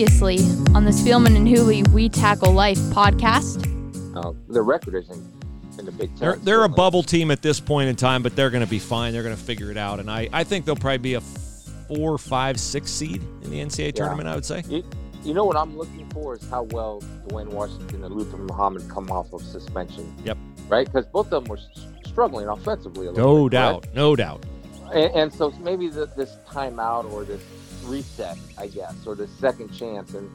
Previously 0.00 0.38
on 0.74 0.86
the 0.86 0.92
Spielman 0.92 1.36
and 1.36 1.46
Hooley 1.46 1.82
We 1.92 2.08
Tackle 2.08 2.54
Life 2.54 2.78
podcast. 2.78 3.66
Uh, 4.16 4.32
the 4.48 4.62
record 4.62 4.94
isn't 4.94 5.22
in 5.78 5.84
the 5.84 5.92
Big 5.92 6.08
10 6.16 6.18
They're, 6.18 6.36
they're 6.36 6.64
a 6.64 6.70
bubble 6.70 7.02
team 7.02 7.30
at 7.30 7.42
this 7.42 7.60
point 7.60 7.90
in 7.90 7.96
time, 7.96 8.22
but 8.22 8.34
they're 8.34 8.48
going 8.48 8.64
to 8.64 8.70
be 8.70 8.78
fine. 8.78 9.12
They're 9.12 9.22
going 9.22 9.36
to 9.36 9.42
figure 9.42 9.70
it 9.70 9.76
out, 9.76 10.00
and 10.00 10.10
I, 10.10 10.26
I 10.32 10.42
think 10.42 10.64
they'll 10.64 10.74
probably 10.74 10.96
be 10.96 11.14
a 11.14 11.20
four, 11.20 12.16
five, 12.16 12.58
six 12.58 12.90
seed 12.90 13.20
in 13.42 13.50
the 13.50 13.60
NCAA 13.60 13.94
tournament. 13.94 14.26
I 14.26 14.36
would 14.36 14.46
say. 14.46 14.62
You, 14.70 14.82
you 15.22 15.34
know 15.34 15.44
what 15.44 15.58
I'm 15.58 15.76
looking 15.76 16.08
for 16.08 16.34
is 16.34 16.48
how 16.48 16.62
well 16.62 17.02
Duane 17.28 17.50
Washington 17.50 18.02
and 18.02 18.14
Luther 18.14 18.38
Muhammad 18.38 18.88
come 18.88 19.10
off 19.10 19.30
of 19.34 19.42
suspension. 19.42 20.10
Yep. 20.24 20.38
Right? 20.70 20.86
Because 20.86 21.04
both 21.08 21.30
of 21.30 21.44
them 21.44 21.50
were 21.50 21.60
struggling 22.06 22.48
offensively 22.48 23.06
a 23.06 23.10
little 23.10 23.36
No 23.36 23.44
bit, 23.50 23.52
doubt, 23.52 23.82
correct? 23.82 23.96
no 23.96 24.16
doubt. 24.16 24.46
And, 24.94 25.14
and 25.14 25.34
so 25.34 25.50
maybe 25.60 25.88
the, 25.88 26.06
this 26.16 26.38
timeout 26.48 27.12
or 27.12 27.24
this 27.24 27.42
reset, 27.90 28.38
I 28.58 28.68
guess, 28.68 29.06
or 29.06 29.14
the 29.14 29.26
second 29.26 29.72
chance. 29.72 30.14
And, 30.14 30.30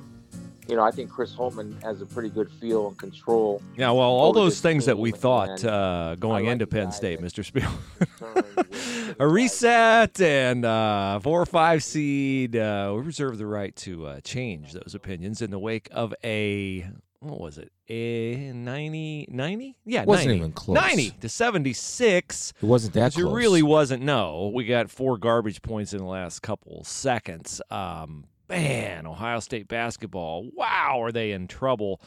you 0.67 0.75
know, 0.75 0.83
I 0.83 0.91
think 0.91 1.09
Chris 1.09 1.33
Holtmann 1.33 1.81
has 1.83 2.01
a 2.01 2.05
pretty 2.05 2.29
good 2.29 2.51
feel 2.51 2.87
and 2.87 2.97
control. 2.97 3.61
Yeah, 3.77 3.91
well, 3.91 4.01
all 4.01 4.33
those 4.33 4.61
things 4.61 4.85
that 4.85 4.97
we 4.97 5.11
thought 5.11 5.63
uh, 5.63 6.15
going 6.15 6.45
like 6.45 6.51
into 6.51 6.67
Penn 6.67 6.91
State, 6.91 7.21
Mr. 7.21 7.45
Spiel. 7.45 7.69
a 9.19 9.27
reset 9.27 10.19
and 10.19 10.65
uh, 10.65 11.19
four 11.19 11.41
or 11.41 11.45
five 11.45 11.83
seed. 11.83 12.55
Uh, 12.55 12.93
we 12.95 13.01
reserve 13.01 13.37
the 13.37 13.45
right 13.45 13.75
to 13.77 14.05
uh, 14.05 14.19
change 14.21 14.73
those 14.73 14.95
opinions 14.95 15.41
in 15.41 15.51
the 15.51 15.59
wake 15.59 15.87
of 15.91 16.13
a 16.23 16.85
what 17.29 17.39
was 17.39 17.57
it? 17.57 17.71
A 17.89 18.51
90, 18.53 19.27
90? 19.29 19.77
Yeah, 19.85 20.03
Wasn't 20.05 20.27
90. 20.27 20.37
even 20.39 20.51
close. 20.51 20.75
90 20.75 21.11
to 21.21 21.29
76. 21.29 22.53
It 22.61 22.65
wasn't 22.65 22.93
that 22.93 23.13
close. 23.13 23.25
It 23.25 23.33
really 23.35 23.63
wasn't. 23.63 24.03
No, 24.03 24.51
we 24.53 24.65
got 24.65 24.89
four 24.89 25.17
garbage 25.17 25.61
points 25.61 25.93
in 25.93 25.99
the 25.99 26.05
last 26.05 26.41
couple 26.41 26.83
seconds. 26.83 27.61
Um, 27.71 28.25
man, 28.49 29.05
Ohio 29.07 29.39
State 29.39 29.67
basketball. 29.67 30.49
Wow, 30.53 31.01
are 31.01 31.11
they 31.11 31.31
in 31.31 31.47
trouble? 31.47 32.01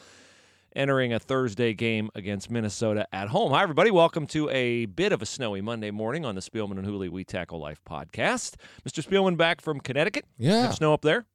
Entering 0.75 1.13
a 1.13 1.19
Thursday 1.19 1.73
game 1.73 2.11
against 2.13 2.51
Minnesota 2.51 3.07
at 3.11 3.29
home. 3.29 3.51
Hi, 3.53 3.63
everybody. 3.63 3.89
Welcome 3.89 4.27
to 4.27 4.47
a 4.51 4.85
bit 4.85 5.11
of 5.11 5.21
a 5.21 5.25
snowy 5.25 5.61
Monday 5.61 5.89
morning 5.89 6.25
on 6.25 6.35
the 6.35 6.41
Spielman 6.41 6.77
and 6.77 6.85
Hooley 6.85 7.09
We 7.09 7.23
Tackle 7.23 7.59
Life 7.59 7.81
podcast. 7.89 8.53
Mr. 8.87 9.03
Spielman 9.03 9.35
back 9.35 9.61
from 9.61 9.79
Connecticut. 9.79 10.25
Yeah. 10.37 10.61
Have 10.67 10.75
snow 10.75 10.93
up 10.93 11.01
there? 11.01 11.25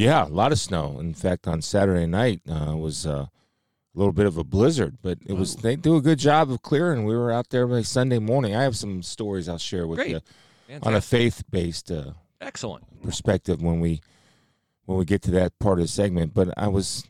Yeah, 0.00 0.24
a 0.26 0.28
lot 0.28 0.50
of 0.50 0.58
snow. 0.58 0.98
In 0.98 1.12
fact, 1.12 1.46
on 1.46 1.60
Saturday 1.60 2.06
night 2.06 2.40
uh, 2.50 2.74
was 2.74 3.06
uh, 3.06 3.26
a 3.26 3.30
little 3.94 4.14
bit 4.14 4.24
of 4.24 4.38
a 4.38 4.44
blizzard, 4.44 4.96
but 5.02 5.18
it 5.26 5.34
was 5.34 5.56
Oh. 5.56 5.60
they 5.60 5.76
do 5.76 5.96
a 5.96 6.00
good 6.00 6.18
job 6.18 6.50
of 6.50 6.62
clearing. 6.62 7.04
We 7.04 7.14
were 7.14 7.30
out 7.30 7.50
there 7.50 7.66
by 7.66 7.82
Sunday 7.82 8.18
morning. 8.18 8.56
I 8.56 8.62
have 8.62 8.78
some 8.78 9.02
stories 9.02 9.46
I'll 9.46 9.58
share 9.58 9.86
with 9.86 9.98
Great. 9.98 10.10
you 10.12 10.20
Fantastic. 10.68 10.86
on 10.86 10.94
a 10.94 11.00
faith-based 11.02 11.90
uh, 11.90 12.12
Excellent. 12.40 13.02
perspective 13.02 13.60
when 13.60 13.80
we 13.80 14.00
when 14.86 14.96
we 14.98 15.04
get 15.04 15.20
to 15.22 15.30
that 15.32 15.58
part 15.58 15.78
of 15.80 15.84
the 15.84 15.88
segment. 15.88 16.32
But 16.32 16.54
I 16.56 16.68
was, 16.68 17.04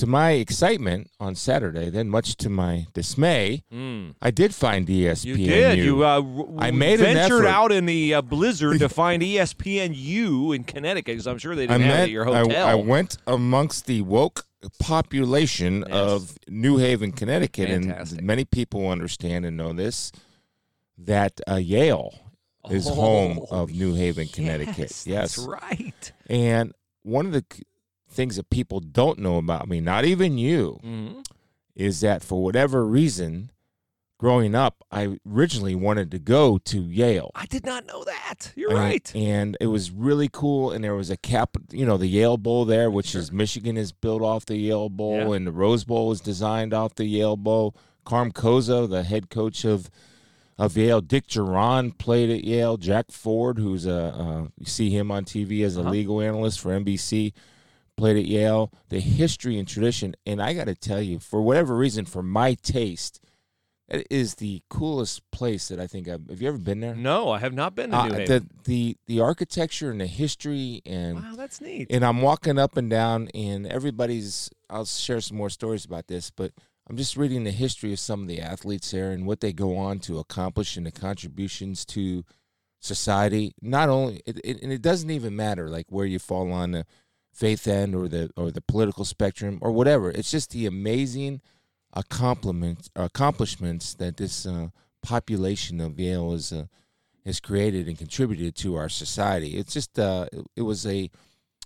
to 0.00 0.06
my 0.06 0.32
excitement 0.32 1.10
on 1.20 1.34
Saturday, 1.34 1.88
then 1.90 2.08
much 2.08 2.36
to 2.36 2.48
my 2.50 2.86
dismay, 2.92 3.62
Mm. 3.72 4.14
I 4.20 4.30
did 4.30 4.54
find 4.54 4.86
ESPN. 4.86 5.24
You 5.24 5.36
did. 5.36 5.78
You 5.78 6.04
uh, 6.04 6.22
I 6.58 6.70
made 6.70 6.98
ventured 7.00 7.46
out 7.46 7.72
in 7.72 7.86
the 7.86 8.14
uh, 8.14 8.22
blizzard 8.22 8.78
to 8.80 8.88
find 9.02 9.22
ESPNU 9.22 10.54
in 10.54 10.64
Connecticut 10.64 11.12
because 11.14 11.26
I'm 11.26 11.38
sure 11.38 11.54
they 11.54 11.66
didn't 11.66 11.82
have 11.82 11.98
it 12.00 12.02
at 12.02 12.10
your 12.10 12.28
I, 12.28 12.38
hotel. 12.40 12.66
I 12.66 12.74
went 12.74 13.16
amongst 13.26 13.86
the 13.86 14.02
woke 14.02 14.44
population 14.78 15.84
Yes. 15.88 15.96
of 15.96 16.38
New 16.48 16.76
Haven, 16.78 17.12
Connecticut, 17.12 17.68
Fantastic. 17.68 18.18
and 18.18 18.26
many 18.26 18.44
people 18.44 18.88
understand 18.88 19.44
and 19.46 19.56
know 19.56 19.72
this 19.72 20.12
that 20.98 21.40
uh, 21.48 21.54
Yale 21.56 22.12
is 22.70 22.86
Oh, 22.88 22.94
home 22.94 23.40
of 23.50 23.70
New 23.72 23.94
Haven, 23.94 24.28
Connecticut. 24.28 24.76
Yes, 24.78 25.06
Yes, 25.06 25.36
that's 25.36 25.48
right. 25.48 26.12
and 26.28 26.72
one 27.02 27.24
of 27.26 27.32
the 27.32 27.44
things 28.10 28.36
that 28.36 28.50
people 28.50 28.80
don't 28.80 29.18
know 29.18 29.36
about 29.38 29.68
me, 29.68 29.80
not 29.80 30.04
even 30.04 30.36
you, 30.36 30.78
Mhm. 30.84 31.24
is 31.76 32.00
that 32.00 32.22
for 32.22 32.42
whatever 32.42 32.84
reason, 32.84 33.50
growing 34.18 34.54
up, 34.54 34.84
I 34.90 35.16
originally 35.26 35.74
wanted 35.74 36.10
to 36.10 36.18
go 36.18 36.58
to 36.58 36.82
Yale. 36.82 37.30
I 37.34 37.46
did 37.46 37.64
not 37.64 37.86
know 37.86 38.04
that. 38.04 38.52
You're 38.54 38.70
And- 38.70 38.78
right. 38.78 39.16
And 39.16 39.56
it 39.60 39.68
was 39.68 39.90
really 39.90 40.28
cool. 40.30 40.70
And 40.72 40.84
there 40.84 40.94
was 40.94 41.08
a 41.08 41.16
cap, 41.16 41.56
you 41.72 41.86
know, 41.86 41.96
the 41.96 42.06
Yale 42.08 42.36
Bowl 42.36 42.64
there, 42.66 42.90
which 42.90 43.14
is 43.14 43.32
Michigan 43.32 43.76
is 43.78 43.92
built 43.92 44.20
off 44.22 44.44
the 44.44 44.58
Yale 44.58 44.90
Bowl, 44.90 45.16
Yeah. 45.30 45.32
and 45.36 45.46
the 45.46 45.52
Rose 45.52 45.84
Bowl 45.84 46.08
was 46.08 46.20
designed 46.20 46.74
off 46.74 46.96
the 46.96 47.06
Yale 47.06 47.36
Bowl. 47.38 47.74
Carm 48.04 48.30
Cozza, 48.32 48.88
the 48.88 49.04
head 49.04 49.30
coach 49.30 49.64
of 49.64 49.90
of 50.58 50.76
Yale, 50.76 51.00
Dick 51.00 51.26
Jauron 51.26 51.96
played 51.96 52.28
at 52.28 52.44
Yale. 52.44 52.76
Jack 52.76 53.10
Ford, 53.10 53.56
who's 53.58 53.86
a 53.86 54.14
uh, 54.14 54.42
you 54.58 54.66
see 54.66 54.90
him 54.90 55.10
on 55.10 55.24
TV 55.24 55.62
as 55.64 55.78
a 55.78 55.80
Uh-huh. 55.80 55.88
legal 55.90 56.20
analyst 56.20 56.60
for 56.60 56.70
NBC, 56.74 57.32
played 58.00 58.16
at 58.16 58.24
Yale. 58.26 58.72
The 58.88 59.00
history 59.00 59.58
and 59.58 59.68
tradition, 59.68 60.14
and 60.26 60.40
I 60.42 60.54
got 60.54 60.64
to 60.66 60.74
tell 60.74 61.00
you, 61.00 61.18
for 61.20 61.40
whatever 61.42 61.76
reason, 61.76 62.04
for 62.06 62.22
my 62.22 62.54
taste, 62.54 63.20
it 63.88 64.06
is 64.10 64.36
the 64.36 64.62
coolest 64.70 65.28
place 65.32 65.68
that 65.68 65.78
I 65.80 65.86
think 65.86 66.08
I've. 66.08 66.26
Have 66.28 66.40
you 66.40 66.48
ever 66.48 66.58
been 66.58 66.80
there? 66.80 66.94
no, 66.94 67.30
I 67.30 67.38
have 67.40 67.52
not 67.52 67.74
been 67.74 67.90
to 67.90 67.96
Uh, 67.98 68.06
New 68.06 68.14
Haven. 68.14 68.48
the 68.64 68.64
the 68.64 68.96
the 69.06 69.20
architecture 69.20 69.90
and 69.90 70.00
the 70.00 70.06
history 70.06 70.80
and 70.86 71.16
wow, 71.22 71.34
that's 71.36 71.60
neat. 71.60 71.88
and 71.90 72.04
I'm 72.04 72.22
walking 72.22 72.58
up 72.58 72.76
and 72.76 72.88
down 72.88 73.28
and 73.34 73.66
everybody's 73.66 74.48
I'll 74.70 74.84
share 74.86 75.20
some 75.20 75.36
more 75.36 75.50
stories 75.50 75.84
about 75.84 76.06
this, 76.06 76.30
but 76.30 76.52
I'm 76.88 76.96
just 76.96 77.16
reading 77.16 77.42
the 77.44 77.50
history 77.50 77.92
of 77.92 77.98
some 77.98 78.22
of 78.22 78.28
the 78.28 78.40
athletes 78.40 78.90
there 78.92 79.10
and 79.10 79.26
what 79.26 79.40
they 79.40 79.52
go 79.52 79.76
on 79.76 79.98
to 80.00 80.18
accomplish 80.20 80.76
and 80.76 80.86
the 80.86 80.92
contributions 80.92 81.84
to 81.86 82.24
society. 82.78 83.54
Not 83.60 83.88
only 83.88 84.22
it, 84.24 84.40
it, 84.44 84.62
and 84.62 84.72
it 84.72 84.82
doesn't 84.82 85.10
even 85.10 85.34
matter 85.36 85.68
like 85.68 85.86
where 85.90 86.06
you 86.06 86.18
fall 86.20 86.52
on 86.52 86.70
the 86.72 86.86
faith 87.32 87.66
end 87.66 87.94
or 87.94 88.08
the 88.08 88.30
or 88.36 88.50
the 88.50 88.60
political 88.60 89.04
spectrum 89.04 89.58
or 89.60 89.72
whatever. 89.72 90.10
It's 90.10 90.30
just 90.30 90.50
the 90.50 90.66
amazing 90.66 91.40
accomplishments 91.92 92.90
accomplishments 92.94 93.94
that 93.94 94.16
this 94.16 94.46
uh, 94.46 94.68
population 95.02 95.80
of 95.80 95.98
Yale 95.98 96.32
is 96.32 96.52
uh, 96.52 96.66
has 97.24 97.40
created 97.40 97.88
and 97.88 97.98
contributed 97.98 98.54
to 98.56 98.76
our 98.76 98.88
society. 98.88 99.56
It's 99.56 99.72
just 99.72 99.98
uh, 99.98 100.26
it, 100.32 100.46
it 100.56 100.62
was 100.62 100.86
a 100.86 101.10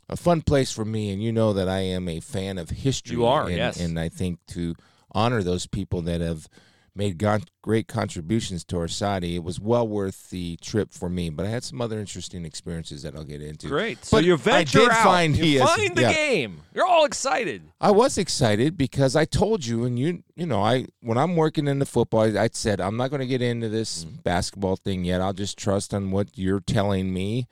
a 0.09 0.17
fun 0.17 0.43
place 0.43 0.71
for 0.71 0.85
me, 0.85 1.13
and 1.13 1.23
you 1.23 1.33
know 1.33 1.53
that 1.53 1.69
I 1.69 1.81
am 1.81 2.09
a 2.09 2.21
fan 2.21 2.59
of 2.59 2.71
history. 2.71 3.17
You 3.17 3.27
are, 3.27 3.47
and, 3.47 3.57
yes. 3.57 3.81
and 3.81 3.99
I 3.99 4.09
think 4.09 4.39
to 4.49 4.75
honor 5.13 5.43
those 5.43 5.67
people 5.67 6.03
that 6.03 6.21
have 6.21 6.49
made 6.97 7.19
gon- 7.19 7.43
great 7.61 7.89
contributions 7.89 8.65
to 8.65 8.79
our 8.79 8.87
society, 8.87 9.35
it 9.35 9.43
was 9.43 9.59
well 9.59 9.87
worth 9.89 10.31
the 10.31 10.57
trip 10.63 10.93
for 10.93 11.09
me. 11.09 11.29
But 11.29 11.45
I 11.47 11.49
had 11.49 11.65
some 11.65 11.81
other 11.81 11.99
interesting 11.99 12.45
experiences 12.45 13.03
that 13.03 13.17
I'll 13.17 13.25
get 13.25 13.43
into. 13.43 13.67
Great. 13.69 14.05
So 14.05 14.17
But 14.17 14.25
you 14.25 14.35
I 14.35 14.37
venture 14.37 14.79
did 14.79 14.91
out. 14.91 15.03
find 15.05 15.37
you 15.37 15.59
find 15.67 15.97
the 15.97 16.03
yeah. 16.03 16.13
game. 16.13 16.61
You're 16.73 16.87
all 16.87 17.05
excited. 17.05 17.63
I 17.81 17.91
was 17.91 18.17
excited 18.17 18.77
because 18.77 19.17
I 19.17 19.25
told 19.25 19.67
you, 19.67 19.85
and 19.85 19.99
you, 19.99 20.23
you 20.37 20.47
know, 20.47 20.63
I 20.63 20.87
when 21.01 21.19
I'm 21.19 21.35
working 21.37 21.67
in 21.67 21.81
the 21.81 21.87
football, 21.87 22.21
I, 22.23 22.45
I 22.45 22.49
said 22.53 22.81
I'm 22.81 22.97
not 22.97 23.11
going 23.11 23.21
to 23.21 23.27
get 23.27 23.43
into 23.43 23.69
this 23.69 24.05
Mm. 24.05 24.23
basketball 24.23 24.77
thing 24.77 25.05
yet. 25.05 25.21
I'll 25.21 25.33
just 25.33 25.59
trust 25.59 25.93
on 25.95 26.11
what 26.13 26.29
you're 26.39 26.61
telling 26.61 27.13
me, 27.13 27.49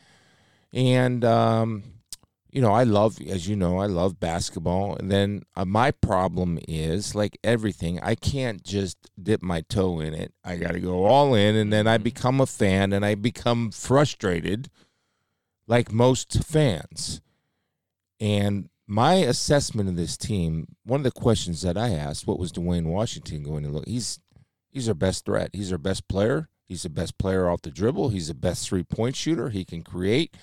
and 0.73 1.25
um, 1.25 1.83
you 2.53 2.61
know, 2.61 2.73
I 2.73 2.85
love, 2.85 3.19
as 3.27 3.49
you 3.49 3.57
know, 3.57 3.79
I 3.79 3.87
love 3.87 4.21
basketball. 4.21 4.95
And 4.97 5.11
then 5.11 5.43
uh, 5.57 5.65
my 5.65 5.91
problem 5.91 6.59
is, 6.69 7.15
like 7.15 7.39
everything, 7.43 7.99
I 8.01 8.15
can't 8.15 8.63
just 8.63 8.99
dip 9.21 9.43
my 9.43 9.63
toe 9.63 10.01
in 10.01 10.13
it. 10.13 10.35
I 10.45 10.57
got 10.57 10.73
to 10.73 10.81
go 10.81 11.07
all 11.07 11.35
in, 11.35 11.57
and 11.57 11.73
then 11.73 11.87
I 11.87 11.97
Mm-hmm. 11.97 12.05
become 12.05 12.41
a 12.43 12.47
fan, 12.47 12.93
and 12.93 13.07
I 13.07 13.15
become 13.15 13.71
frustrated, 13.71 14.69
like 15.67 15.91
most 15.91 16.45
fans. 16.45 17.23
And 18.21 18.69
my 18.87 19.15
assessment 19.15 19.89
of 19.89 19.97
this 19.97 20.19
team, 20.19 20.77
one 20.85 21.01
of 21.01 21.05
the 21.05 21.11
questions 21.11 21.63
that 21.63 21.79
I 21.79 21.91
asked, 21.91 22.27
what 22.27 22.39
was 22.39 22.53
Duane 22.53 22.89
Washington 22.89 23.43
going 23.43 23.65
to 23.65 23.71
look? 23.71 23.89
He's 23.89 24.21
he's 24.71 24.89
our 24.89 24.95
best 24.95 25.25
threat. 25.25 25.51
He's 25.55 25.73
our 25.73 25.79
best 25.79 26.07
player. 26.07 26.49
He's 26.69 26.83
the 26.83 26.91
best 26.91 27.17
player 27.17 27.49
off 27.49 27.63
the 27.63 27.71
dribble. 27.71 28.11
He's 28.11 28.29
the 28.29 28.35
best 28.35 28.69
three 28.69 28.83
point 28.83 29.17
shooter. 29.17 29.49
He 29.49 29.65
can 29.65 29.83
create. 29.83 30.35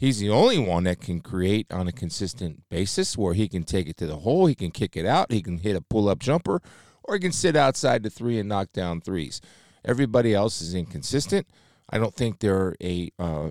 He's 0.00 0.18
the 0.18 0.30
only 0.30 0.58
one 0.58 0.84
that 0.84 1.02
can 1.02 1.20
create 1.20 1.70
on 1.70 1.86
a 1.86 1.92
consistent 1.92 2.62
basis 2.70 3.18
where 3.18 3.34
he 3.34 3.48
can 3.48 3.64
take 3.64 3.86
it 3.86 3.98
to 3.98 4.06
the 4.06 4.16
hole, 4.16 4.46
he 4.46 4.54
can 4.54 4.70
kick 4.70 4.96
it 4.96 5.04
out, 5.04 5.30
he 5.30 5.42
can 5.42 5.58
hit 5.58 5.76
a 5.76 5.82
pull 5.82 6.08
up 6.08 6.20
jumper, 6.20 6.62
or 7.04 7.14
he 7.16 7.20
can 7.20 7.32
sit 7.32 7.54
outside 7.54 8.02
the 8.02 8.08
three 8.08 8.38
and 8.38 8.48
knock 8.48 8.72
down 8.72 9.02
threes. 9.02 9.42
Everybody 9.84 10.34
else 10.34 10.62
is 10.62 10.74
inconsistent. 10.74 11.46
I 11.90 11.98
don't 11.98 12.14
think 12.14 12.38
they're 12.38 12.76
a 12.82 13.10
uh, 13.18 13.50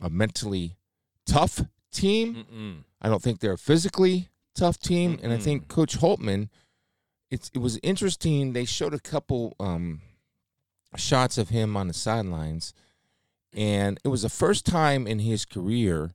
a 0.00 0.08
mentally 0.08 0.76
tough 1.26 1.64
team. 1.90 2.46
Mm-mm. 2.46 2.84
I 3.02 3.08
don't 3.08 3.20
think 3.20 3.40
they're 3.40 3.54
a 3.54 3.58
physically 3.58 4.28
tough 4.54 4.78
team, 4.78 5.18
and 5.20 5.32
I 5.32 5.38
think 5.38 5.66
Coach 5.66 5.98
Holtmann. 5.98 6.48
It's 7.28 7.50
it 7.52 7.58
was 7.58 7.80
interesting. 7.82 8.52
They 8.52 8.64
showed 8.64 8.94
a 8.94 9.00
couple 9.00 9.56
um, 9.58 10.00
shots 10.96 11.38
of 11.38 11.48
him 11.48 11.76
on 11.76 11.88
the 11.88 11.94
sidelines, 11.94 12.72
and 13.54 13.98
it 14.04 14.08
was 14.08 14.22
the 14.22 14.28
first 14.28 14.66
time 14.66 15.06
in 15.06 15.20
his 15.20 15.44
career 15.44 16.14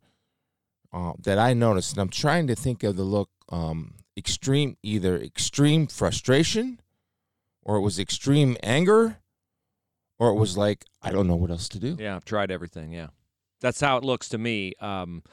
uh, 0.92 1.14
that 1.20 1.38
I 1.40 1.54
noticed. 1.54 1.94
And 1.94 2.02
I'm 2.02 2.10
trying 2.10 2.48
to 2.48 2.56
think 2.56 2.84
of 2.84 2.96
the 2.96 3.04
look: 3.04 3.30
um, 3.50 3.96
extreme, 4.18 4.78
either 4.84 5.18
extreme 5.18 5.88
frustration, 5.88 6.80
or 7.64 7.78
it 7.78 7.82
was 7.82 8.00
extreme 8.00 8.58
anger, 8.62 9.18
or 10.20 10.30
it 10.30 10.36
was 10.36 10.58
like 10.58 10.86
I 11.02 11.12
don't 11.12 11.28
know 11.28 11.36
what 11.36 11.52
else 11.52 11.70
to 11.70 11.80
do. 11.80 11.98
Yeah, 12.00 12.16
I've 12.16 12.26
tried 12.26 12.52
everything. 12.52 12.92
Yeah, 12.92 13.08
that's 13.62 13.82
how 13.82 13.98
it 13.98 14.04
looks 14.04 14.30
to 14.30 14.38
me. 14.38 14.74
Um, 14.80 15.24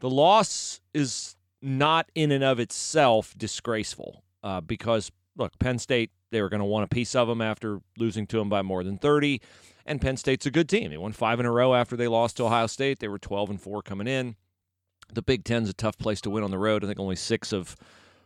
the 0.00 0.10
loss 0.10 0.80
is 0.92 1.36
not 1.62 2.10
in 2.14 2.30
and 2.30 2.44
of 2.44 2.60
itself 2.60 3.34
disgraceful 3.36 4.22
uh, 4.42 4.60
because 4.60 5.10
look, 5.36 5.58
Penn 5.58 5.78
State 5.78 6.10
they 6.30 6.42
were 6.42 6.48
going 6.48 6.60
to 6.60 6.66
want 6.66 6.84
a 6.84 6.94
piece 6.94 7.14
of 7.14 7.28
them 7.28 7.40
after 7.40 7.80
losing 7.96 8.26
to 8.26 8.38
them 8.38 8.48
by 8.48 8.62
more 8.62 8.82
than 8.82 8.98
30, 8.98 9.40
and 9.86 10.00
Penn 10.00 10.16
State's 10.16 10.44
a 10.46 10.50
good 10.50 10.68
team. 10.68 10.90
They 10.90 10.98
won 10.98 11.12
five 11.12 11.40
in 11.40 11.46
a 11.46 11.52
row 11.52 11.74
after 11.74 11.96
they 11.96 12.08
lost 12.08 12.36
to 12.36 12.44
Ohio 12.44 12.66
State. 12.66 12.98
They 12.98 13.08
were 13.08 13.18
12 13.18 13.50
and 13.50 13.60
four 13.60 13.82
coming 13.82 14.08
in. 14.08 14.36
The 15.12 15.22
Big 15.22 15.44
Ten's 15.44 15.70
a 15.70 15.72
tough 15.72 15.96
place 15.96 16.20
to 16.22 16.30
win 16.30 16.42
on 16.42 16.50
the 16.50 16.58
road. 16.58 16.82
I 16.82 16.88
think 16.88 16.98
only 16.98 17.16
six 17.16 17.52
of 17.52 17.76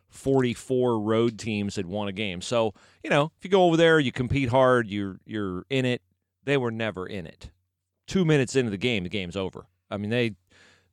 44 0.09 0.99
road 0.99 1.39
teams 1.39 1.77
had 1.77 1.87
won 1.87 2.09
a 2.09 2.13
game. 2.13 2.41
So 2.41 2.75
you 3.05 3.11
know, 3.11 3.33
if 3.39 3.45
you 3.45 3.51
go 3.51 3.65
over 3.65 3.77
there, 3.77 4.01
you 4.01 4.13
compete 4.13 4.49
hard, 4.49 4.89
you're 4.89 5.21
you're 5.25 5.65
in 5.71 5.85
it. 5.85 6.03
They 6.45 6.57
were 6.57 6.71
never 6.71 7.07
in 7.07 7.27
it. 7.27 7.51
Two 8.07 8.25
minutes 8.25 8.57
into 8.57 8.71
the 8.71 8.77
game, 8.79 9.05
the 9.05 9.11
game's 9.11 9.37
over. 9.37 9.67
I 9.91 9.99
mean, 9.99 10.11
they 10.11 10.33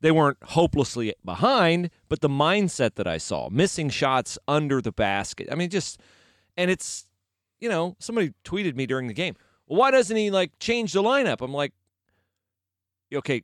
they 0.01 0.11
weren't 0.11 0.37
hopelessly 0.43 1.13
behind, 1.25 1.89
but 2.09 2.21
the 2.21 2.29
mindset 2.29 2.95
that 2.95 3.07
I 3.07 3.17
saw, 3.17 3.49
missing 3.49 3.89
shots 3.89 4.37
under 4.47 4.81
the 4.81 4.91
basket. 4.91 5.47
I 5.51 5.55
mean, 5.55 5.69
just 5.69 5.99
and 6.55 6.69
it's 6.69 7.05
you 7.59 7.69
know, 7.69 7.95
somebody 7.99 8.33
tweeted 8.43 8.75
me 8.75 8.85
during 8.85 9.07
the 9.07 9.13
game. 9.13 9.35
Well, 9.67 9.79
why 9.79 9.91
doesn't 9.91 10.15
he 10.15 10.31
like 10.31 10.57
change 10.59 10.93
the 10.93 11.03
lineup? 11.03 11.41
I'm 11.41 11.53
like, 11.53 11.73
okay, 13.13 13.43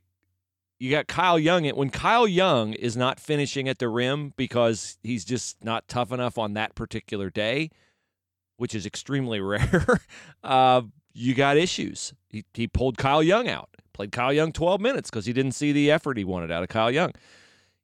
you 0.78 0.90
got 0.90 1.06
Kyle 1.06 1.38
Young. 1.38 1.66
When 1.68 1.90
Kyle 1.90 2.26
Young 2.26 2.72
is 2.72 2.96
not 2.96 3.20
finishing 3.20 3.68
at 3.68 3.78
the 3.78 3.88
rim 3.88 4.32
because 4.36 4.98
he's 5.02 5.24
just 5.24 5.62
not 5.64 5.88
tough 5.88 6.12
enough 6.12 6.38
on 6.38 6.54
that 6.54 6.74
particular 6.74 7.30
day, 7.30 7.70
which 8.56 8.74
is 8.74 8.86
extremely 8.86 9.40
rare, 9.40 10.00
uh, 10.42 10.82
you 11.12 11.34
got 11.34 11.56
issues. 11.56 12.12
He, 12.28 12.44
he 12.54 12.66
pulled 12.66 12.98
Kyle 12.98 13.22
Young 13.22 13.48
out, 13.48 13.70
played 13.92 14.12
Kyle 14.12 14.32
Young 14.32 14.52
12 14.52 14.80
minutes 14.80 15.10
because 15.10 15.26
he 15.26 15.32
didn't 15.32 15.52
see 15.52 15.72
the 15.72 15.90
effort 15.90 16.18
he 16.18 16.24
wanted 16.24 16.50
out 16.50 16.62
of 16.62 16.68
Kyle 16.68 16.90
Young. 16.90 17.12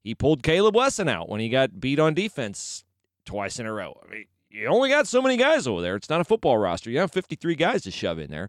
He 0.03 0.15
pulled 0.15 0.43
Caleb 0.43 0.75
Wesson 0.75 1.09
out 1.09 1.29
when 1.29 1.41
he 1.41 1.49
got 1.49 1.79
beat 1.79 1.99
on 1.99 2.15
defense 2.15 2.85
twice 3.25 3.59
in 3.59 3.67
a 3.67 3.73
row. 3.73 4.01
I 4.05 4.11
mean, 4.11 4.25
you 4.51 4.67
only 4.67 4.89
got 4.89 5.07
so 5.07 5.23
many 5.23 5.37
guys 5.37 5.67
over 5.67 5.81
there. 5.81 5.97
It's 5.97 6.09
not 6.11 6.21
a 6.21 6.25
football 6.25 6.59
roster. 6.59 6.91
You 6.91 6.99
have 6.99 7.13
53 7.13 7.55
guys 7.55 7.83
to 7.83 7.91
shove 7.91 8.19
in 8.19 8.31
there. 8.31 8.49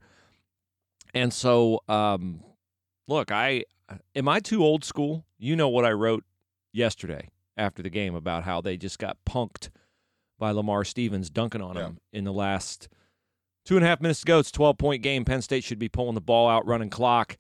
And 1.14 1.34
so, 1.34 1.82
um, 1.88 2.42
look, 3.08 3.32
I 3.32 3.66
am 4.16 4.28
I 4.28 4.40
too 4.40 4.64
old 4.64 4.84
school? 4.84 5.26
You 5.38 5.56
know 5.56 5.70
what 5.70 5.86
I 5.86 5.92
wrote 5.92 6.24
yesterday 6.74 7.30
after 7.58 7.84
the 7.84 7.90
game 7.90 8.16
about 8.16 8.44
how 8.44 8.62
they 8.62 8.78
just 8.78 8.98
got 8.98 9.18
punked 9.28 9.70
by 10.40 10.52
Lamar 10.52 10.84
Stevens 10.84 11.30
dunking 11.30 11.62
on 11.62 11.76
Yeah. 11.76 11.82
him 11.88 11.98
in 12.14 12.24
the 12.24 12.32
last 12.34 12.88
two 13.66 13.76
and 13.76 13.86
a 13.86 13.88
half 13.88 14.02
minutes 14.02 14.22
to 14.22 14.26
go. 14.26 14.40
It's 14.40 14.50
a 14.50 14.54
12 14.54 14.78
point 14.78 15.04
game. 15.04 15.26
Penn 15.26 15.42
State 15.42 15.64
should 15.64 15.80
be 15.80 15.90
pulling 15.90 16.16
the 16.16 16.22
ball 16.22 16.50
out, 16.50 16.66
running 16.66 16.90
clock. 16.90 17.38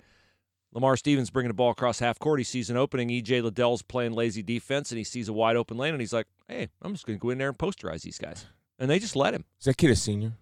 Lamar 0.73 0.95
Stevens 0.95 1.29
bringing 1.29 1.49
the 1.49 1.53
ball 1.53 1.71
across 1.71 1.99
half 1.99 2.17
court. 2.17 2.39
He 2.39 2.43
sees 2.43 2.69
an 2.69 2.77
opening. 2.77 3.09
EJ 3.09 3.43
Liddell's 3.43 3.81
playing 3.81 4.13
lazy 4.13 4.41
defense, 4.41 4.91
and 4.91 4.97
he 4.97 5.03
sees 5.03 5.27
a 5.27 5.33
wide 5.33 5.55
open 5.55 5.77
lane, 5.77 5.93
and 5.93 6.01
he's 6.01 6.13
like, 6.13 6.27
"Hey, 6.47 6.69
I'm 6.81 6.93
just 6.93 7.05
going 7.05 7.19
to 7.19 7.21
go 7.21 7.29
in 7.29 7.37
there 7.37 7.49
and 7.49 7.57
posterize 7.57 8.01
these 8.01 8.17
guys." 8.17 8.45
And 8.79 8.89
they 8.89 8.99
just 8.99 9.15
let 9.15 9.33
him. 9.33 9.45
Is 9.59 9.65
that 9.65 9.77
kid 9.77 9.91
a 9.91 9.95
senior? 9.95 10.33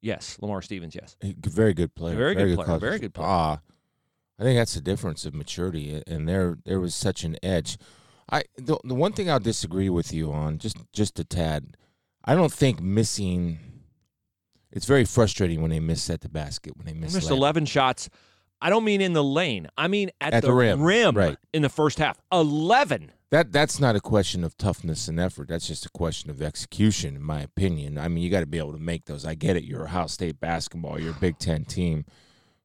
Yes, 0.00 0.38
Lamar 0.40 0.62
Stevens. 0.62 0.94
Yes. 0.94 1.16
A 1.22 1.34
very 1.48 1.74
good 1.74 1.94
player. 1.94 2.16
Very 2.16 2.34
good 2.34 2.56
player, 2.56 2.78
very 2.78 2.98
good 2.98 3.14
player. 3.14 3.28
Ah, 3.28 3.60
I 4.38 4.42
think 4.42 4.58
that's 4.58 4.74
the 4.74 4.80
difference 4.80 5.26
of 5.26 5.34
maturity, 5.34 6.02
and 6.06 6.28
there 6.28 6.58
there 6.64 6.80
was 6.80 6.94
such 6.94 7.24
an 7.24 7.36
edge. 7.42 7.76
I 8.30 8.44
the, 8.56 8.78
the 8.84 8.94
one 8.94 9.12
thing 9.12 9.30
I'll 9.30 9.40
disagree 9.40 9.90
with 9.90 10.12
you 10.12 10.32
on 10.32 10.58
just 10.58 10.76
just 10.92 11.18
a 11.18 11.24
tad. 11.24 11.76
I 12.24 12.34
don't 12.34 12.52
think 12.52 12.80
missing. 12.80 13.58
It's 14.70 14.86
very 14.86 15.04
frustrating 15.04 15.62
when 15.62 15.70
they 15.70 15.80
miss 15.80 16.10
at 16.10 16.20
the 16.20 16.28
basket 16.28 16.76
when 16.76 16.86
they 16.86 16.92
miss. 16.92 17.14
missed 17.14 17.30
11 17.30 17.64
shots. 17.64 18.08
I 18.60 18.70
don't 18.70 18.84
mean 18.84 19.00
in 19.00 19.12
the 19.12 19.24
lane. 19.24 19.68
I 19.76 19.88
mean 19.88 20.10
at, 20.20 20.34
At 20.34 20.42
the 20.42 20.52
rim, 20.52 20.82
right. 21.16 21.36
in 21.52 21.62
the 21.62 21.68
first 21.68 21.98
half. 21.98 22.18
11. 22.32 23.12
That 23.30 23.52
that's 23.52 23.78
not 23.78 23.94
a 23.94 24.00
question 24.00 24.42
of 24.42 24.56
toughness 24.56 25.06
and 25.06 25.20
effort. 25.20 25.48
That's 25.48 25.66
just 25.66 25.84
a 25.84 25.90
question 25.90 26.30
of 26.30 26.40
execution, 26.40 27.14
in 27.14 27.22
my 27.22 27.42
opinion. 27.42 27.98
I 27.98 28.08
mean, 28.08 28.24
you 28.24 28.30
got 28.30 28.40
to 28.40 28.46
be 28.46 28.56
able 28.56 28.72
to 28.72 28.78
make 28.78 29.04
those. 29.04 29.26
I 29.26 29.34
get 29.34 29.54
it. 29.54 29.64
You're 29.64 29.84
Ohio 29.84 30.06
State 30.06 30.40
basketball. 30.40 30.98
You're 30.98 31.10
a 31.10 31.20
Big 31.20 31.38
Ten 31.38 31.66
team. 31.66 32.06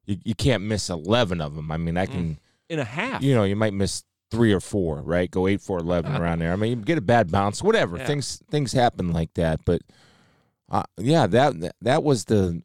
You 0.06 0.16
you 0.24 0.34
can't 0.34 0.62
miss 0.62 0.88
eleven 0.88 1.42
of 1.42 1.54
them. 1.54 1.70
I 1.70 1.76
mean, 1.76 1.98
I 1.98 2.06
can. 2.06 2.38
in 2.70 2.78
a 2.78 2.84
half. 2.84 3.22
you 3.22 3.34
know, 3.34 3.44
you 3.44 3.56
might 3.56 3.74
miss 3.74 4.04
three 4.30 4.54
or 4.54 4.60
four, 4.60 5.02
right? 5.02 5.30
Go 5.30 5.46
eight, 5.46 5.60
four, 5.60 5.78
eleven 5.78 6.16
around 6.20 6.38
there. 6.38 6.52
I 6.54 6.56
mean, 6.56 6.70
you 6.78 6.84
get 6.84 6.96
a 6.96 7.02
bad 7.02 7.30
bounce, 7.30 7.62
whatever. 7.62 7.98
Yeah. 7.98 8.06
Things 8.06 8.42
things 8.50 8.72
happen 8.72 9.12
like 9.12 9.34
that. 9.34 9.60
But 9.66 9.82
uh, 10.70 10.84
yeah, 10.96 11.26
that 11.26 11.74
that 11.82 12.02
was 12.02 12.24
the 12.24 12.62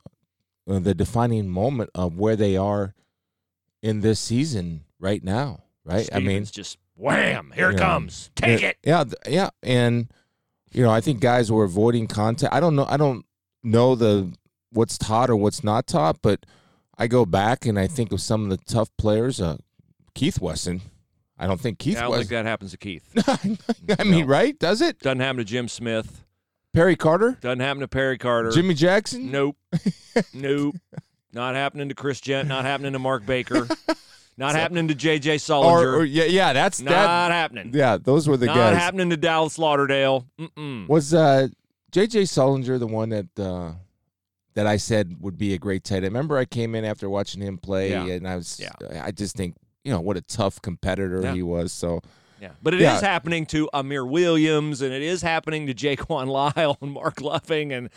uh, 0.70 0.80
the 0.80 0.94
defining 0.94 1.50
moment 1.50 1.90
of 1.94 2.18
where 2.18 2.38
they 2.38 2.56
are 2.56 2.96
in 3.81 4.02
this 4.02 4.20
season 4.20 4.84
right 5.00 5.24
now, 5.24 5.64
right? 5.86 6.10
I 6.14 6.20
mean, 6.20 6.46
Stevens 6.46 6.52
just 6.52 6.78
wham, 6.96 7.52
here 7.56 7.70
it 7.70 7.74
you 7.74 7.78
know, 7.78 7.84
comes. 7.84 8.31
Take 8.36 8.62
yeah, 8.62 8.68
it. 8.70 8.78
Yeah, 8.84 9.04
yeah, 9.28 9.50
and 9.64 10.12
you 10.72 10.84
know, 10.84 10.92
I 10.92 11.02
think 11.02 11.20
guys 11.20 11.52
were 11.52 11.64
avoiding 11.64 12.08
contact. 12.08 12.54
I 12.54 12.60
don't 12.60 12.76
know. 12.76 12.86
I 12.90 12.98
don't 12.98 13.26
know 13.64 13.96
the 13.96 14.31
what's 14.72 14.98
taught 14.98 15.30
or 15.30 15.36
what's 15.36 15.64
not 15.64 15.88
taught, 15.88 16.22
but 16.22 16.46
I 16.98 17.08
go 17.08 17.26
back 17.26 17.66
and 17.66 17.80
I 17.80 17.88
think 17.88 18.12
of 18.12 18.22
some 18.22 18.44
of 18.44 18.50
the 18.50 18.58
tough 18.58 18.90
players. 18.98 19.42
Uh, 19.42 19.58
Keith 20.14 20.40
Wesson. 20.42 20.81
I 21.42 21.48
don't 21.48 21.60
think 21.60 21.80
Keith 21.80 21.98
I 21.98 22.02
don't 22.02 22.16
think 22.16 22.30
that 22.30 22.46
happens 22.46 22.72
to 22.72 22.78
Keith. 22.78 23.14
I 23.98 24.04
mean, 24.04 24.22
No. 24.22 24.26
right? 24.28 24.60
Does 24.60 24.81
it? 24.81 25.00
Doesn't 25.00 25.22
happen 25.22 25.38
to 25.38 25.46
Jim 25.46 25.70
Smith. 25.70 26.26
Perry 26.74 26.96
Carter, 26.96 27.38
Doesn't 27.42 27.62
happen 27.62 27.80
to 27.80 27.88
Perry 27.88 28.18
Carter. 28.18 28.52
Jimmy 28.52 28.74
Jackson. 28.76 29.31
Nope. 29.31 29.56
nope. 30.34 30.76
Not 31.34 31.56
happening 31.56 31.90
to 31.90 31.96
Chris 31.96 32.20
Jent. 32.22 32.48
Not 32.48 32.66
happening 32.66 32.94
to 32.94 33.00
Mark 33.00 33.26
Baker. 33.26 33.68
Not 34.38 34.56
happening 34.56 34.88
to 34.88 34.96
J.J. 34.96 35.36
Sullinger. 35.36 35.66
or, 35.66 35.96
or 35.98 36.06
yeah, 36.06 36.24
yeah, 36.24 36.54
that's 36.54 36.80
not 36.80 36.92
that. 36.92 37.31
happening. 37.31 37.72
Yeah, 37.74 37.98
those 38.02 38.26
were 38.26 38.38
the 38.38 38.46
not 38.46 38.56
guys. 38.56 38.74
Not 38.74 38.81
happening 38.81 39.10
to 39.10 39.18
Dallas 39.18 39.60
Lauderdale. 39.60 40.26
Mm-mm. 40.40 40.88
Was 40.88 41.14
uh, 41.14 41.50
J.J. 41.92 42.22
Sullinger 42.24 42.80
the 42.80 42.88
one 42.88 43.10
that 43.10 43.28
uh, 43.38 43.74
that 44.54 44.66
I 44.66 44.78
said 44.78 45.18
would 45.20 45.38
be 45.38 45.54
a 45.54 45.58
great 45.58 45.84
tight 45.84 45.98
end? 45.98 46.06
Remember, 46.06 46.38
I 46.38 46.46
came 46.46 46.74
in 46.74 46.86
after 46.86 47.10
watching 47.10 47.42
him 47.42 47.58
play, 47.58 47.90
Yeah. 47.92 48.06
and 48.06 48.26
I 48.26 48.38
was, 48.38 48.62
Yeah. 48.62 49.04
I 49.04 49.12
just 49.12 49.36
think, 49.36 49.58
you 49.84 49.92
know, 49.92 50.00
what 50.00 50.16
a 50.16 50.22
tough 50.22 50.62
competitor 50.62 51.20
Yeah. 51.22 51.34
he 51.34 51.44
was. 51.44 51.74
So 51.74 52.00
Yeah, 52.42 52.52
but 52.64 52.74
it 52.74 52.78
is 52.80 52.84
Yeah. 52.84 53.02
happening 53.02 53.46
to 53.48 53.70
Amir 53.74 54.06
Williams, 54.06 54.81
and 54.81 54.94
it 54.94 55.02
is 55.02 55.22
happening 55.22 55.68
to 55.68 55.74
Jaquan 55.74 56.28
Lyle 56.56 56.78
and 56.81 56.92
Marc 56.94 57.20
Loving, 57.20 57.74
and 57.74 57.90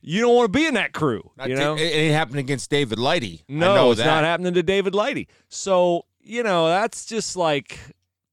you 0.00 0.20
don't 0.20 0.34
want 0.34 0.52
to 0.52 0.58
be 0.58 0.66
in 0.66 0.74
that 0.74 0.92
crew. 0.92 1.30
Not 1.36 1.48
you 1.48 1.56
know, 1.56 1.74
it, 1.74 1.80
it 1.80 2.12
happened 2.12 2.38
against 2.38 2.70
David 2.70 2.98
Lighty. 2.98 3.40
I 3.48 3.52
no, 3.52 3.90
it's 3.90 3.98
that. 3.98 4.06
not 4.06 4.24
happening 4.24 4.54
to 4.54 4.62
David 4.62 4.94
Lighty. 4.94 5.26
So 5.48 6.06
you 6.22 6.42
know, 6.42 6.68
that's 6.68 7.06
just 7.06 7.36
like, 7.36 7.78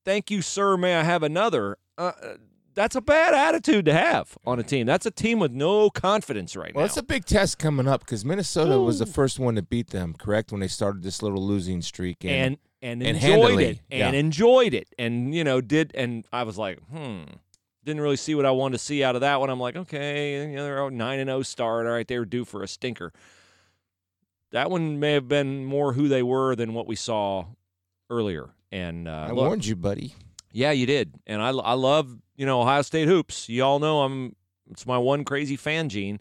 thank 0.06 0.30
you, 0.30 0.42
sir. 0.42 0.78
May 0.78 0.96
I 0.96 1.04
have 1.04 1.24
another? 1.24 1.78
Uh, 1.98 2.12
uh, 2.22 2.34
that's 2.74 2.96
a 2.96 3.02
bad 3.02 3.34
attitude 3.34 3.86
to 3.86 3.94
have 3.94 4.38
on 4.46 4.60
a 4.60 4.64
team. 4.64 4.86
That's 4.86 5.08
a 5.08 5.12
team 5.12 5.40
with 5.40 5.52
no 5.52 5.90
confidence 5.90 6.56
right 6.56 6.76
Well, 6.76 6.82
now. 6.82 6.84
Well, 6.84 6.86
it's 6.86 6.98
a 6.98 7.04
big 7.04 7.26
test 7.26 7.58
coming 7.58 7.88
up 7.88 8.02
because 8.02 8.24
Minnesota 8.24 8.80
was 8.80 9.00
the 9.00 9.08
first 9.08 9.40
one 9.40 9.56
to 9.56 9.64
beat 9.64 9.90
them, 9.90 10.14
correct? 10.14 10.52
When 10.52 10.62
they 10.62 10.68
started 10.68 11.02
this 11.02 11.24
little 11.24 11.44
losing 11.44 11.82
streak, 11.82 12.24
and 12.24 12.58
and 12.82 13.02
and 13.02 13.18
enjoyed 13.18 13.60
it 13.60 13.80
and 13.90 14.14
yeah. 14.14 14.20
enjoyed 14.20 14.74
it 14.74 14.88
and 15.00 15.34
you 15.34 15.44
know 15.44 15.62
did 15.62 15.92
and 15.96 16.26
I 16.32 16.44
was 16.44 16.58
like 16.58 16.80
hmm 16.92 17.24
didn't 17.88 18.02
really 18.02 18.18
see 18.18 18.36
what 18.36 18.46
I 18.46 18.52
wanted 18.52 18.78
to 18.78 18.84
see 18.84 19.04
out 19.04 19.16
of 19.16 19.22
that 19.22 19.40
one. 19.40 19.50
I'm 19.50 19.60
like 19.60 19.76
okay 19.76 20.50
you 20.50 20.56
know 20.56 20.64
they're 20.64 20.86
a 20.86 20.92
nine 20.92 21.20
and 21.20 21.30
zero 21.30 21.42
start 21.42 21.88
all 21.88 21.94
right 21.94 22.08
they 22.08 22.20
were 22.20 22.26
due 22.26 22.46
for 22.46 22.62
a 22.62 22.68
stinker. 22.68 23.14
That 24.52 24.70
one 24.70 25.00
may 25.00 25.14
have 25.14 25.28
been 25.28 25.66
more 25.66 25.94
who 25.94 26.08
they 26.08 26.24
were 26.24 26.56
than 26.56 26.74
what 26.74 26.88
we 26.88 26.96
saw 26.96 27.46
earlier. 28.10 28.50
And 28.72 29.08
uh, 29.08 29.28
I 29.30 29.32
look, 29.32 29.46
warned 29.48 29.66
you, 29.66 29.76
buddy. 29.76 30.16
yeah 30.52 30.72
you 30.72 30.86
did. 30.86 31.14
And 31.26 31.42
I 31.42 31.50
I 31.50 31.74
love 31.74 32.16
you 32.36 32.46
know 32.46 32.62
Ohio 32.62 32.82
State 32.82 33.08
hoops. 33.08 33.50
You 33.50 33.64
all 33.64 33.80
know 33.80 34.04
I'm 34.04 34.36
it's 34.70 34.86
my 34.86 34.98
one 34.98 35.24
crazy 35.24 35.56
fan 35.56 35.90
gene 35.90 36.20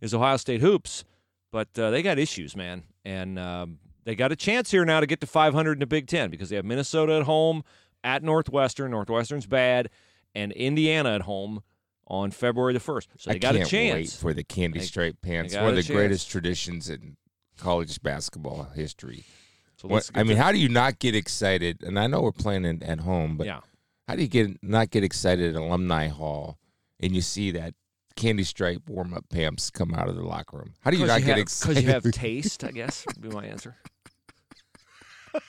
is 0.00 0.14
Ohio 0.14 0.36
State 0.36 0.60
hoops. 0.60 1.04
But 1.52 1.76
uh, 1.76 1.90
they 1.90 2.02
got 2.02 2.18
issues 2.18 2.56
man. 2.56 2.84
And 3.04 3.38
um, 3.38 3.78
they 4.04 4.14
got 4.14 4.32
a 4.32 4.36
chance 4.36 4.70
here 4.70 4.84
now 4.84 5.00
to 5.00 5.06
get 5.06 5.20
to 5.20 5.26
500 5.26 5.72
in 5.72 5.78
the 5.80 5.86
Big 5.86 6.06
Ten 6.06 6.30
because 6.30 6.48
they 6.50 6.56
have 6.56 6.64
Minnesota 6.64 7.14
at 7.16 7.22
home 7.22 7.64
at 8.04 8.22
Northwestern. 8.22 8.90
Northwestern's 8.90 9.46
bad, 9.46 9.88
and 10.34 10.52
Indiana 10.52 11.10
at 11.10 11.22
home 11.22 11.62
on 12.06 12.30
February 12.30 12.72
the 12.72 12.80
first. 12.80 13.08
So 13.18 13.30
they 13.30 13.36
I 13.36 13.38
got 13.38 13.54
a 13.54 13.64
chance. 13.64 13.94
wait 13.94 14.10
for 14.10 14.34
the 14.34 14.44
candy 14.44 14.80
stripe 14.80 15.16
pants. 15.22 15.54
One 15.54 15.68
of 15.68 15.76
the 15.76 15.92
greatest 15.92 16.30
traditions 16.30 16.90
in 16.90 17.16
college 17.56 18.02
basketball 18.02 18.64
history. 18.74 19.24
so 19.76 19.88
What, 19.88 19.94
let's 19.96 20.10
I 20.14 20.24
mean, 20.24 20.36
how 20.36 20.50
do 20.52 20.58
you 20.58 20.68
not 20.68 20.98
get 20.98 21.14
excited? 21.14 21.82
And 21.82 21.98
I 21.98 22.06
know 22.06 22.20
we're 22.20 22.32
playing 22.32 22.64
it 22.64 22.82
at 22.82 23.00
home, 23.00 23.36
but 23.36 23.46
yeah, 23.46 23.60
how 24.08 24.16
do 24.16 24.22
you 24.22 24.28
get 24.28 24.62
not 24.62 24.90
get 24.90 25.04
excited 25.04 25.54
at 25.54 25.60
Alumni 25.60 26.08
Hall 26.08 26.58
and 26.98 27.14
you 27.14 27.20
see 27.20 27.52
that 27.52 27.74
candy 28.16 28.42
stripe 28.44 28.82
warm 28.88 29.14
up 29.14 29.28
pants 29.30 29.70
come 29.70 29.94
out 29.94 30.08
of 30.08 30.16
the 30.16 30.24
locker 30.24 30.56
room? 30.58 30.74
How 30.80 30.90
do 30.90 30.96
you 30.96 31.06
not 31.06 31.20
you 31.20 31.26
get 31.26 31.36
have, 31.36 31.42
excited? 31.42 31.74
Because 31.74 31.84
you 31.84 31.90
have 31.90 32.10
taste. 32.12 32.64
I 32.64 32.72
guess 32.72 33.06
would 33.06 33.20
be 33.20 33.28
my 33.28 33.46
answer. 33.46 33.76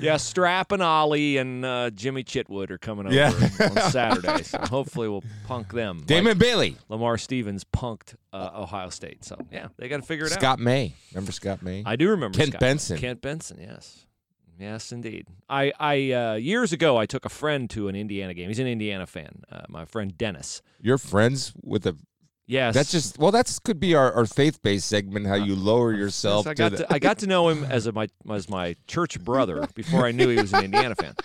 yeah, 0.00 0.16
Strap 0.16 0.72
and 0.72 0.82
Ollie 0.82 1.36
and 1.38 1.64
uh, 1.64 1.90
Jimmy 1.90 2.24
Chitwood 2.24 2.70
are 2.70 2.78
coming 2.78 3.06
over 3.06 3.14
Yeah. 3.14 3.32
on 3.60 3.90
Saturday, 3.90 4.42
so 4.42 4.58
hopefully 4.58 5.08
we'll 5.08 5.24
punk 5.46 5.72
them. 5.72 5.98
like 5.98 6.06
Damon 6.06 6.36
Bailey, 6.38 6.76
Lamar 6.88 7.16
Stevens 7.18 7.64
punked 7.64 8.14
uh, 8.32 8.50
Ohio 8.54 8.88
State, 8.90 9.24
so 9.24 9.36
yeah, 9.52 9.68
they 9.76 9.88
got 9.88 9.96
to 9.98 10.02
figure 10.02 10.26
it 10.26 10.32
out. 10.32 10.38
Scott 10.40 10.58
May. 10.58 10.94
Remember 11.12 11.32
Scott 11.32 11.62
May? 11.62 11.82
I 11.86 11.96
do 11.96 12.10
remember 12.10 12.36
Kent 12.36 12.50
Scott. 12.50 12.60
Benson. 12.60 12.98
Kent 12.98 13.20
Benson, 13.22 13.58
yes. 13.60 14.06
Yes, 14.58 14.92
indeed. 14.92 15.26
I, 15.48 15.72
I 15.80 16.12
uh, 16.12 16.34
years 16.34 16.72
ago 16.72 16.96
I 16.96 17.06
took 17.06 17.24
a 17.24 17.28
friend 17.28 17.68
to 17.70 17.88
an 17.88 17.96
Indiana 17.96 18.34
game. 18.34 18.46
He's 18.48 18.60
an 18.60 18.68
Indiana 18.68 19.04
fan. 19.04 19.42
Uh, 19.50 19.62
my 19.68 19.84
friend 19.84 20.16
Dennis. 20.16 20.62
You're 20.80 20.98
friends 20.98 21.52
with 21.62 21.84
a. 21.86 21.96
Yes, 22.46 22.74
That's 22.74 22.92
just 22.92 23.18
well. 23.18 23.32
That's 23.32 23.58
could 23.58 23.80
be 23.80 23.94
our, 23.94 24.12
our 24.12 24.26
faith 24.26 24.60
based 24.60 24.86
segment. 24.86 25.26
How 25.26 25.34
uh, 25.34 25.44
you 25.44 25.54
lower 25.54 25.94
yourself 25.94 26.44
Yes, 26.44 26.50
I 26.50 26.54
to 26.54 26.56
got 26.58 26.70
the. 26.72 26.76
to, 26.78 26.92
I 26.92 26.98
got 26.98 27.18
to 27.20 27.26
know 27.26 27.48
him 27.48 27.64
as 27.64 27.86
a, 27.86 27.92
my 27.92 28.06
as 28.30 28.50
my 28.50 28.76
church 28.86 29.18
brother 29.18 29.66
before 29.74 30.04
I 30.04 30.12
knew 30.12 30.28
he 30.28 30.36
was 30.36 30.52
an 30.52 30.64
Indiana 30.64 30.94
fan. 30.94 31.14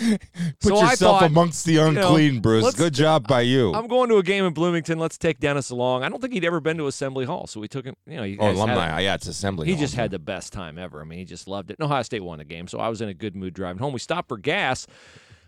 Put 0.00 0.18
so 0.62 0.80
yourself 0.80 1.20
thought, 1.20 1.22
amongst 1.24 1.64
the 1.66 1.76
unclean, 1.78 2.40
Bruce. 2.40 2.64
let's- 2.64 2.76
Good 2.76 2.94
job 2.94 3.26
by 3.28 3.42
you. 3.42 3.74
I'm 3.74 3.86
going 3.86 4.08
to 4.08 4.16
a 4.16 4.22
game 4.22 4.44
in 4.44 4.52
Bloomington. 4.54 4.98
Let's 4.98 5.18
take 5.18 5.40
Dennis 5.40 5.70
along. 5.70 6.04
I 6.04 6.08
don't 6.08 6.20
think 6.20 6.32
he'd 6.32 6.44
ever 6.44 6.60
been 6.60 6.78
to 6.78 6.86
Assembly 6.86 7.26
Hall, 7.26 7.46
so 7.46 7.60
we 7.60 7.68
took 7.68 7.84
him. 7.84 7.94
You 8.06 8.16
know, 8.16 8.22
he 8.22 8.38
oh, 8.38 8.46
had- 8.46 8.56
alumni. 8.56 8.96
Oh, 8.96 8.98
yeah, 8.98 9.14
it's 9.14 9.26
assembly. 9.26 9.66
He 9.66 9.72
hall. 9.72 9.80
just 9.80 9.94
had 9.94 10.10
the 10.10 10.18
best 10.18 10.52
time 10.52 10.78
ever. 10.78 11.00
I 11.00 11.04
mean, 11.04 11.18
he 11.18 11.24
just 11.24 11.48
loved 11.48 11.70
it. 11.70 11.76
And 11.78 11.84
Ohio 11.84 12.02
State 12.02 12.22
won 12.22 12.38
the 12.38 12.44
game, 12.44 12.66
so 12.66 12.78
I 12.80 12.88
was 12.88 13.00
in 13.00 13.08
a 13.08 13.14
good 13.14 13.36
mood 13.36 13.52
driving 13.54 13.78
home. 13.78 13.92
We 13.92 13.98
stopped 13.98 14.28
for 14.28 14.38
gas. 14.38 14.86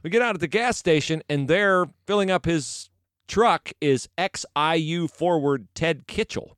We 0.02 0.11
get 0.11 0.21
out 0.21 0.35
at 0.35 0.40
the 0.40 0.49
gas 0.49 0.76
station, 0.76 1.23
and 1.31 1.49
they're 1.49 1.87
filling 2.07 2.31
up 2.31 2.45
his 2.45 2.90
truck, 3.29 3.73
is 3.81 4.09
ex-IU 4.19 5.09
forward 5.09 5.69
Ted 5.75 6.07
Kitchel. 6.07 6.57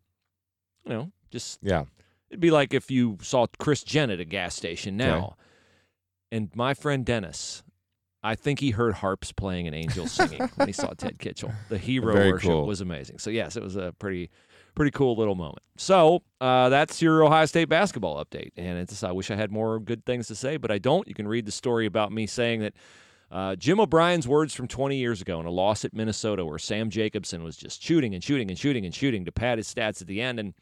You 0.85 0.93
know, 0.93 1.13
just 1.31 1.59
Yeah. 1.63 1.85
it'd 2.31 2.41
be 2.41 2.51
like 2.51 2.75
if 2.75 2.91
you 2.91 3.19
saw 3.23 3.47
Chris 3.59 3.83
Jent 3.83 4.11
at 4.13 4.21
a 4.21 4.25
gas 4.25 4.55
station 4.55 4.97
now. 4.97 5.37
And 6.33 6.51
my 6.57 6.75
friend 6.75 7.07
Dennis, 7.07 7.63
I 8.23 8.35
think 8.35 8.59
he 8.59 8.71
heard 8.71 8.95
harps 8.95 9.31
playing 9.31 9.67
and 9.69 9.77
angels 9.77 10.11
singing 10.13 10.41
when 10.57 10.67
he 10.67 10.73
saw 10.73 10.89
Ted 10.95 11.19
Kitchel. 11.19 11.53
The 11.69 11.79
hero 11.79 12.13
Very 12.13 12.33
worship 12.33 12.51
cool. 12.51 12.67
was 12.67 12.81
amazing. 12.81 13.19
So 13.19 13.31
yes, 13.31 13.57
it 13.57 13.63
was 13.63 13.77
a 13.77 13.95
pretty 13.99 14.31
pretty 14.75 14.91
cool 14.91 15.15
little 15.15 15.37
moment. 15.37 15.61
So 15.77 16.23
uh, 16.41 16.69
that's 16.69 17.01
your 17.01 17.23
Ohio 17.23 17.47
State 17.47 17.69
basketball 17.69 18.23
update. 18.25 18.51
And 18.57 18.79
it's 18.79 19.05
I 19.05 19.13
wish 19.13 19.31
I 19.31 19.37
had 19.37 19.53
more 19.53 19.79
good 19.79 20.05
things 20.05 20.27
to 20.29 20.35
say, 20.35 20.57
but 20.57 20.71
I 20.73 20.79
don't. 20.79 21.07
You 21.07 21.15
can 21.15 21.29
read 21.29 21.47
the 21.47 21.53
story 21.53 21.87
about 21.87 22.11
me 22.11 22.27
saying 22.27 22.61
that 22.61 22.73
uh, 23.35 23.57
Jim 23.57 23.81
O'Brien's 23.81 24.29
words 24.29 24.55
from 24.55 24.69
20 24.69 24.97
years 24.97 25.21
ago 25.21 25.41
in 25.41 25.47
a 25.47 25.51
loss 25.51 25.85
at 25.85 25.93
Minnesota, 25.93 26.45
where 26.45 26.61
Sam 26.61 26.89
Jacobson 26.89 27.43
was 27.43 27.57
just 27.57 27.83
shooting 27.83 28.15
and 28.15 28.23
shooting 28.23 28.49
and 28.49 28.57
shooting 28.57 28.85
and 28.85 28.95
shooting 28.95 29.25
to 29.25 29.33
pad 29.33 29.59
his 29.59 29.67
stats 29.67 30.01
at 30.01 30.07
the 30.07 30.21
end, 30.21 30.39
and 30.39 30.55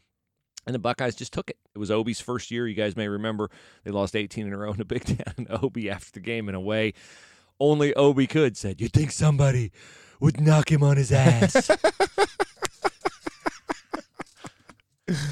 and 0.66 0.74
the 0.74 0.78
Buckeyes 0.78 1.14
just 1.14 1.34
took 1.34 1.50
it. 1.50 1.58
It 1.74 1.78
was 1.78 1.90
Obie's 1.90 2.20
first 2.20 2.50
year. 2.50 2.66
You 2.66 2.74
guys 2.74 2.96
may 2.96 3.08
remember 3.08 3.50
they 3.84 3.90
lost 3.90 4.16
18 4.16 4.46
in 4.46 4.52
a 4.54 4.56
row 4.56 4.70
in 4.70 4.78
the 4.78 4.84
Big 4.86 5.04
Ten. 5.04 5.46
Obie, 5.50 5.90
after 5.90 6.12
the 6.12 6.20
game, 6.20 6.48
in 6.48 6.54
a 6.54 6.60
way 6.60 6.94
only 7.60 7.94
Obie 7.94 8.26
could, 8.26 8.56
said, 8.56 8.80
"You 8.80 8.88
think 8.88 9.10
somebody 9.12 9.70
would 10.18 10.40
knock 10.40 10.72
him 10.72 10.82
on 10.82 10.96
his 10.96 11.12
ass?" 11.12 11.68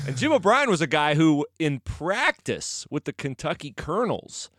and 0.07 0.15
Jim 0.15 0.33
O'Brien 0.33 0.69
was 0.69 0.83
a 0.83 0.87
guy 0.87 1.15
who, 1.15 1.47
in 1.59 1.81
practice 1.81 2.87
with 2.91 3.05
the 3.05 3.15
Kentucky 3.15 3.73
Colonels, 3.75 4.51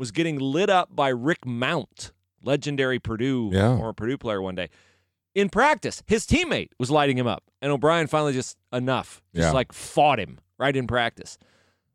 was 0.00 0.10
getting 0.10 0.38
lit 0.38 0.70
up 0.70 0.88
by 0.96 1.10
Rick 1.10 1.44
Mount, 1.46 2.10
legendary 2.42 2.98
Purdue 2.98 3.50
Yeah. 3.52 3.76
or 3.76 3.92
Purdue 3.92 4.16
player 4.18 4.40
one 4.40 4.54
day. 4.54 4.68
In 5.34 5.48
practice, 5.50 6.02
his 6.06 6.26
teammate 6.26 6.70
was 6.78 6.90
lighting 6.90 7.16
him 7.18 7.26
up, 7.28 7.44
and 7.62 7.70
O'Brien 7.70 8.06
finally 8.08 8.32
just 8.32 8.56
enough, 8.72 9.22
just 9.34 9.48
Yeah. 9.48 9.52
like 9.52 9.72
fought 9.72 10.18
him 10.18 10.38
right 10.58 10.74
in 10.74 10.86
practice. 10.86 11.38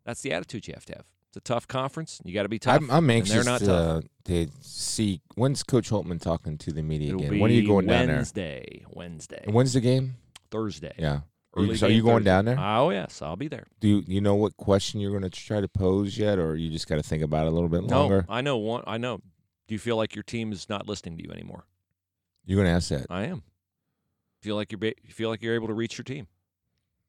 That's 0.05 0.21
the 0.21 0.31
attitude 0.31 0.67
you 0.67 0.73
have 0.75 0.85
to 0.85 0.93
have. 0.93 1.05
It's 1.29 1.37
a 1.37 1.41
tough 1.41 1.67
conference. 1.67 2.21
You 2.23 2.33
got 2.33 2.43
to 2.43 2.49
be 2.49 2.59
tough. 2.59 2.77
I'm, 2.81 2.89
I'm 2.91 3.09
anxious 3.09 3.33
they're 3.33 3.43
not 3.43 3.59
to, 3.61 3.73
uh, 3.73 4.01
to 4.25 4.47
see 4.61 5.19
when's 5.35 5.63
Coach 5.63 5.89
Holtmann 5.89 6.21
talking 6.21 6.57
to 6.59 6.71
the 6.71 6.83
media 6.83 7.09
It'll 7.09 7.21
again. 7.25 7.39
When 7.39 7.49
are 7.51 7.53
you 7.55 7.67
going 7.67 7.87
down 7.87 8.05
there? 8.07 8.15
Wednesday, 8.17 8.85
Wednesday, 8.89 9.41
And 9.45 9.53
when's 9.53 9.73
the 9.73 9.81
game? 9.81 10.15
Thursday. 10.51 10.93
Yeah. 10.97 11.21
Are 11.55 11.63
you, 11.63 11.75
so 11.75 11.87
are 11.87 11.89
you 11.89 12.01
going 12.01 12.17
Thursday. 12.17 12.25
down 12.25 12.45
there? 12.45 12.59
Oh 12.59 12.89
yes, 12.89 13.21
I'll 13.21 13.35
be 13.37 13.47
there. 13.47 13.67
Do 13.79 13.87
you, 13.87 14.03
you 14.07 14.21
know 14.21 14.35
what 14.35 14.57
question 14.57 14.99
you're 14.99 15.11
going 15.11 15.23
to 15.23 15.29
try 15.29 15.61
to 15.61 15.67
pose 15.67 16.17
yet, 16.17 16.37
or 16.37 16.55
you 16.55 16.69
just 16.69 16.87
got 16.87 16.95
to 16.95 17.03
think 17.03 17.23
about 17.23 17.45
it 17.45 17.49
a 17.49 17.51
little 17.51 17.69
bit 17.69 17.83
longer? 17.83 18.25
No, 18.27 18.33
I 18.35 18.41
know 18.41 18.57
one. 18.57 18.83
I 18.85 18.97
know. 18.97 19.17
Do 19.67 19.73
you 19.73 19.79
feel 19.79 19.95
like 19.95 20.15
your 20.15 20.23
team 20.23 20.51
is 20.51 20.67
not 20.69 20.87
listening 20.87 21.17
to 21.17 21.23
you 21.23 21.31
anymore? 21.31 21.65
You're 22.45 22.57
going 22.57 22.67
to 22.67 22.75
ask 22.75 22.89
that. 22.89 23.07
I 23.09 23.23
am. 23.23 23.43
Feel 24.41 24.55
like 24.55 24.71
you're 24.71 24.79
ba- 24.79 24.93
feel 25.07 25.29
like 25.29 25.41
you're 25.41 25.55
able 25.55 25.67
to 25.67 25.73
reach 25.73 25.97
your 25.97 26.03
team. 26.03 26.27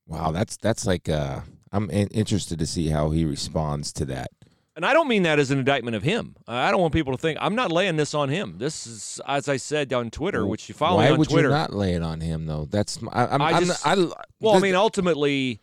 Wow, 0.06 0.30
that's 0.30 0.56
that's 0.56 0.86
like 0.86 1.08
uh, 1.08 1.40
I'm 1.72 1.90
in, 1.90 2.08
interested 2.08 2.58
to 2.60 2.66
see 2.66 2.88
how 2.88 3.10
he 3.10 3.24
responds 3.24 3.92
to 3.94 4.04
that. 4.06 4.30
And 4.76 4.84
I 4.84 4.92
don't 4.92 5.08
mean 5.08 5.22
that 5.22 5.38
as 5.38 5.50
an 5.50 5.58
indictment 5.58 5.96
of 5.96 6.02
him. 6.02 6.36
I 6.46 6.70
don't 6.70 6.82
want 6.82 6.92
people 6.92 7.12
to 7.12 7.18
think 7.18 7.38
I'm 7.40 7.54
not 7.54 7.72
laying 7.72 7.96
this 7.96 8.12
on 8.12 8.28
him. 8.28 8.56
This 8.58 8.86
is, 8.86 9.20
as 9.26 9.48
I 9.48 9.56
said 9.56 9.90
on 9.94 10.10
Twitter, 10.10 10.46
which 10.46 10.68
you 10.68 10.74
follow 10.74 10.98
Why 10.98 11.06
me 11.06 11.12
on 11.12 11.18
would 11.18 11.30
Twitter. 11.30 11.48
you 11.48 11.54
not 11.54 11.72
lay 11.72 11.94
it 11.94 12.02
on 12.02 12.20
him 12.20 12.44
though? 12.44 12.66
That's 12.70 12.98
I, 13.10 13.24
I'm, 13.26 13.40
I 13.42 13.50
I'm 13.52 13.64
just- 13.64 13.86
I, 13.86 13.94
well, 14.38 14.54
I 14.54 14.58
mean, 14.58 14.74
ultimately, 14.74 15.60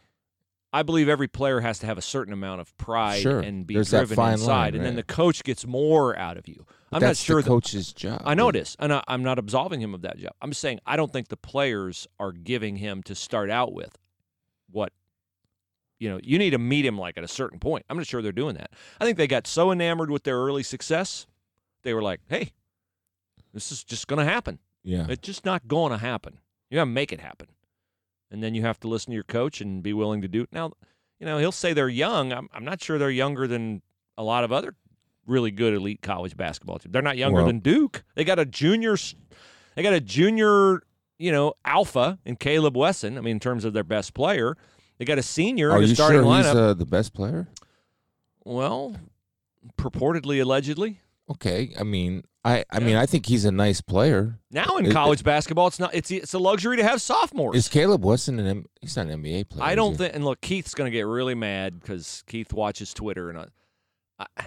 I 0.74 0.82
believe 0.82 1.08
every 1.10 1.28
player 1.28 1.60
has 1.60 1.78
to 1.80 1.86
have 1.86 2.00
a 2.00 2.02
certain 2.02 2.34
amount 2.34 2.62
of 2.62 2.76
pride 2.78 3.22
Sure. 3.22 3.40
and 3.40 3.68
be 3.68 3.76
There's 3.76 3.92
driven 3.92 4.18
inside, 4.20 4.48
line, 4.48 4.76
and 4.76 4.84
then 4.84 4.96
the 4.96 5.04
coach 5.04 5.44
gets 5.44 5.68
more 5.68 6.18
out 6.18 6.38
of 6.38 6.48
you. 6.48 6.66
I'm 6.92 7.04
not 7.04 7.16
sure 7.16 7.36
the 7.38 7.44
that 7.44 7.48
coach's 7.50 7.94
job. 7.94 8.24
I 8.26 8.34
know 8.34 8.50
it 8.50 8.56
is, 8.56 8.76
and 8.80 8.92
I, 8.94 9.04
I'm 9.08 9.22
not 9.22 9.38
absolving 9.38 9.80
him 9.80 9.94
of 9.94 10.02
that 10.02 10.18
job. 10.18 10.32
I'm 10.42 10.54
saying 10.54 10.80
I 10.88 10.96
don't 10.96 11.14
think 11.14 11.28
the 11.28 11.38
players 11.38 12.08
are 12.20 12.32
giving 12.32 12.78
him 12.78 13.04
to 13.04 13.14
start 13.14 13.52
out 13.52 13.74
with 13.74 13.96
what 14.72 14.92
you 16.04 16.10
know. 16.10 16.20
You 16.22 16.38
need 16.38 16.50
to 16.50 16.58
meet 16.58 16.86
him 16.86 16.98
like 16.98 17.18
at 17.18 17.24
a 17.24 17.28
certain 17.30 17.60
point. 17.60 17.86
I'm 17.90 17.96
not 17.98 18.06
sure 18.06 18.22
they're 18.22 18.32
doing 18.34 18.56
that. 18.56 18.72
I 19.00 19.06
think 19.06 19.18
they 19.18 19.28
got 19.28 19.48
so 19.48 19.72
enamored 19.72 20.12
with 20.12 20.24
their 20.24 20.38
early 20.38 20.64
success, 20.64 21.26
they 21.84 21.94
were 21.94 22.02
like, 22.02 22.20
"Hey, 22.28 22.52
this 23.54 23.72
is 23.72 23.84
just 23.84 24.08
going 24.08 24.20
to 24.26 24.30
happen. 24.32 24.60
Yeah. 24.84 25.06
It's 25.10 25.26
just 25.26 25.46
not 25.46 25.68
going 25.68 25.92
to 25.92 25.98
happen. 25.98 26.40
You 26.70 26.76
got 26.76 26.84
to 26.84 26.86
make 26.88 27.14
it 27.14 27.22
happen." 27.22 27.48
And 28.30 28.44
then 28.44 28.54
you 28.56 28.64
have 28.64 28.80
to 28.82 28.88
listen 28.88 29.12
to 29.12 29.16
your 29.16 29.24
coach 29.24 29.62
and 29.62 29.82
be 29.82 29.94
willing 29.94 30.22
to 30.22 30.28
do. 30.28 30.42
It. 30.44 30.50
Now, 30.52 30.74
you 31.20 31.26
know, 31.26 31.38
he'll 31.38 31.52
say 31.52 31.72
they're 31.74 31.88
young. 31.88 32.34
I'm, 32.34 32.50
I'm 32.54 32.66
not 32.66 32.82
sure 32.82 32.98
they're 32.98 33.10
younger 33.10 33.48
than 33.48 33.82
a 34.18 34.24
lot 34.24 34.44
of 34.44 34.52
other 34.52 34.76
really 35.26 35.52
good 35.52 35.74
elite 35.74 36.02
college 36.02 36.36
basketball 36.36 36.80
teams. 36.80 36.92
They're 36.92 37.02
not 37.02 37.18
younger 37.18 37.38
Well- 37.38 37.48
than 37.48 37.60
Duke. 37.60 38.04
They 38.16 38.26
got 38.26 38.40
a 38.40 38.46
junior. 38.46 38.98
They 39.76 39.84
got 39.84 39.94
a 39.94 40.02
junior. 40.02 40.82
You 41.20 41.32
know, 41.32 41.54
alpha 41.64 42.20
in 42.26 42.36
Caleb 42.36 42.76
Wesson. 42.76 43.18
I 43.18 43.22
mean, 43.22 43.34
in 43.34 43.40
terms 43.40 43.64
of 43.64 43.72
their 43.72 43.84
best 43.84 44.14
player, 44.14 44.58
they 44.98 45.06
got 45.06 45.18
a 45.18 45.24
senior 45.24 45.72
Are 45.72 45.78
in 45.78 45.84
the 45.84 45.90
you 45.90 45.96
starting 45.96 46.22
sure 46.22 46.26
lineup. 46.32 46.38
he's 46.46 46.56
uh, 46.56 46.74
the 46.74 46.86
best 46.86 47.14
player? 47.14 47.48
well, 48.46 48.96
purportedly, 49.78 50.42
allegedly. 50.42 51.00
Okay, 51.30 51.74
I 51.80 51.84
mean, 51.84 52.24
I 52.44 52.66
I 52.70 52.80
Yeah. 52.80 52.86
mean, 52.86 52.96
I 52.98 53.06
think 53.06 53.26
he's 53.28 53.46
a 53.46 53.52
nice 53.52 53.80
player. 53.82 54.40
Now 54.52 54.78
in 54.78 54.92
college 54.92 55.24
basketball, 55.24 55.68
it's 55.68 55.80
not. 55.80 55.94
It's 55.96 56.12
it's 56.12 56.34
a 56.34 56.40
luxury 56.40 56.78
to 56.78 56.84
have 56.84 57.02
sophomores. 57.02 57.56
Is 57.56 57.70
Caleb 57.70 58.04
Wesson 58.04 58.40
an 58.40 58.46
M- 58.48 58.66
he's 58.82 58.98
not 58.98 59.08
an 59.08 59.24
NBA 59.24 59.50
player? 59.50 59.64
I 59.64 59.76
don't 59.76 59.96
think. 59.98 60.14
And 60.14 60.26
look, 60.26 60.42
Keith's 60.42 60.74
going 60.74 60.92
to 60.92 60.96
get 60.96 61.04
really 61.08 61.36
mad 61.36 61.80
because 61.80 62.24
Keith 62.28 62.52
watches 62.54 62.94
Twitter 62.94 63.30
and. 63.30 63.40
I, 63.40 64.26
I, 64.38 64.46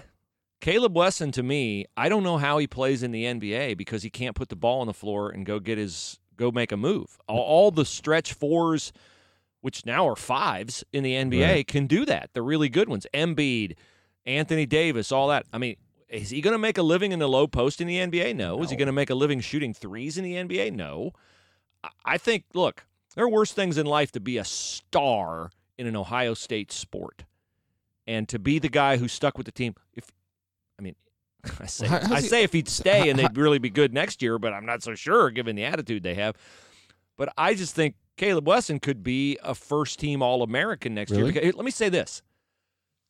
Caleb 0.59 0.95
Wesson, 0.97 1.31
to 1.33 1.43
me, 1.43 1.85
I 1.95 2.09
don't 2.09 2.23
know 2.23 2.37
how 2.37 2.57
he 2.57 2.65
plays 2.65 3.03
in 3.03 3.11
the 3.11 3.25
NBA 3.25 3.77
because 3.77 4.01
he 4.01 4.09
can't 4.09 4.35
put 4.35 4.49
the 4.49 4.55
ball 4.55 4.81
on 4.81 4.87
the 4.87 4.93
floor 4.93 5.29
and 5.29 5.45
go 5.45 5.59
get 5.59 5.77
his 5.77 6.19
go 6.35 6.51
make 6.51 6.71
a 6.71 6.77
move. 6.77 7.17
All, 7.27 7.39
all 7.39 7.71
the 7.71 7.85
stretch 7.85 8.33
fours, 8.33 8.91
which 9.61 9.85
now 9.85 10.07
are 10.07 10.15
fives 10.15 10.83
in 10.93 11.03
the 11.03 11.13
NBA, 11.13 11.47
Right. 11.55 11.67
can 11.67 11.87
do 11.87 12.05
that. 12.05 12.29
The 12.33 12.41
really 12.41 12.69
good 12.69 12.87
ones, 12.89 13.05
Embiid, 13.13 13.75
Anthony 14.25 14.65
Davis, 14.65 15.11
all 15.11 15.27
that. 15.29 15.45
I 15.51 15.57
mean, 15.57 15.75
is 16.09 16.29
he 16.29 16.41
going 16.41 16.53
to 16.53 16.57
make 16.59 16.77
a 16.77 16.83
living 16.83 17.11
in 17.11 17.19
the 17.19 17.27
low 17.27 17.47
post 17.47 17.81
in 17.81 17.87
the 17.87 17.97
NBA? 17.97 18.33
No. 18.35 18.61
Is 18.63 18.69
he 18.69 18.75
going 18.75 18.85
to 18.87 18.91
make 18.93 19.09
a 19.09 19.15
living 19.15 19.39
shooting 19.41 19.73
threes 19.73 20.17
in 20.17 20.23
the 20.23 20.35
NBA? 20.35 20.71
No. 20.73 21.11
I- 22.05 22.17
think, 22.17 22.45
look, 22.53 22.85
there 23.15 23.25
are 23.25 23.29
worse 23.29 23.51
things 23.51 23.77
in 23.77 23.85
life 23.85 24.11
to 24.13 24.19
be 24.19 24.37
a 24.37 24.43
star 24.43 25.49
in 25.77 25.87
an 25.87 25.95
Ohio 25.95 26.33
State 26.33 26.71
sport 26.71 27.25
and 28.05 28.27
to 28.29 28.39
be 28.39 28.59
the 28.59 28.69
guy 28.69 28.97
who 28.97 29.07
stuck 29.07 29.37
with 29.37 29.45
the 29.45 29.51
team. 29.51 29.75
If 29.93 30.05
I 30.79 30.81
mean, 30.83 30.95
I 31.59 31.65
say 31.65 31.87
how's 31.87 32.11
I 32.11 32.21
he- 32.21 32.27
say 32.27 32.43
if 32.43 32.53
he'd 32.53 32.67
stay 32.69 33.09
and 33.09 33.17
they'd 33.19 33.35
really 33.37 33.59
be 33.59 33.69
good 33.69 33.93
next 33.93 34.21
year, 34.21 34.37
but 34.39 34.53
I'm 34.53 34.65
not 34.65 34.83
so 34.83 34.95
sure 34.95 35.29
given 35.29 35.55
the 35.55 35.65
attitude 35.65 36.03
they 36.03 36.15
have. 36.15 36.35
But 37.17 37.33
I 37.37 37.53
just 37.53 37.73
think 37.75 37.95
Caleb 38.17 38.47
Wesson 38.47 38.79
could 38.79 39.03
be 39.03 39.37
a 39.43 39.55
first 39.55 39.99
team 39.99 40.21
All 40.21 40.43
American 40.43 40.93
next 40.93 41.11
Really? 41.11 41.31
year. 41.31 41.41
Because, 41.41 41.55
let 41.55 41.65
me 41.65 41.71
say 41.71 41.87
this. 41.89 42.21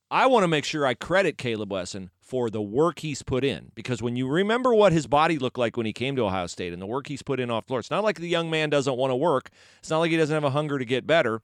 I 0.09 0.25
want 0.27 0.43
to 0.43 0.47
make 0.47 0.63
sure 0.63 0.85
I 0.85 0.93
credit 0.93 1.37
Caleb 1.37 1.71
Wesson 1.71 2.11
for 2.21 2.49
the 2.49 2.61
work 2.61 2.99
he's 2.99 3.23
put 3.23 3.43
in. 3.43 3.71
Because 3.75 4.01
when 4.01 4.15
you 4.15 4.27
remember 4.27 4.73
what 4.73 4.93
his 4.93 5.05
body 5.07 5.37
looked 5.37 5.57
like 5.57 5.75
when 5.75 5.85
he 5.85 5.91
came 5.93 6.15
to 6.15 6.23
Ohio 6.25 6.47
State 6.47 6.71
and 6.71 6.81
the 6.81 6.85
work 6.85 7.07
he's 7.07 7.21
put 7.23 7.39
in 7.39 7.49
off 7.49 7.65
the 7.65 7.67
floor, 7.67 7.79
it's 7.79 7.91
not 7.91 8.03
like 8.03 8.19
the 8.19 8.27
young 8.29 8.49
man 8.49 8.69
doesn't 8.69 8.95
want 8.97 9.11
to 9.11 9.15
work. 9.15 9.49
It's 9.79 9.89
not 9.89 9.99
like 9.99 10.11
he 10.11 10.17
doesn't 10.17 10.33
have 10.33 10.43
a 10.45 10.51
hunger 10.51 10.77
to 10.79 10.85
get 10.85 11.05
better. 11.07 11.41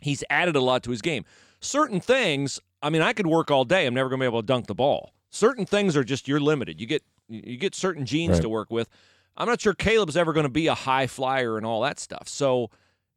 He's 0.00 0.24
added 0.28 0.56
a 0.56 0.60
lot 0.60 0.82
to 0.84 0.90
his 0.90 1.02
game. 1.02 1.24
Certain 1.60 2.00
things, 2.00 2.58
I 2.82 2.90
mean, 2.90 3.00
I 3.02 3.12
could 3.12 3.26
work 3.28 3.50
all 3.50 3.64
day. 3.64 3.86
I'm 3.86 3.94
never 3.94 4.08
going 4.08 4.18
to 4.20 4.24
be 4.24 4.26
able 4.28 4.42
to 4.42 4.46
dunk 4.46 4.66
the 4.66 4.74
ball. 4.74 5.12
Certain 5.30 5.64
things 5.66 5.96
are 5.96 6.04
just 6.04 6.26
you're 6.28 6.40
limited. 6.40 6.80
You 6.80 6.86
get 6.86 7.02
you 7.28 7.56
get 7.56 7.74
certain 7.74 8.04
genes 8.04 8.32
Right. 8.34 8.42
to 8.42 8.48
work 8.48 8.70
with. 8.70 8.88
I'm 9.36 9.48
not 9.48 9.60
sure 9.60 9.72
Caleb's 9.72 10.16
ever 10.16 10.32
going 10.32 10.44
to 10.44 10.50
be 10.50 10.66
a 10.66 10.74
high 10.74 11.06
flyer 11.06 11.56
and 11.56 11.64
all 11.64 11.80
that 11.82 11.98
stuff. 11.98 12.28
So, 12.28 12.70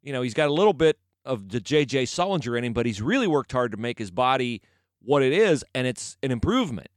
you 0.08 0.14
know, 0.14 0.22
he's 0.22 0.32
got 0.32 0.48
a 0.48 0.52
little 0.52 0.72
bit 0.72 0.98
of 1.26 1.50
the 1.50 1.60
JJ 1.60 2.04
Sullinger 2.04 2.56
in 2.56 2.64
him, 2.64 2.72
but 2.72 2.86
he's 2.86 3.02
really 3.02 3.26
worked 3.26 3.52
hard 3.52 3.72
to 3.72 3.76
make 3.76 3.98
his 3.98 4.10
body 4.10 4.62
what 5.02 5.22
it 5.22 5.34
is, 5.34 5.62
and 5.74 5.86
it's 5.86 6.16
an 6.22 6.30
improvement. 6.30 6.88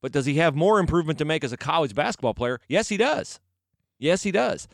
But 0.00 0.12
does 0.12 0.24
he 0.24 0.34
have 0.36 0.54
more 0.54 0.78
improvement 0.78 1.18
to 1.18 1.24
make 1.24 1.42
as 1.42 1.52
a 1.52 1.56
college 1.56 1.96
basketball 1.96 2.32
player? 2.34 2.60
Yes, 2.68 2.88
he 2.88 2.96
does. 2.96 3.40
Yes, 3.98 4.22
he 4.22 4.30
does. 4.30 4.68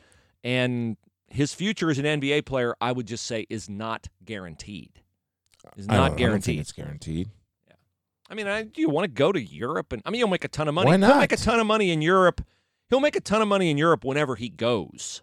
And 0.45 0.99
his 1.31 1.55
future 1.55 1.91
as 1.91 1.99
an 1.99 2.05
NBA 2.05 2.45
player, 2.45 2.77
I 2.83 2.93
would 2.93 3.07
just 3.07 3.25
say, 3.25 3.47
is 3.49 3.69
not 3.71 4.09
guaranteed. 4.27 4.91
Is 5.77 5.87
I 5.89 5.93
don't- 5.95 5.97
I 5.97 5.97
don't 6.01 6.09
think 6.11 6.19
guaranteed. 6.19 6.59
it's 6.61 6.73
guaranteed. 6.73 7.31
I 8.31 8.35
mean, 8.35 8.47
I, 8.47 8.65
do 8.65 8.83
you 8.83 8.91
want 8.91 9.05
to 9.05 9.09
go 9.09 9.33
to 9.33 9.41
Europe? 9.43 9.91
And 9.95 10.03
I 10.05 10.11
mean, 10.11 10.19
you'll 10.19 10.29
make 10.29 10.45
a 10.45 10.49
ton 10.49 10.69
of 10.69 10.75
money. 10.75 10.89
Why 10.91 10.99
He'll 10.99 11.17
make 11.21 11.33
a 11.33 11.37
ton 11.39 11.61
of 11.61 11.67
money 11.67 11.91
in 11.91 12.03
Europe. 12.03 12.43
He'll 12.91 13.01
make 13.01 13.17
a 13.17 13.21
ton 13.23 13.41
of 13.41 13.49
money 13.49 13.71
in 13.71 13.79
Europe 13.79 14.05
whenever 14.05 14.35
he 14.37 14.51
goes. 14.51 15.23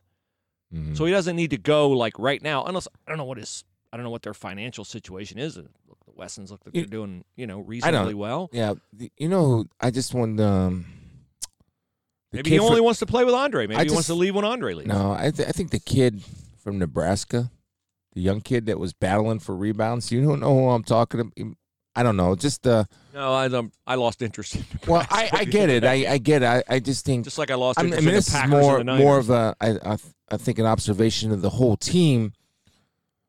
Mhm. 0.75 0.98
So 0.98 1.05
he 1.05 1.12
doesn't 1.12 1.36
need 1.36 1.51
to 1.51 1.58
go 1.58 1.89
like 1.89 2.17
right 2.20 2.41
now, 2.41 2.63
unless 2.65 2.88
I 3.08 3.10
don't 3.12 3.17
know 3.17 3.24
what 3.25 3.38
his 3.38 3.63
I 3.94 3.98
don't 3.98 4.03
know 4.03 4.10
what 4.10 4.24
their 4.24 4.34
financial 4.34 4.84
situation 4.84 5.38
is. 5.39 5.55
Look, 5.58 5.70
the 6.05 6.12
Wessons 6.15 6.51
look 6.51 6.62
like 6.65 6.74
they're 6.74 6.84
doing 6.86 7.24
you 7.38 7.48
know 7.48 7.60
reasonably 7.62 8.13
well. 8.13 8.50
yeah, 8.51 8.74
you 9.17 9.29
know, 9.29 9.65
I 9.79 9.91
just 9.91 10.13
want 10.13 10.39
um. 10.41 10.86
the 12.32 12.38
Maybe 12.39 12.50
he 12.51 12.60
only 12.60 12.82
wants 12.82 13.00
to 13.00 13.05
play 13.05 13.24
with 13.24 13.34
Andre. 13.34 13.67
Maybe 13.67 13.79
I 13.79 13.86
he 13.86 13.91
wants 13.91 14.08
to 14.08 14.13
leave 14.15 14.36
when 14.36 14.44
Andre 14.44 14.74
leaves. 14.74 14.89
No, 14.89 15.13
I, 15.17 15.32
th- 15.32 15.48
I 15.48 15.51
think 15.51 15.72
the 15.72 15.79
kid 15.79 16.22
from 16.58 16.77
Nebraska, 16.77 17.51
the 18.13 18.22
young 18.22 18.41
kid 18.41 18.65
that 18.65 18.77
was 18.79 18.91
battling 18.91 19.39
for 19.39 19.55
rebounds. 19.55 20.12
You 20.12 20.25
don't 20.25 20.41
know 20.41 20.53
who 20.53 20.70
I'm 20.70 20.84
talking 20.84 21.22
about. 21.22 21.34
I 21.95 22.03
don't 22.03 22.17
know. 22.17 22.35
Just 22.35 22.67
uh, 22.67 22.83
No, 23.13 23.33
I 23.33 23.47
don't, 23.47 23.73
I 23.87 23.95
lost 23.95 24.21
interest. 24.21 24.55
In 24.55 24.65
well, 24.87 25.05
I, 25.09 25.29
I 25.31 25.45
get 25.45 25.69
it. 25.69 25.83
I, 25.85 26.05
I 26.13 26.17
get 26.17 26.41
it. 26.41 26.45
I, 26.45 26.63
I 26.67 26.79
just 26.79 27.05
think 27.05 27.23
just 27.23 27.37
like 27.37 27.51
I 27.51 27.55
lost 27.55 27.79
I 27.79 27.83
mean, 27.83 27.93
I 27.93 27.97
interest 27.97 28.33
mean, 28.33 28.43
in 28.43 28.49
this 28.49 28.59
is 28.59 28.63
more 28.63 28.83
more 28.83 29.17
of 29.17 29.29
a 29.29 29.55
I, 29.61 29.69
I 29.93 29.97
I 30.29 30.37
think 30.37 30.59
an 30.59 30.65
observation 30.65 31.31
of 31.31 31.41
the 31.41 31.51
whole 31.51 31.77
team 31.77 32.33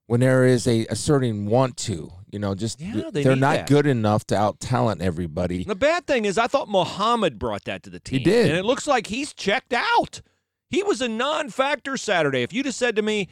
when 0.07 0.21
there 0.21 0.45
is 0.45 0.67
a, 0.67 0.87
a 0.87 0.97
certain 0.97 1.47
want 1.47 1.77
to. 1.79 2.13
You 2.33 2.41
know, 2.41 2.55
just 2.55 2.81
Yeah, 2.81 3.11
they 3.13 3.25
are 3.25 3.37
not 3.37 3.57
that. 3.57 3.69
good 3.69 3.87
enough 3.87 4.27
to 4.27 4.37
out 4.37 4.59
talent 4.61 5.01
everybody. 5.01 5.63
The 5.65 5.77
bad 5.77 6.07
thing 6.07 6.25
is, 6.25 6.37
I 6.37 6.49
thought 6.49 6.69
Muhammad 6.69 7.39
brought 7.39 7.65
that 7.65 7.83
to 7.85 7.91
the 7.91 8.01
team. 8.01 8.19
He 8.19 8.25
did. 8.25 8.51
And 8.51 8.59
it 8.59 8.65
looks 8.65 8.87
like 8.87 9.07
he's 9.07 9.33
checked 9.33 9.73
out. 9.73 10.21
He 10.69 10.83
was 10.83 11.01
a 11.01 11.09
non 11.09 11.51
factor 11.51 11.97
Saturday. 11.97 12.43
If 12.43 12.53
you'd 12.53 12.67
have 12.67 12.75
said 12.75 12.97
to 12.97 13.03
me, 13.03 13.29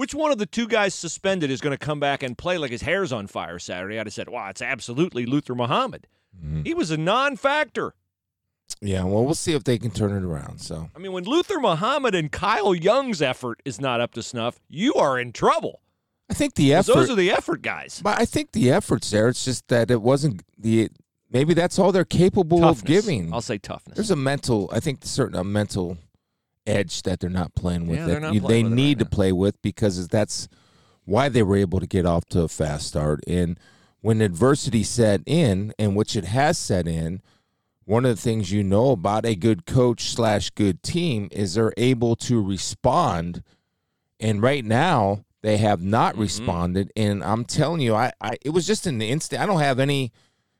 which 0.00 0.14
one 0.14 0.32
of 0.32 0.38
the 0.38 0.46
two 0.46 0.66
guys 0.66 0.94
suspended 0.94 1.50
is 1.50 1.60
going 1.60 1.76
to 1.76 1.84
come 1.86 2.00
back 2.00 2.22
and 2.22 2.38
play 2.38 2.56
like 2.56 2.70
his 2.70 2.80
hair's 2.82 3.12
on 3.12 3.26
fire 3.26 3.58
Saturday, 3.58 3.98
I'd 3.98 4.06
have 4.06 4.14
said, 4.14 4.30
wow, 4.30 4.48
it's 4.48 4.62
absolutely 4.62 5.26
Luther 5.26 5.54
Muhammad. 5.54 6.06
Mhm. 6.42 6.66
He 6.66 6.72
was 6.72 6.90
a 6.90 6.96
non 6.96 7.36
factor. 7.36 7.92
Yeah, 8.80 9.02
well, 9.04 9.24
we'll 9.26 9.34
see 9.34 9.52
if 9.52 9.64
they 9.64 9.78
can 9.78 9.90
turn 9.90 10.12
it 10.16 10.24
around. 10.24 10.60
So 10.60 10.88
I 10.96 10.98
mean, 10.98 11.12
when 11.12 11.24
Luther 11.24 11.60
Muhammad 11.60 12.14
and 12.14 12.32
Kyle 12.32 12.74
Young's 12.74 13.20
effort 13.20 13.60
is 13.66 13.78
not 13.80 14.00
up 14.00 14.12
to 14.14 14.22
snuff, 14.22 14.58
you 14.68 14.94
are 14.94 15.18
in 15.18 15.32
trouble. 15.32 15.80
I 16.30 16.34
think 16.34 16.54
the 16.54 16.72
effort. 16.72 16.94
Those 16.94 17.10
are 17.10 17.16
the 17.16 17.30
effort 17.30 17.60
guys. 17.60 18.00
But 18.02 18.18
I 18.20 18.24
think 18.24 18.52
the 18.52 18.70
effort's 18.70 19.10
there. 19.10 19.28
It's 19.28 19.44
just 19.44 19.68
that 19.68 19.90
it 19.90 20.00
wasn't 20.00 20.42
the. 20.56 20.88
Maybe 21.32 21.52
that's 21.54 21.78
all 21.78 21.92
they're 21.92 22.04
capable 22.04 22.60
Toughness. 22.60 22.80
of 22.80 22.86
giving. 22.86 23.34
I'll 23.34 23.40
say 23.40 23.58
toughness. 23.58 23.96
There's 23.96 24.10
a 24.12 24.16
mental. 24.16 24.70
I 24.72 24.80
think 24.80 25.00
certain 25.04 25.36
a 25.38 25.44
mental 25.44 25.98
edge 26.70 27.02
that 27.02 27.20
they're 27.20 27.30
not 27.30 27.54
playing 27.54 27.86
with. 27.86 27.98
Yeah, 27.98 28.06
that 28.06 28.20
not 28.22 28.34
you- 28.34 28.40
playing 28.40 28.64
they 28.66 28.70
with 28.70 28.76
need 28.76 28.88
right 28.88 28.98
to 29.00 29.04
now. 29.04 29.10
play 29.16 29.32
with 29.32 29.60
because 29.62 30.08
that's 30.08 30.48
why 31.04 31.28
they 31.28 31.42
were 31.42 31.56
able 31.56 31.80
to 31.80 31.86
get 31.86 32.06
off 32.06 32.24
to 32.26 32.42
a 32.42 32.48
fast 32.48 32.86
start. 32.86 33.20
And 33.26 33.58
when 34.00 34.20
adversity 34.20 34.82
set 34.82 35.20
in, 35.26 35.72
and 35.78 35.96
which 35.96 36.16
it 36.16 36.24
has 36.26 36.56
set 36.58 36.86
in, 36.88 37.20
one 37.84 38.04
of 38.04 38.14
the 38.16 38.22
things 38.22 38.52
you 38.52 38.62
know 38.62 38.90
about 38.92 39.26
a 39.26 39.34
good 39.34 39.66
coach 39.66 40.10
slash 40.10 40.50
good 40.50 40.82
team 40.82 41.28
is 41.32 41.54
they're 41.54 41.72
able 41.76 42.14
to 42.16 42.40
respond. 42.40 43.42
And 44.20 44.40
right 44.42 44.64
now, 44.64 45.24
they 45.42 45.56
have 45.56 45.82
not 45.82 46.14
Mhm. 46.14 46.20
responded. 46.20 46.92
And 46.94 47.24
I'm 47.24 47.44
telling 47.44 47.80
you, 47.80 47.94
I, 47.94 48.12
I 48.20 48.36
it 48.42 48.50
was 48.50 48.66
just 48.66 48.86
an 48.86 49.02
instant. 49.02 49.42
I 49.42 49.46
don't 49.46 49.60
have 49.60 49.80
any 49.80 50.12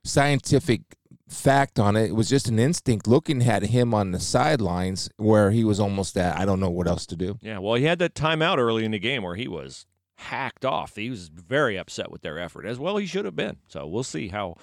scientific 0.04 0.80
fact 1.30 1.78
on 1.78 1.96
it. 1.96 2.10
It 2.10 2.16
was 2.16 2.28
just 2.28 2.48
an 2.48 2.58
instinct 2.58 3.06
looking 3.06 3.42
at 3.42 3.62
him 3.62 3.94
on 3.94 4.10
the 4.10 4.20
sidelines 4.20 5.08
where 5.16 5.50
he 5.50 5.64
was 5.64 5.80
almost 5.80 6.16
at 6.16 6.36
I 6.36 6.44
don't 6.44 6.60
know 6.60 6.70
what 6.70 6.88
else 6.88 7.06
to 7.06 7.16
do. 7.16 7.38
Yeah, 7.40 7.58
well, 7.58 7.74
he 7.74 7.84
had 7.84 7.98
that 8.00 8.14
timeout 8.14 8.58
early 8.58 8.84
in 8.84 8.90
the 8.90 8.98
game 8.98 9.22
where 9.22 9.36
he 9.36 9.48
was 9.48 9.86
hacked 10.16 10.64
off. 10.64 10.96
He 10.96 11.08
was 11.08 11.28
very 11.28 11.78
upset 11.78 12.10
with 12.10 12.22
their 12.22 12.38
effort, 12.38 12.66
as 12.66 12.78
well 12.78 12.96
he 12.96 13.06
should 13.06 13.24
have 13.24 13.36
been. 13.36 13.56
So 13.68 13.86
we'll 13.86 14.02
see 14.02 14.28
how 14.28 14.56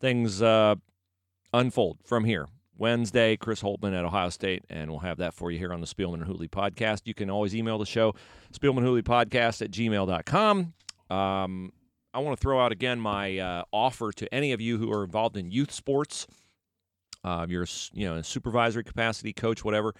things 0.00 0.42
uh, 0.42 0.74
unfold 1.52 1.98
from 2.04 2.24
here. 2.24 2.46
Wednesday, 2.76 3.36
Chris 3.36 3.60
Holtmann 3.60 3.98
at 3.98 4.04
Ohio 4.04 4.28
State, 4.28 4.64
and 4.70 4.88
we'll 4.90 5.00
have 5.00 5.18
that 5.18 5.34
for 5.34 5.50
you 5.50 5.58
here 5.58 5.72
on 5.72 5.80
the 5.80 5.86
Spielman 5.86 6.14
and 6.14 6.24
Hooley 6.24 6.46
podcast. 6.46 7.02
You 7.06 7.14
can 7.14 7.28
always 7.28 7.54
email 7.54 7.76
the 7.76 7.86
show, 7.86 8.14
Spielman 8.52 8.82
Hooley 8.82 9.02
podcast 9.02 9.62
at 9.62 9.72
gmail.com. 9.72 10.74
Um, 11.10 11.72
I 12.18 12.20
want 12.20 12.36
to 12.36 12.42
throw 12.42 12.58
out 12.58 12.72
again 12.72 12.98
my 12.98 13.38
uh, 13.38 13.62
offer 13.72 14.10
to 14.10 14.34
any 14.34 14.50
of 14.50 14.60
you 14.60 14.76
who 14.76 14.92
are 14.92 15.04
involved 15.04 15.36
in 15.36 15.52
youth 15.52 15.70
sports. 15.70 16.26
Uh, 17.22 17.46
you're, 17.48 17.66
you 17.92 18.08
know, 18.08 18.16
in 18.16 18.24
supervisory 18.24 18.82
capacity, 18.82 19.32
coach, 19.32 19.64
whatever. 19.64 19.94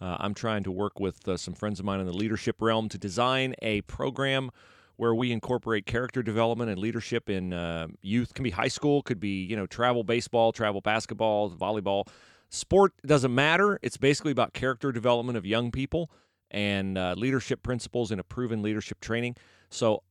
Uh, 0.00 0.16
I'm 0.20 0.34
trying 0.34 0.62
to 0.62 0.70
work 0.70 1.00
with 1.00 1.26
uh, 1.26 1.36
some 1.36 1.52
friends 1.52 1.80
of 1.80 1.84
mine 1.84 1.98
in 1.98 2.06
the 2.06 2.12
leadership 2.12 2.62
realm 2.62 2.88
to 2.90 2.96
design 2.96 3.56
a 3.60 3.80
program 3.82 4.52
where 4.94 5.16
we 5.16 5.32
incorporate 5.32 5.84
character 5.84 6.22
development 6.22 6.70
and 6.70 6.78
leadership 6.78 7.28
in 7.28 7.52
uh, 7.52 7.88
youth. 8.02 8.34
Can 8.34 8.44
be 8.44 8.50
high 8.50 8.68
school, 8.68 9.02
could 9.02 9.18
be 9.18 9.42
you 9.42 9.56
know 9.56 9.66
travel 9.66 10.04
baseball, 10.04 10.52
travel 10.52 10.80
basketball, 10.80 11.50
volleyball. 11.50 12.06
Sport 12.50 12.92
doesn't 13.04 13.34
matter. 13.34 13.80
It's 13.82 13.96
basically 13.96 14.30
about 14.30 14.52
character 14.52 14.92
development 14.92 15.36
of 15.36 15.44
young 15.44 15.72
people 15.72 16.08
and 16.52 16.96
uh, 16.96 17.16
leadership 17.16 17.64
principles 17.64 18.12
and 18.12 18.20
a 18.20 18.24
proven 18.24 18.62
leadership 18.62 19.00
training. 19.00 19.34
So 19.70 20.04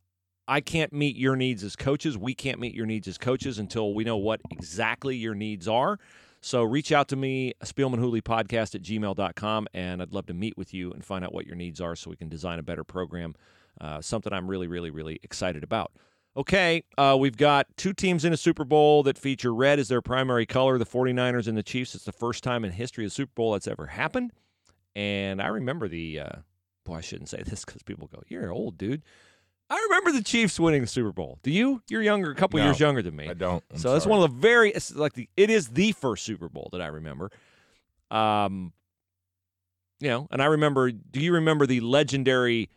I 0.47 0.61
can't 0.61 0.91
meet 0.91 1.15
your 1.15 1.35
needs 1.35 1.63
as 1.63 1.75
coaches. 1.75 2.17
We 2.17 2.33
can't 2.33 2.59
meet 2.59 2.73
your 2.73 2.85
needs 2.85 3.07
as 3.07 3.17
coaches 3.17 3.59
until 3.59 3.93
we 3.93 4.03
know 4.03 4.17
what 4.17 4.41
exactly 4.51 5.15
your 5.15 5.35
needs 5.35 5.67
are. 5.67 5.99
So 6.41 6.63
reach 6.63 6.91
out 6.91 7.07
to 7.07 7.15
me, 7.15 7.53
podcast 7.63 8.75
at 8.75 8.81
gmail.com, 8.81 9.67
and 9.73 10.01
I'd 10.01 10.13
love 10.13 10.25
to 10.25 10.33
meet 10.33 10.57
with 10.57 10.73
you 10.73 10.91
and 10.91 11.03
find 11.03 11.23
out 11.23 11.33
what 11.33 11.47
your 11.47 11.55
needs 11.55 11.79
are 11.79 11.95
so 11.95 12.09
we 12.09 12.17
can 12.17 12.27
design 12.27 12.59
a 12.59 12.63
better 12.63 12.83
program. 12.83 13.35
Uh, 13.79 14.01
something 14.01 14.33
I'm 14.33 14.49
really, 14.49 14.67
really, 14.67 14.89
really 14.89 15.19
excited 15.23 15.63
about. 15.63 15.93
Okay, 16.35 16.83
uh, 16.97 17.15
we've 17.17 17.37
got 17.37 17.67
two 17.77 17.93
teams 17.93 18.25
in 18.25 18.33
a 18.33 18.37
Super 18.37 18.65
Bowl 18.65 19.03
that 19.03 19.17
feature 19.17 19.53
red 19.53 19.79
as 19.79 19.87
their 19.87 20.01
primary 20.01 20.45
color 20.45 20.77
the 20.77 20.85
49ers 20.85 21.47
and 21.47 21.57
the 21.57 21.63
Chiefs. 21.63 21.95
It's 21.95 22.05
the 22.05 22.11
first 22.11 22.43
time 22.43 22.65
in 22.65 22.71
history 22.71 23.05
of 23.05 23.11
the 23.11 23.15
Super 23.15 23.31
Bowl 23.35 23.53
that's 23.53 23.67
ever 23.67 23.85
happened. 23.85 24.31
And 24.95 25.41
I 25.41 25.47
remember 25.47 25.87
the, 25.87 26.19
uh, 26.19 26.35
boy, 26.83 26.95
I 26.95 27.01
shouldn't 27.01 27.29
say 27.29 27.43
this 27.43 27.63
because 27.63 27.83
people 27.83 28.09
go, 28.11 28.21
You're 28.27 28.51
old, 28.51 28.77
dude. 28.77 29.03
I 29.73 29.87
remember 29.89 30.11
the 30.11 30.21
Chiefs 30.23 30.59
winning 30.59 30.81
the 30.81 30.87
Super 30.87 31.11
Bowl. 31.11 31.39
Do 31.43 31.49
you? 31.51 31.81
You're 31.89 32.01
younger, 32.03 32.31
a 32.31 32.35
couple 32.35 32.59
No, 32.59 32.65
years 32.65 32.79
younger 32.79 33.01
than 33.01 33.15
me. 33.15 33.27
I 33.29 33.33
don't. 33.33 33.63
I'm 33.71 33.77
so 33.77 33.93
that's 33.93 34.05
one 34.05 34.21
of 34.21 34.31
the 34.31 34.37
very 34.37 34.71
it's 34.71 34.93
like 34.95 35.13
the 35.13 35.27
it 35.35 35.49
is 35.49 35.69
the 35.69 35.91
first 35.93 36.23
Super 36.25 36.47
Bowl 36.49 36.69
that 36.71 36.81
I 36.81 36.87
remember. 36.87 37.31
Um, 38.11 38.73
you 39.99 40.09
know, 40.09 40.27
and 40.31 40.41
I 40.41 40.45
remember. 40.45 40.91
Do 40.91 41.19
you 41.19 41.33
remember 41.33 41.65
the 41.65 41.79
legendary 41.79 42.69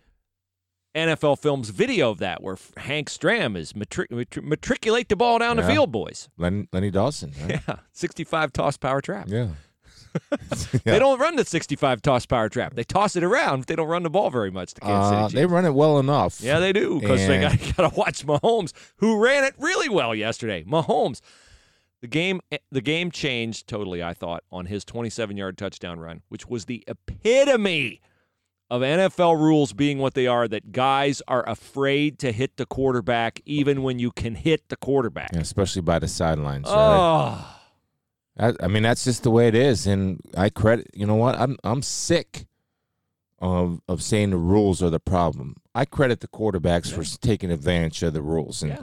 NFL 0.94 1.38
Films 1.40 1.68
video 1.70 2.11
of 2.11 2.18
that 2.18 2.42
where 2.42 2.56
Hank 2.78 3.11
Stram 3.11 3.56
is 3.56 3.76
matric- 3.76 4.11
matri- 4.11 4.42
matriculate 4.42 5.09
the 5.11 5.16
ball 5.16 5.38
down 5.38 5.56
the 5.59 5.62
field, 5.64 5.92
boys? 5.92 6.28
Lenny, 6.38 6.66
Lenny 6.72 6.90
Dawson. 6.90 7.32
Right? 7.42 7.61
Yeah, 7.68 7.76
sixty-five 7.92 8.52
toss 8.52 8.76
power 8.78 9.00
trap. 9.02 9.26
yeah. 9.28 9.48
They 10.85 10.98
don't 10.98 11.18
run 11.18 11.37
the 11.37 11.44
sixty-five 11.44 12.02
toss 12.02 12.26
power 12.26 12.48
trap. 12.48 12.74
They 12.74 12.85
toss 12.85 13.16
it 13.16 13.22
around. 13.24 13.61
But 13.61 13.66
they 13.68 13.76
don't 13.76 13.88
run 13.88 14.02
the 14.02 14.11
ball 14.11 14.31
very 14.31 14.50
much. 14.50 14.74
The 14.74 14.81
Kansas 14.83 15.11
City 15.31 15.38
Uh, 15.38 15.40
they 15.40 15.46
run 15.46 15.64
it 15.64 15.74
well 15.74 15.98
enough. 15.98 16.40
Yeah, 16.40 16.59
they 16.59 16.72
do 16.72 17.00
because 17.00 17.26
they 17.26 17.40
got, 17.40 17.59
got 17.76 17.90
to 17.90 17.96
watch 17.98 18.24
Mahomes, 18.26 18.72
who 18.96 19.18
ran 19.22 19.44
it 19.44 19.55
really 19.59 19.88
well 19.88 20.14
yesterday. 20.14 20.64
Mahomes, 20.64 21.20
the 22.00 22.07
game, 22.09 22.40
the 22.70 22.81
game 22.81 23.11
changed 23.11 23.66
totally. 23.68 24.02
I 24.02 24.12
thought 24.14 24.44
on 24.52 24.66
his 24.66 24.85
27-yard 24.85 25.57
touchdown 25.59 25.98
run, 25.98 26.22
which 26.29 26.46
was 26.46 26.66
the 26.66 26.85
epitome 26.87 28.00
of 28.68 28.83
NFL 28.83 29.38
rules 29.38 29.72
being 29.72 29.98
what 29.98 30.14
they 30.14 30.26
are. 30.26 30.46
That 30.48 30.72
guys 30.72 31.22
are 31.29 31.48
afraid 31.48 32.18
to 32.20 32.33
hit 32.33 32.57
the 32.57 32.66
quarterback, 32.66 33.40
even 33.46 33.83
when 33.83 33.98
you 33.98 34.11
can 34.11 34.35
hit 34.35 34.68
the 34.68 34.76
quarterback. 34.76 35.31
Yeah, 35.33 35.40
especially 35.40 35.83
by 35.83 35.98
the 35.98 36.09
sidelines. 36.09 36.66
right? 36.66 37.44
I, 38.38 38.53
I 38.61 38.66
mean, 38.68 38.83
that's 38.83 39.05
just 39.05 39.22
the 39.22 39.31
way 39.31 39.49
it 39.49 39.55
is, 39.55 39.87
and 39.87 40.20
I 40.37 40.51
credit. 40.51 40.88
You 40.94 41.07
know 41.07 41.14
what? 41.14 41.38
I'm 41.38 41.57
I'm 41.64 41.83
sick 41.83 42.46
of 43.38 43.81
of 43.88 44.03
saying 44.03 44.31
the 44.31 44.37
rules 44.37 44.83
are 44.83 44.90
the 44.90 45.01
problem. 45.01 45.57
I 45.75 45.85
credit 45.85 46.20
the 46.20 46.29
quarterbacks 46.29 46.90
for 46.92 47.05
taking 47.20 47.51
advantage 47.51 48.03
of 48.03 48.12
the 48.14 48.22
rules, 48.22 48.62
and 48.62 48.72
Yeah. 48.72 48.83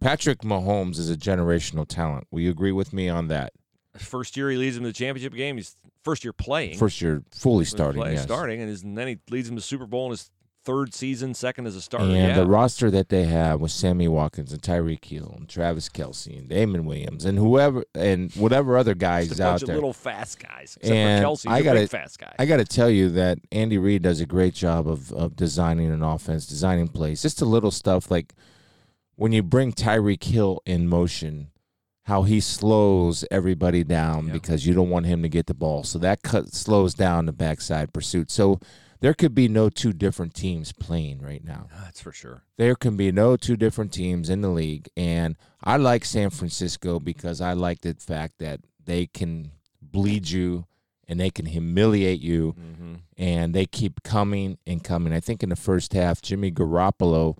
Patrick 0.00 0.40
Mahomes 0.40 0.98
is 0.98 1.08
a 1.10 1.16
generational 1.16 1.86
talent. 1.86 2.26
Will 2.32 2.40
you 2.40 2.50
agree 2.50 2.72
with 2.72 2.92
me 2.92 3.08
on 3.08 3.28
that? 3.28 3.52
first 3.98 4.36
year 4.38 4.50
he 4.50 4.56
leads 4.56 4.74
him 4.76 4.82
to 4.84 4.88
the 4.88 4.92
championship 4.94 5.34
game. 5.34 5.56
He's 5.56 5.76
first 6.02 6.24
year 6.24 6.32
playing. 6.32 6.78
First 6.78 7.02
year 7.02 7.22
fully 7.30 7.66
starting, 7.66 8.00
play- 8.00 8.14
yes. 8.14 8.22
starting, 8.22 8.60
and, 8.60 8.70
his, 8.70 8.82
and 8.82 8.96
then 8.96 9.06
he 9.06 9.18
leads 9.30 9.48
him 9.50 9.54
to 9.56 9.60
Super 9.60 9.84
Bowl 9.86 10.06
in 10.06 10.12
his 10.12 10.30
third 10.64 10.94
season, 10.94 11.34
second 11.34 11.66
as 11.66 11.74
a 11.76 11.80
starter. 11.82 12.06
And 12.06 12.14
yeah. 12.14 12.34
the 12.34 12.46
roster 12.46 12.90
that 12.90 13.08
they 13.08 13.24
have 13.24 13.60
with 13.60 13.70
Sammy 13.72 14.08
Watkins 14.08 14.52
and 14.52 14.62
Tyreek 14.62 15.04
Hill 15.04 15.34
and 15.36 15.48
Travis 15.48 15.88
Kelce 15.88 16.38
and 16.38 16.48
Damien 16.48 16.84
Williams 16.84 17.24
and 17.24 17.38
whoever 17.38 17.84
and 17.94 18.32
whatever 18.34 18.76
other 18.76 18.94
guys 18.94 19.40
out 19.40 19.60
there. 19.60 19.74
little 19.74 19.92
fast 19.92 20.38
guys. 20.38 20.76
Except 20.80 20.94
And 20.94 21.24
for 21.24 21.30
Kelce, 21.30 21.50
I 21.50 21.58
a 21.58 21.62
gotta- 21.62 21.86
fast 21.88 22.18
guy. 22.18 22.34
I 22.38 22.46
got 22.46 22.58
to 22.58 22.64
tell 22.64 22.90
you 22.90 23.08
that 23.10 23.38
Andy 23.50 23.78
Reid 23.78 24.02
does 24.02 24.20
a 24.20 24.26
great 24.26 24.54
job 24.54 24.88
of, 24.88 25.12
of 25.12 25.36
designing 25.36 25.90
an 25.90 26.02
offense, 26.02 26.46
designing 26.46 26.88
plays. 26.88 27.22
Just 27.22 27.40
a 27.42 27.44
little 27.46 27.70
stuff 27.70 28.10
like 28.10 28.34
when 29.16 29.32
you 29.32 29.42
bring 29.42 29.72
Tyreek 29.72 30.24
Hill 30.24 30.60
in 30.64 30.88
motion, 30.88 31.48
how 32.06 32.22
he 32.22 32.40
slows 32.40 33.24
everybody 33.30 33.84
down 33.84 34.26
Yeah. 34.26 34.32
because 34.32 34.66
you 34.66 34.74
don't 34.74 34.90
want 34.90 35.06
him 35.06 35.22
to 35.22 35.28
get 35.28 35.46
the 35.46 35.54
ball. 35.54 35.84
So 35.84 35.98
that 36.00 36.22
cut, 36.22 36.52
slows 36.52 36.94
down 36.94 37.26
the 37.26 37.32
backside 37.32 37.92
pursuit. 37.92 38.30
So 38.30 38.58
there 39.02 39.12
could 39.12 39.34
be 39.34 39.46
no 39.48 39.68
two 39.68 39.92
different 39.92 40.32
teams 40.34 40.72
playing 40.72 41.20
right 41.20 41.44
now. 41.44 41.68
That's 41.84 42.00
for 42.00 42.12
sure. 42.12 42.44
There 42.56 42.74
can 42.74 42.96
be 42.96 43.12
no 43.12 43.36
two 43.36 43.56
different 43.56 43.92
teams 43.92 44.30
in 44.30 44.40
the 44.40 44.48
league. 44.48 44.88
And 44.96 45.36
I 45.62 45.76
like 45.76 46.04
San 46.06 46.30
Francisco 46.30 46.98
because 46.98 47.40
I 47.42 47.52
like 47.52 47.82
the 47.82 47.92
fact 47.94 48.38
that 48.38 48.60
they 48.82 49.06
can 49.06 49.50
bleed 49.80 50.30
you 50.30 50.64
and 51.06 51.20
they 51.20 51.30
can 51.30 51.44
humiliate 51.46 52.20
you 52.20 52.54
Mm-hmm. 52.58 52.94
and 53.18 53.54
they 53.54 53.66
keep 53.66 54.02
coming 54.02 54.56
and 54.66 54.82
coming. 54.82 55.12
I 55.12 55.20
think 55.20 55.42
in 55.42 55.50
the 55.50 55.56
first 55.56 55.92
half, 55.92 56.22
Jimmy 56.22 56.50
Garoppolo 56.50 57.36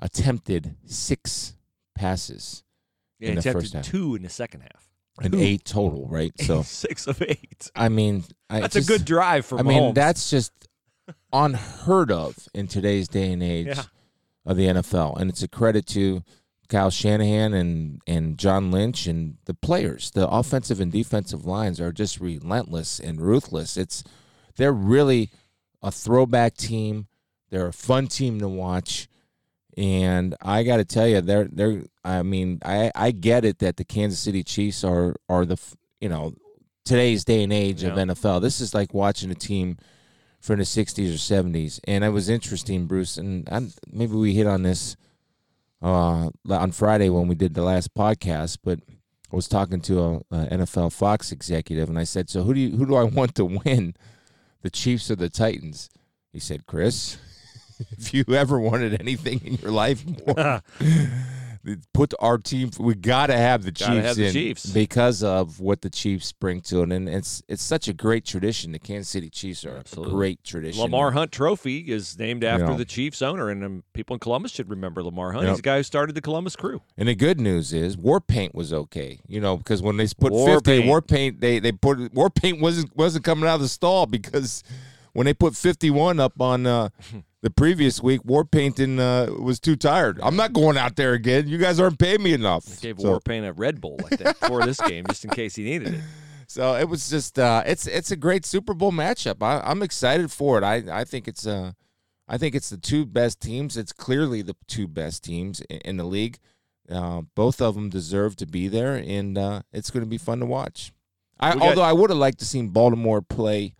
attempted 0.00 0.76
six 0.86 1.54
passes 1.94 2.62
Yeah, 3.18 3.30
In 3.30 3.36
he 3.36 3.40
the 3.42 3.52
first 3.52 3.72
half. 3.74 3.84
two 3.84 4.14
in 4.14 4.22
the 4.22 4.28
second 4.28 4.62
half. 4.62 4.88
an 5.20 5.34
eight 5.34 5.64
total, 5.64 6.06
right? 6.08 6.32
So 6.40 6.62
six 6.62 7.06
of 7.06 7.20
eight. 7.22 7.70
I 7.74 7.88
mean, 7.88 8.24
I 8.50 8.60
That's 8.60 8.74
just- 8.74 8.88
a 8.88 8.92
good 8.92 9.04
drive 9.04 9.46
for 9.46 9.58
I 9.58 9.62
mean, 9.62 9.94
that's 9.94 10.30
just 10.30 10.52
unheard 11.34 12.10
of 12.10 12.48
in 12.54 12.66
today's 12.68 13.08
day 13.08 13.32
and 13.32 13.42
age 13.42 13.66
Yeah. 13.66 13.82
of 14.46 14.56
the 14.56 14.66
NFL, 14.68 15.16
and 15.20 15.28
it's 15.28 15.42
a 15.42 15.48
credit 15.48 15.84
to 15.88 16.22
Kyle 16.68 16.90
Shanahan 16.90 17.52
and 17.52 18.00
and 18.06 18.38
John 18.38 18.70
Lynch 18.70 19.06
and 19.06 19.36
the 19.44 19.52
players. 19.54 20.10
The 20.12 20.26
offensive 20.28 20.80
and 20.80 20.90
defensive 20.92 21.44
lines 21.44 21.80
are 21.80 21.92
just 21.92 22.20
relentless 22.20 22.98
and 23.00 23.20
ruthless. 23.20 23.76
It's 23.76 24.02
they're 24.56 24.72
really 24.72 25.30
a 25.82 25.90
throwback 25.90 26.56
team. 26.56 27.06
They're 27.50 27.66
a 27.66 27.72
fun 27.72 28.06
team 28.06 28.38
to 28.40 28.48
watch. 28.48 29.08
And 29.76 30.36
I 30.40 30.62
got 30.62 30.76
to 30.76 30.84
tell 30.84 31.06
you, 31.08 31.20
they're 31.20 31.48
they're. 31.50 31.82
I 32.04 32.22
mean, 32.22 32.60
I 32.64 32.92
I 32.94 33.10
get 33.10 33.44
it 33.44 33.58
that 33.58 33.76
the 33.76 33.84
Kansas 33.84 34.20
City 34.20 34.42
Chiefs 34.44 34.84
are 34.84 35.16
are 35.28 35.44
the 35.44 35.58
you 36.00 36.08
know 36.08 36.34
today's 36.84 37.24
day 37.24 37.42
and 37.42 37.52
age 37.52 37.82
of 37.82 37.94
NFL. 37.94 38.40
This 38.40 38.60
is 38.60 38.72
like 38.72 38.94
watching 38.94 39.30
a 39.30 39.34
team 39.34 39.76
from 40.44 40.58
the 40.58 40.64
'60s 40.64 41.08
or 41.08 41.16
'70s, 41.16 41.80
and 41.84 42.04
it 42.04 42.10
was 42.10 42.28
interesting, 42.28 42.84
Bruce. 42.84 43.16
And 43.16 43.48
I, 43.50 43.66
maybe 43.90 44.12
we 44.12 44.34
hit 44.34 44.46
on 44.46 44.62
this 44.62 44.94
uh, 45.80 46.28
on 46.50 46.72
Friday 46.72 47.08
when 47.08 47.28
we 47.28 47.34
did 47.34 47.54
the 47.54 47.62
last 47.62 47.94
podcast, 47.94 48.58
but 48.62 48.78
I 49.32 49.36
was 49.36 49.48
talking 49.48 49.80
to 49.80 50.00
a, 50.00 50.16
a 50.30 50.46
NFL 50.50 50.92
Fox 50.92 51.32
executive, 51.32 51.88
and 51.88 51.98
I 51.98 52.04
said, 52.04 52.28
"So 52.28 52.42
who 52.42 52.52
do 52.52 52.60
you 52.60 52.76
who 52.76 52.84
do 52.84 52.94
I 52.94 53.04
want 53.04 53.34
to 53.36 53.46
win, 53.46 53.94
the 54.60 54.68
Chiefs 54.68 55.10
or 55.10 55.16
the 55.16 55.30
Titans?" 55.30 55.88
He 56.32 56.38
said, 56.38 56.66
"Chris." 56.66 57.16
If 57.98 58.14
you 58.14 58.24
ever 58.28 58.60
wanted 58.60 59.00
anything 59.00 59.40
in 59.44 59.54
your 59.54 59.72
life 59.72 60.04
more, 60.06 60.62
put 61.92 62.12
our 62.18 62.38
team. 62.38 62.70
We 62.78 62.94
got 62.94 63.28
to 63.28 63.36
have 63.36 63.62
the 63.64 63.72
Gotta 63.72 63.92
Chiefs 63.94 64.06
have 64.06 64.16
the 64.16 64.26
in 64.26 64.32
Chiefs. 64.32 64.66
because 64.66 65.22
of 65.22 65.60
what 65.60 65.82
the 65.82 65.90
Chiefs 65.90 66.32
bring 66.32 66.60
to 66.62 66.82
it, 66.82 66.92
and 66.92 67.08
it's 67.08 67.42
it's 67.48 67.62
such 67.62 67.88
a 67.88 67.92
great 67.92 68.24
tradition. 68.24 68.72
The 68.72 68.78
Kansas 68.78 69.08
City 69.08 69.30
Chiefs 69.30 69.64
are 69.64 69.76
Absolutely. 69.78 70.12
a 70.12 70.16
great 70.16 70.44
tradition. 70.44 70.82
Lamar 70.82 71.12
Hunt 71.12 71.32
Trophy 71.32 71.78
is 71.90 72.18
named 72.18 72.44
after 72.44 72.66
Yeah. 72.72 72.76
the 72.76 72.84
Chiefs 72.84 73.22
owner, 73.22 73.48
and 73.50 73.64
um, 73.64 73.84
people 73.94 74.14
in 74.14 74.20
Columbus 74.20 74.52
should 74.52 74.68
remember 74.68 75.02
Lamar 75.02 75.32
Hunt. 75.32 75.44
Yep. 75.44 75.50
He's 75.50 75.58
the 75.58 75.62
guy 75.62 75.76
who 75.78 75.82
started 75.82 76.14
the 76.14 76.20
Columbus 76.20 76.56
Crew. 76.56 76.82
And 76.96 77.08
the 77.08 77.14
good 77.14 77.40
news 77.40 77.72
is 77.72 77.96
War 77.96 78.20
Paint 78.20 78.54
was 78.54 78.72
okay. 78.72 79.20
You 79.26 79.40
know, 79.40 79.56
because 79.56 79.82
when 79.82 79.96
they 79.96 80.06
put 80.18 80.32
War 80.32 80.54
50 80.56 80.70
Paint. 80.70 80.86
War 80.86 81.00
Paint, 81.02 81.40
they 81.40 81.58
they 81.60 81.72
put 81.72 82.12
War 82.12 82.30
Paint 82.30 82.60
wasn't 82.60 82.94
wasn't 82.96 83.24
coming 83.24 83.48
out 83.48 83.56
of 83.56 83.60
the 83.62 83.68
stall 83.68 84.06
because 84.06 84.62
when 85.12 85.24
they 85.26 85.34
put 85.34 85.54
51 85.56 86.18
up 86.20 86.40
on 86.40 86.66
uh, 86.66 86.88
the 87.44 87.50
previous 87.50 88.02
week, 88.02 88.24
War 88.24 88.42
Paint 88.46 88.80
and, 88.80 88.98
uh, 88.98 89.26
was 89.38 89.60
too 89.60 89.76
tired. 89.76 90.18
I'm 90.22 90.34
not 90.34 90.54
going 90.54 90.78
out 90.78 90.96
there 90.96 91.12
again. 91.12 91.46
You 91.46 91.58
guys 91.58 91.78
aren't 91.78 91.98
paying 91.98 92.22
me 92.22 92.32
enough. 92.32 92.80
Gave 92.80 92.98
So- 92.98 93.18
Warpaint 93.20 93.46
a 93.46 93.52
Red 93.52 93.82
Bull, 93.82 94.00
I 94.10 94.16
think, 94.16 94.40
before 94.40 94.64
this 94.64 94.80
game, 94.80 95.04
just 95.06 95.24
in 95.26 95.30
case 95.30 95.54
he 95.54 95.62
needed 95.64 95.94
it. 95.94 96.00
So 96.46 96.76
it 96.76 96.88
was 96.88 97.08
just 97.08 97.38
uh, 97.38 97.62
it's 97.66 97.86
it's 97.86 98.10
a 98.10 98.16
great 98.16 98.44
Super 98.44 98.74
Bowl 98.74 98.92
matchup. 98.92 99.42
I, 99.42 99.60
I'm 99.68 99.82
excited 99.82 100.30
for 100.30 100.58
it. 100.58 100.62
I, 100.62 101.00
I 101.00 101.04
think 101.04 101.26
it's 101.26 101.46
uh 101.46 101.72
I 102.28 102.36
think 102.36 102.54
it's 102.54 102.68
the 102.68 102.76
two 102.76 103.06
best 103.06 103.40
teams. 103.40 103.76
It's 103.78 103.92
clearly 103.92 104.42
the 104.42 104.54
two 104.68 104.86
best 104.86 105.24
teams 105.24 105.60
in, 105.62 105.78
in 105.78 105.96
the 105.96 106.04
league. 106.04 106.38
Uh, 106.88 107.22
both 107.34 107.62
of 107.62 107.74
them 107.74 107.88
deserve 107.88 108.36
to 108.36 108.46
be 108.46 108.68
there, 108.68 108.94
and 108.94 109.38
uh, 109.38 109.62
it's 109.72 109.90
going 109.90 110.04
to 110.04 110.08
be 110.08 110.18
fun 110.18 110.38
to 110.40 110.46
watch. 110.46 110.92
I, 111.40 111.54
got- 111.54 111.62
although 111.62 111.82
I 111.82 111.94
would 111.94 112.10
have 112.10 112.18
liked 112.18 112.38
to 112.40 112.44
seen 112.44 112.68
Baltimore 112.68 113.22
play 113.22 113.74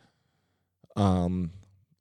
um, 0.97 1.51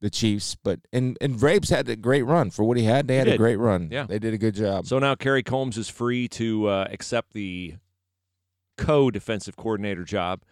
the 0.04 0.10
Chiefs, 0.10 0.54
but 0.54 0.80
and 0.92 1.16
and 1.22 1.34
Vrabes 1.34 1.70
had 1.70 1.88
a 1.88 1.96
great 1.96 2.22
run 2.24 2.50
for 2.50 2.62
what 2.62 2.76
he 2.76 2.84
had. 2.84 3.08
They 3.08 3.14
He 3.14 3.18
had 3.20 3.28
a 3.28 3.38
great 3.38 3.56
run. 3.56 3.88
Yeah. 3.90 4.04
they 4.04 4.18
did 4.18 4.34
a 4.34 4.38
good 4.38 4.54
job. 4.54 4.86
So 4.86 4.98
now 4.98 5.14
Kerry 5.14 5.42
Coombs 5.42 5.78
is 5.78 5.88
free 5.88 6.28
to 6.28 6.66
uh, 6.68 6.88
accept 6.90 7.32
the 7.32 7.76
co-defensive 8.76 9.56
coordinator 9.56 10.04
job 10.04 10.42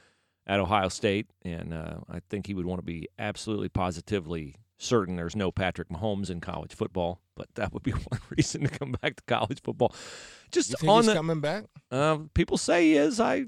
at 0.46 0.58
Ohio 0.58 0.88
State, 0.88 1.26
and 1.42 1.74
uh, 1.74 1.98
I 2.10 2.20
think 2.30 2.46
he 2.46 2.54
would 2.54 2.64
want 2.64 2.78
to 2.80 2.84
be 2.84 3.08
absolutely 3.18 3.68
positively 3.68 4.56
certain 4.78 5.16
there's 5.16 5.36
no 5.36 5.52
Patrick 5.52 5.90
Mahomes 5.90 6.30
in 6.30 6.40
college 6.40 6.74
football. 6.74 7.20
But 7.36 7.48
that 7.56 7.74
would 7.74 7.82
be 7.82 7.90
one 8.08 8.20
reason 8.30 8.62
to 8.62 8.68
come 8.68 8.96
back 9.02 9.16
to 9.16 9.22
college 9.26 9.60
football. 9.62 9.94
Just 10.50 10.82
you 10.82 10.88
on 10.90 11.04
the 11.04 11.12
coming 11.12 11.40
back? 11.40 11.64
uh, 11.90 12.20
people 12.32 12.56
say 12.56 12.84
he 12.84 12.96
is. 12.96 13.20
I 13.20 13.44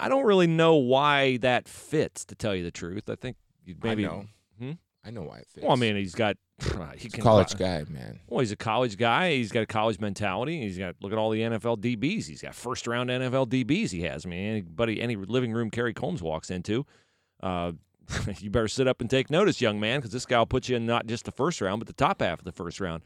I 0.00 0.08
don't 0.08 0.24
really 0.24 0.46
know 0.46 0.76
why 0.76 1.36
that 1.38 1.68
fits. 1.68 2.24
To 2.24 2.34
tell 2.34 2.54
you 2.54 2.64
the 2.64 2.70
truth, 2.70 3.10
I 3.10 3.16
think 3.16 3.36
you'd 3.66 3.84
maybe. 3.84 4.06
I 4.06 4.08
know. 4.08 4.24
Hmm? 4.58 4.72
I 5.06 5.10
know 5.10 5.22
why 5.22 5.38
it 5.38 5.46
fits. 5.46 5.64
Well, 5.64 5.72
I 5.72 5.76
mean, 5.76 5.96
he's 5.96 6.14
got 6.14 6.36
he 6.60 6.68
He's 6.96 7.06
a 7.06 7.16
can 7.16 7.22
college 7.22 7.56
guy, 7.56 7.84
man. 7.88 8.20
Well, 8.26 8.40
he's 8.40 8.52
a 8.52 8.56
college 8.56 8.96
guy. 8.96 9.34
He's 9.34 9.52
got 9.52 9.62
a 9.62 9.66
college 9.66 10.00
mentality. 10.00 10.60
He's 10.60 10.78
got 10.78 10.96
look 11.00 11.12
at 11.12 11.18
all 11.18 11.30
the 11.30 11.40
NFL 11.40 11.78
DBs. 11.78 12.26
He's 12.26 12.42
got 12.42 12.54
first 12.54 12.86
round 12.86 13.10
NFL 13.10 13.48
DBs. 13.48 13.90
He 13.90 14.02
has. 14.02 14.26
I 14.26 14.28
mean, 14.28 14.46
anybody, 14.50 15.00
any 15.00 15.16
living 15.16 15.52
room 15.52 15.70
Kerry 15.70 15.94
Coombs 15.94 16.22
walks 16.22 16.50
into, 16.50 16.86
uh, 17.42 17.72
you 18.38 18.50
better 18.50 18.68
sit 18.68 18.88
up 18.88 19.00
and 19.00 19.08
take 19.08 19.30
notice, 19.30 19.60
young 19.60 19.78
man, 19.78 20.00
because 20.00 20.12
this 20.12 20.26
guy 20.26 20.38
will 20.38 20.46
put 20.46 20.68
you 20.68 20.76
in 20.76 20.86
not 20.86 21.06
just 21.06 21.24
the 21.24 21.32
first 21.32 21.60
round, 21.60 21.80
but 21.80 21.86
the 21.86 21.92
top 21.92 22.20
half 22.20 22.40
of 22.40 22.44
the 22.44 22.52
first 22.52 22.80
round 22.80 23.02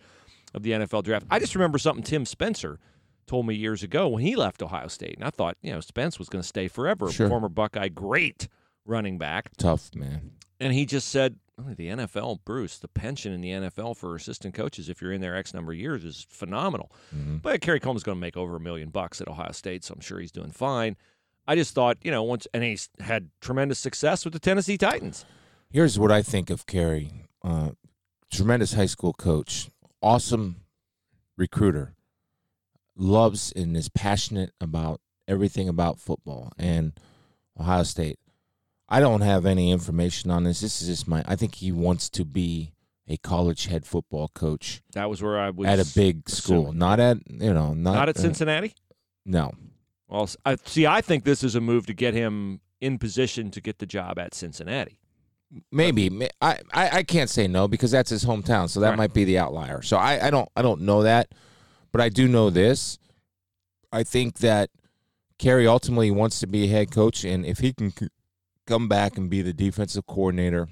of 0.54 0.62
the 0.62 0.70
NFL 0.70 1.04
draft. 1.04 1.26
I 1.30 1.38
just 1.38 1.54
remember 1.54 1.78
something 1.78 2.02
Tim 2.02 2.24
Spencer 2.24 2.78
told 3.26 3.46
me 3.46 3.54
years 3.54 3.82
ago 3.82 4.08
when 4.08 4.22
he 4.22 4.36
left 4.36 4.62
Ohio 4.62 4.88
State, 4.88 5.16
and 5.16 5.24
I 5.24 5.30
thought, 5.30 5.56
you 5.62 5.72
know, 5.72 5.80
Spence 5.80 6.18
was 6.18 6.28
going 6.28 6.42
to 6.42 6.48
stay 6.48 6.68
forever. 6.68 7.10
Sure. 7.10 7.28
Former 7.28 7.48
Buckeye, 7.48 7.88
great 7.88 8.48
running 8.84 9.18
back. 9.18 9.50
Tough 9.56 9.94
man. 9.94 10.32
And 10.60 10.74
he 10.74 10.84
just 10.84 11.08
said, 11.08 11.36
"Oh, 11.58 11.72
the 11.74 11.88
NFL, 11.88 12.40
Bruce, 12.44 12.78
the 12.78 12.86
pension 12.88 13.32
in 13.32 13.40
the 13.40 13.50
NFL 13.50 13.96
for 13.96 14.14
assistant 14.14 14.54
coaches, 14.54 14.88
if 14.88 15.00
you're 15.00 15.12
in 15.12 15.20
there 15.22 15.34
X 15.34 15.54
number 15.54 15.72
of 15.72 15.78
years, 15.78 16.04
is 16.04 16.26
phenomenal. 16.28 16.92
Mhm. 17.14 17.40
But 17.40 17.60
Kerry 17.62 17.80
Coombs 17.80 18.00
is 18.00 18.04
going 18.04 18.16
to 18.16 18.20
make 18.20 18.36
over 18.36 18.56
a 18.56 18.60
million 18.60 18.90
bucks 18.90 19.20
at 19.20 19.28
Ohio 19.28 19.52
State, 19.52 19.84
so 19.84 19.94
I'm 19.94 20.00
sure 20.00 20.20
he's 20.20 20.32
doing 20.32 20.50
fine. 20.52 20.96
I 21.48 21.54
just 21.56 21.74
thought, 21.74 21.96
you 22.02 22.10
know, 22.10 22.22
once, 22.22 22.46
and 22.52 22.62
he's 22.62 22.90
had 23.00 23.30
tremendous 23.40 23.78
success 23.78 24.24
with 24.24 24.34
the 24.34 24.38
Tennessee 24.38 24.76
Titans. 24.78 25.24
Here's 25.70 25.98
what 25.98 26.12
I 26.12 26.22
think 26.22 26.50
of 26.50 26.66
Kerry. 26.66 27.26
Uh, 27.42 27.70
tremendous 28.30 28.74
high 28.74 28.86
school 28.86 29.12
coach, 29.14 29.70
awesome 30.02 30.56
recruiter, 31.36 31.94
loves 32.96 33.52
and 33.56 33.76
is 33.76 33.88
passionate 33.88 34.52
about 34.60 35.00
everything 35.26 35.68
about 35.68 35.98
football 35.98 36.52
and 36.58 36.92
Ohio 37.58 37.82
State. 37.82 38.18
I 38.90 39.00
don't 39.00 39.20
have 39.20 39.46
any 39.46 39.70
information 39.70 40.30
on 40.30 40.44
this. 40.44 40.60
This 40.60 40.82
is 40.82 40.88
just 40.88 41.06
my. 41.08 41.22
I 41.26 41.36
think 41.36 41.56
he 41.56 41.70
wants 41.72 42.08
to 42.10 42.24
be 42.24 42.72
a 43.06 43.16
college 43.16 43.66
head 43.66 43.84
football 43.84 44.28
coach 44.28 44.82
That 44.92 45.10
was 45.10 45.20
where 45.22 45.38
I 45.38 45.50
was 45.50 45.66
at 45.68 45.78
a 45.80 45.86
big 45.94 46.28
school, 46.28 46.72
not 46.72 47.00
at 47.00 47.18
you 47.28 47.52
know 47.52 47.74
not, 47.74 47.94
not 47.94 48.08
at 48.08 48.16
uh, 48.18 48.20
Cincinnati. 48.20 48.74
no, 49.26 49.52
Well, 50.08 50.28
I, 50.44 50.56
see, 50.64 50.86
I 50.86 51.00
think 51.00 51.24
this 51.24 51.42
is 51.42 51.54
a 51.56 51.60
move 51.60 51.86
to 51.86 51.94
get 51.94 52.14
him 52.14 52.60
in 52.80 52.98
position 52.98 53.50
to 53.50 53.60
get 53.60 53.78
the 53.78 53.86
job 53.86 54.18
at 54.18 54.34
Cincinnati. 54.34 54.98
Maybe 55.72 56.28
I, 56.40 56.60
I 56.72 56.98
I 56.98 57.02
can't 57.02 57.28
say 57.28 57.48
no 57.48 57.66
because 57.66 57.90
that's 57.90 58.10
his 58.10 58.24
hometown, 58.24 58.68
so 58.68 58.78
that 58.80 58.90
Right. 58.90 58.98
might 58.98 59.12
be 59.14 59.24
the 59.24 59.38
outlier. 59.38 59.82
So 59.82 59.96
I, 59.96 60.26
I 60.28 60.30
don't 60.30 60.48
I 60.56 60.62
don't 60.62 60.82
know 60.82 61.02
that, 61.02 61.32
but 61.90 62.00
I 62.00 62.08
do 62.08 62.28
know 62.28 62.50
this. 62.50 62.98
I 63.92 64.04
think 64.04 64.38
that 64.38 64.70
Kerry 65.38 65.66
ultimately 65.66 66.12
wants 66.12 66.38
to 66.40 66.46
be 66.46 66.64
a 66.64 66.68
head 66.68 66.92
coach, 66.92 67.24
and 67.24 67.44
if 67.44 67.58
he 67.58 67.72
can 67.72 67.92
come 68.70 68.88
back 68.88 69.18
and 69.18 69.28
be 69.28 69.42
the 69.42 69.52
defensive 69.52 70.06
coordinator 70.06 70.68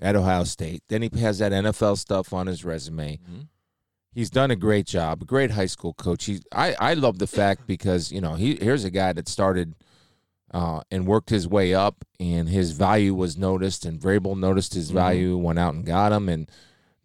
at 0.00 0.16
Ohio 0.16 0.44
State, 0.44 0.82
then 0.88 1.02
he 1.02 1.10
has 1.20 1.38
that 1.38 1.52
NFL 1.52 1.96
stuff 1.96 2.32
on 2.32 2.46
his 2.46 2.64
resume. 2.64 3.18
Mhm. 3.18 3.46
He's 4.12 4.30
done 4.30 4.50
a 4.50 4.56
great 4.56 4.86
job, 4.86 5.22
a 5.22 5.24
great 5.24 5.52
high 5.52 5.66
school 5.66 5.94
coach. 5.94 6.24
He 6.24 6.40
I 6.52 6.74
I 6.80 6.94
love 6.94 7.18
the 7.18 7.26
fact 7.26 7.66
because 7.66 8.10
you 8.10 8.20
know 8.20 8.34
he 8.34 8.56
here's 8.56 8.84
a 8.84 8.90
guy 8.90 9.12
that 9.12 9.28
started 9.28 9.74
uh, 10.50 10.80
and 10.90 11.06
worked 11.06 11.28
his 11.28 11.46
way 11.46 11.74
up, 11.74 12.04
and 12.18 12.48
his 12.48 12.72
value 12.72 13.14
was 13.14 13.36
noticed, 13.36 13.84
and 13.84 14.00
Vrabel 14.00 14.34
noticed 14.38 14.72
his 14.72 14.90
Mhm. 14.90 14.94
value, 14.94 15.36
went 15.36 15.58
out 15.58 15.74
and 15.74 15.84
got 15.84 16.10
him, 16.10 16.26
and 16.28 16.50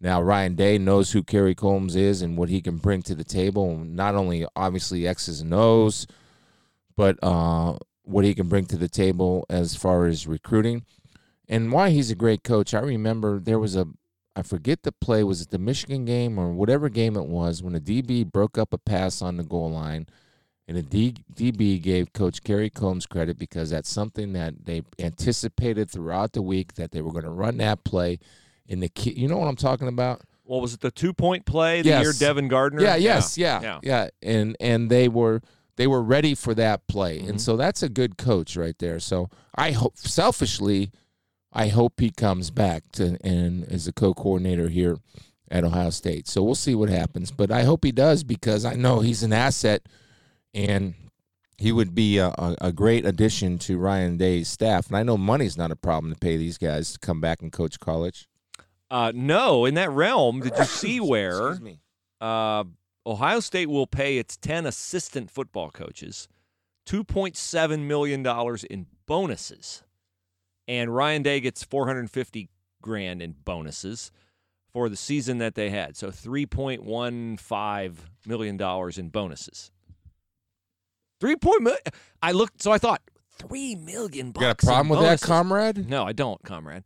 now 0.00 0.22
Ryan 0.22 0.54
Day 0.54 0.78
knows 0.78 1.12
who 1.12 1.22
Kerry 1.22 1.54
Coombs 1.54 1.94
is 1.94 2.22
and 2.22 2.38
what 2.38 2.48
he 2.48 2.62
can 2.62 2.78
bring 2.78 3.02
to 3.02 3.14
the 3.14 3.22
table. 3.22 3.76
Not 3.76 4.14
only 4.14 4.46
obviously 4.56 5.06
X's 5.06 5.42
and 5.42 5.52
O's, 5.52 6.06
but 6.96 7.18
uh, 7.22 7.76
what 8.04 8.24
he 8.24 8.34
can 8.34 8.48
bring 8.48 8.66
to 8.66 8.76
the 8.76 8.88
table 8.88 9.44
as 9.50 9.76
far 9.76 10.06
as 10.06 10.26
recruiting, 10.26 10.84
and 11.48 11.72
why 11.72 11.90
he's 11.90 12.10
a 12.10 12.14
great 12.14 12.44
coach. 12.44 12.74
I 12.74 12.80
remember 12.80 13.40
there 13.40 13.58
was 13.58 13.76
a 13.76 13.86
I 14.36 14.42
forget 14.42 14.82
the 14.82 14.92
play 14.92 15.22
was 15.22 15.42
it 15.42 15.50
the 15.50 15.58
Michigan 15.58 16.04
game 16.04 16.38
or 16.38 16.52
whatever 16.52 16.88
game 16.88 17.16
it 17.16 17.26
was 17.26 17.62
when 17.62 17.74
a 17.74 17.80
DB 17.80 18.30
broke 18.30 18.58
up 18.58 18.72
a 18.72 18.78
pass 18.78 19.22
on 19.22 19.36
the 19.36 19.44
goal 19.44 19.70
line 19.70 20.06
and 20.66 20.76
the 20.76 21.12
DB 21.34 21.80
gave 21.80 22.12
Coach 22.12 22.42
Kerry 22.42 22.70
Coombs 22.70 23.06
credit 23.06 23.38
because 23.38 23.70
that's 23.70 23.90
something 23.90 24.32
that 24.32 24.64
they 24.64 24.82
anticipated 24.98 25.90
throughout 25.90 26.32
the 26.32 26.42
week 26.42 26.74
that 26.74 26.90
they 26.90 27.02
were 27.02 27.12
going 27.12 27.24
to 27.24 27.30
run 27.30 27.58
that 27.58 27.84
play, 27.84 28.18
and 28.68 28.82
the 28.82 28.88
kid. 28.88 29.18
You 29.18 29.28
know 29.28 29.36
what 29.36 29.46
I'm 29.46 29.56
talking 29.56 29.88
about? 29.88 30.22
What 30.44 30.62
was 30.62 30.74
it? 30.74 30.80
The 30.80 30.90
two 30.90 31.12
point 31.12 31.44
play 31.44 31.82
the 31.82 31.90
year 32.00 32.12
Devin 32.18 32.48
Gardner. 32.48 32.82
Yeah, 32.82 32.96
yes, 32.96 33.36
yeah, 33.36 33.60
yeah. 33.60 33.80
yeah, 33.82 34.08
And 34.22 34.56
and 34.58 34.90
they 34.90 35.08
were 35.08 35.42
they 35.76 35.86
were 35.86 36.02
ready 36.02 36.34
for 36.34 36.54
that 36.54 36.86
play, 36.86 37.20
Mhm. 37.20 37.28
and 37.30 37.40
so 37.40 37.56
that's 37.56 37.82
a 37.82 37.88
good 37.88 38.16
coach 38.16 38.56
right 38.56 38.76
there. 38.78 39.00
So 39.00 39.28
I 39.54 39.72
hope 39.72 39.96
selfishly, 39.98 40.90
I 41.52 41.68
hope 41.68 42.00
he 42.00 42.10
comes 42.10 42.50
back 42.50 42.90
to 42.92 43.16
and 43.26 43.64
is 43.64 43.86
a 43.88 43.92
co-coordinator 43.92 44.68
here 44.68 44.98
at 45.50 45.64
Ohio 45.64 45.90
State. 45.90 46.26
So 46.28 46.42
we'll 46.42 46.54
see 46.54 46.74
what 46.74 46.88
happens, 46.88 47.30
but 47.30 47.50
I 47.50 47.62
hope 47.64 47.84
he 47.84 47.92
does 47.92 48.24
because 48.24 48.64
I 48.64 48.74
know 48.74 49.00
he's 49.00 49.22
an 49.22 49.32
asset, 49.32 49.82
and 50.52 50.94
he 51.58 51.70
would 51.70 51.94
be 51.94 52.18
a, 52.18 52.28
a, 52.28 52.56
a 52.60 52.72
great 52.72 53.06
addition 53.06 53.58
to 53.60 53.78
Ryan 53.78 54.16
Day's 54.16 54.48
staff. 54.48 54.88
And 54.88 54.96
I 54.96 55.02
know 55.04 55.16
money's 55.16 55.56
not 55.56 55.70
a 55.70 55.76
problem 55.76 56.12
to 56.12 56.18
pay 56.18 56.36
these 56.36 56.58
guys 56.58 56.92
to 56.94 56.98
come 56.98 57.20
back 57.20 57.42
and 57.42 57.52
coach 57.52 57.78
college. 57.78 58.28
Uh, 58.90 59.12
no, 59.14 59.64
in 59.64 59.74
that 59.74 59.90
realm, 59.90 60.40
did 60.40 60.56
you 60.58 60.64
see 60.64 60.98
where 61.00 61.58
uh, 62.20 62.64
Ohio 63.06 63.40
State 63.40 63.68
will 63.68 63.86
pay 63.86 64.18
its 64.18 64.36
10 64.36 64.66
assistant 64.66 65.30
football 65.30 65.70
coaches 65.70 66.28
$2.7 66.86 67.80
million 67.80 68.26
in 68.70 68.86
bonuses. 69.06 69.82
And 70.66 70.94
Ryan 70.94 71.22
Day 71.22 71.40
gets 71.40 71.62
450 71.62 72.48
grand 72.82 73.22
in 73.22 73.34
bonuses 73.44 74.10
for 74.72 74.88
the 74.88 74.96
season 74.96 75.38
that 75.38 75.54
they 75.54 75.70
had. 75.70 75.96
So 75.96 76.08
$3.15 76.08 77.96
million 78.26 78.60
in 78.98 79.08
bonuses. 79.08 79.70
Three 81.20 81.36
point 81.36 81.68
I 82.22 82.32
looked, 82.32 82.60
so 82.60 82.72
I 82.72 82.78
thought, 82.78 83.00
three 83.38 83.76
million 83.76 84.32
bucks. 84.32 84.42
You 84.42 84.48
got 84.48 84.62
a 84.62 84.66
problem 84.66 84.88
with 84.88 85.00
that, 85.00 85.20
comrade? 85.20 85.88
No, 85.88 86.04
I 86.04 86.12
don't, 86.12 86.42
comrade. 86.42 86.82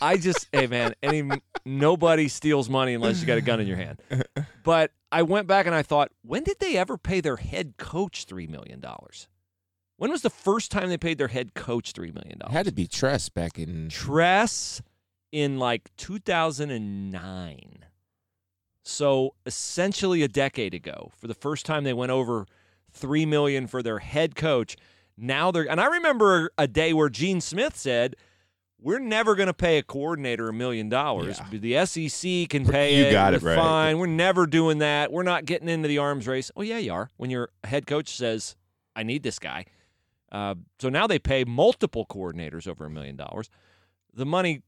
I 0.00 0.16
just, 0.16 0.48
hey 0.52 0.66
man, 0.66 0.94
any 1.02 1.28
nobody 1.64 2.28
steals 2.28 2.68
money 2.70 2.94
unless 2.94 3.20
you 3.20 3.26
got 3.26 3.38
a 3.38 3.42
gun 3.42 3.60
in 3.60 3.66
your 3.66 3.76
hand. 3.76 4.00
But 4.64 4.90
I 5.12 5.22
went 5.22 5.46
back 5.46 5.66
and 5.66 5.74
I 5.74 5.82
thought, 5.82 6.10
when 6.22 6.44
did 6.44 6.58
they 6.60 6.76
ever 6.76 6.96
pay 6.96 7.20
their 7.20 7.36
head 7.36 7.74
coach 7.78 8.24
three 8.24 8.46
million 8.46 8.80
dollars? 8.80 9.28
When 9.96 10.10
was 10.10 10.22
the 10.22 10.30
first 10.30 10.70
time 10.70 10.88
they 10.88 10.96
paid 10.96 11.18
their 11.18 11.28
head 11.28 11.54
coach 11.54 11.92
three 11.92 12.10
million 12.12 12.32
It 12.34 12.38
dollars? 12.40 12.52
had 12.54 12.66
to 12.66 12.72
be 12.72 12.86
Tress 12.86 13.28
back 13.28 13.58
in 13.58 13.88
Tress 13.90 14.80
in 15.32 15.58
like 15.58 15.90
2009. 15.96 17.84
So 18.82 19.34
essentially 19.44 20.22
a 20.22 20.28
decade 20.28 20.74
ago, 20.74 21.10
for 21.16 21.26
the 21.26 21.34
first 21.34 21.66
time 21.66 21.84
they 21.84 21.92
went 21.92 22.12
over 22.12 22.46
three 22.92 23.26
million 23.26 23.66
for 23.66 23.82
their 23.82 23.98
head 23.98 24.34
coach. 24.34 24.76
Now 25.16 25.50
they're 25.50 25.70
and 25.70 25.80
I 25.80 25.86
remember 25.86 26.50
a 26.56 26.66
day 26.66 26.92
where 26.92 27.08
Gene 27.10 27.40
Smith 27.40 27.76
said, 27.76 28.16
"We're 28.82 28.98
never 28.98 29.34
going 29.34 29.46
to 29.48 29.54
pay 29.54 29.78
a 29.78 29.82
coordinator 29.82 30.48
a 30.48 30.52
million 30.52 30.88
dollars. 30.88 31.40
The 31.50 31.84
SEC 31.86 32.48
can 32.48 32.64
pay 32.66 32.96
You 32.98 33.04
it. 33.04 33.12
got 33.12 33.34
it 33.34 33.42
right. 33.42 33.56
Fine. 33.56 33.98
We're 33.98 34.06
never 34.06 34.46
doing 34.46 34.78
that. 34.78 35.12
We're 35.12 35.22
not 35.22 35.44
getting 35.44 35.68
into 35.68 35.88
the 35.88 35.98
arms 35.98 36.26
race. 36.26 36.50
Oh 36.56 36.62
yeah, 36.62 36.78
you 36.78 36.92
are. 36.92 37.10
When 37.16 37.30
your 37.30 37.50
head 37.64 37.86
coach 37.86 38.16
says, 38.16 38.56
"I 38.96 39.02
need 39.02 39.22
this 39.22 39.38
guy," 39.38 39.66
uh, 40.32 40.54
so 40.78 40.88
now 40.88 41.06
they 41.06 41.18
pay 41.18 41.44
multiple 41.44 42.06
coordinators 42.06 42.66
over 42.68 42.84
a 42.86 42.90
million 42.90 43.16
dollars. 43.16 43.50
The 44.14 44.26
money 44.26 44.62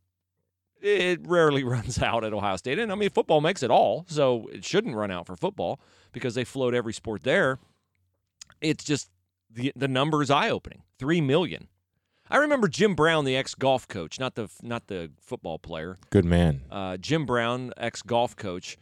it 0.81 1.21
rarely 1.27 1.65
runs 1.75 2.01
out 2.03 2.25
at 2.25 2.33
Ohio 2.33 2.57
State. 2.57 2.79
And 2.79 2.91
I 2.93 2.95
mean, 2.97 3.11
football 3.11 3.41
makes 3.41 3.63
it 3.63 3.71
all, 3.71 4.05
so 4.09 4.49
it 4.53 4.65
shouldn't 4.65 4.97
run 4.97 5.11
out 5.11 5.27
for 5.27 5.37
football 5.37 5.81
because 6.13 6.35
they 6.35 6.45
float 6.45 6.75
every 6.75 6.93
sport 6.93 7.23
there. 7.23 7.59
It's 8.61 8.85
just 8.85 9.11
the 9.51 9.73
the 9.77 9.89
number 9.89 10.23
is 10.23 10.31
eye 10.31 10.51
opening. 10.51 10.83
Three 10.99 11.21
million. 11.21 11.69
I 12.33 12.39
remember 12.39 12.67
Jim 12.67 12.95
Brown, 12.95 13.27
the 13.27 13.37
ex 13.37 13.55
golf 13.55 13.87
coach, 13.87 14.19
not 14.19 14.37
the 14.37 14.49
not 14.63 14.87
the 14.87 15.11
football 15.21 15.59
player. 15.59 15.99
good 16.09 16.25
man. 16.25 16.63
Uh, 16.71 16.97
Jim 16.97 17.27
Brown, 17.27 17.75
ex 17.77 18.01
golf 18.01 18.35
coach. 18.37 18.79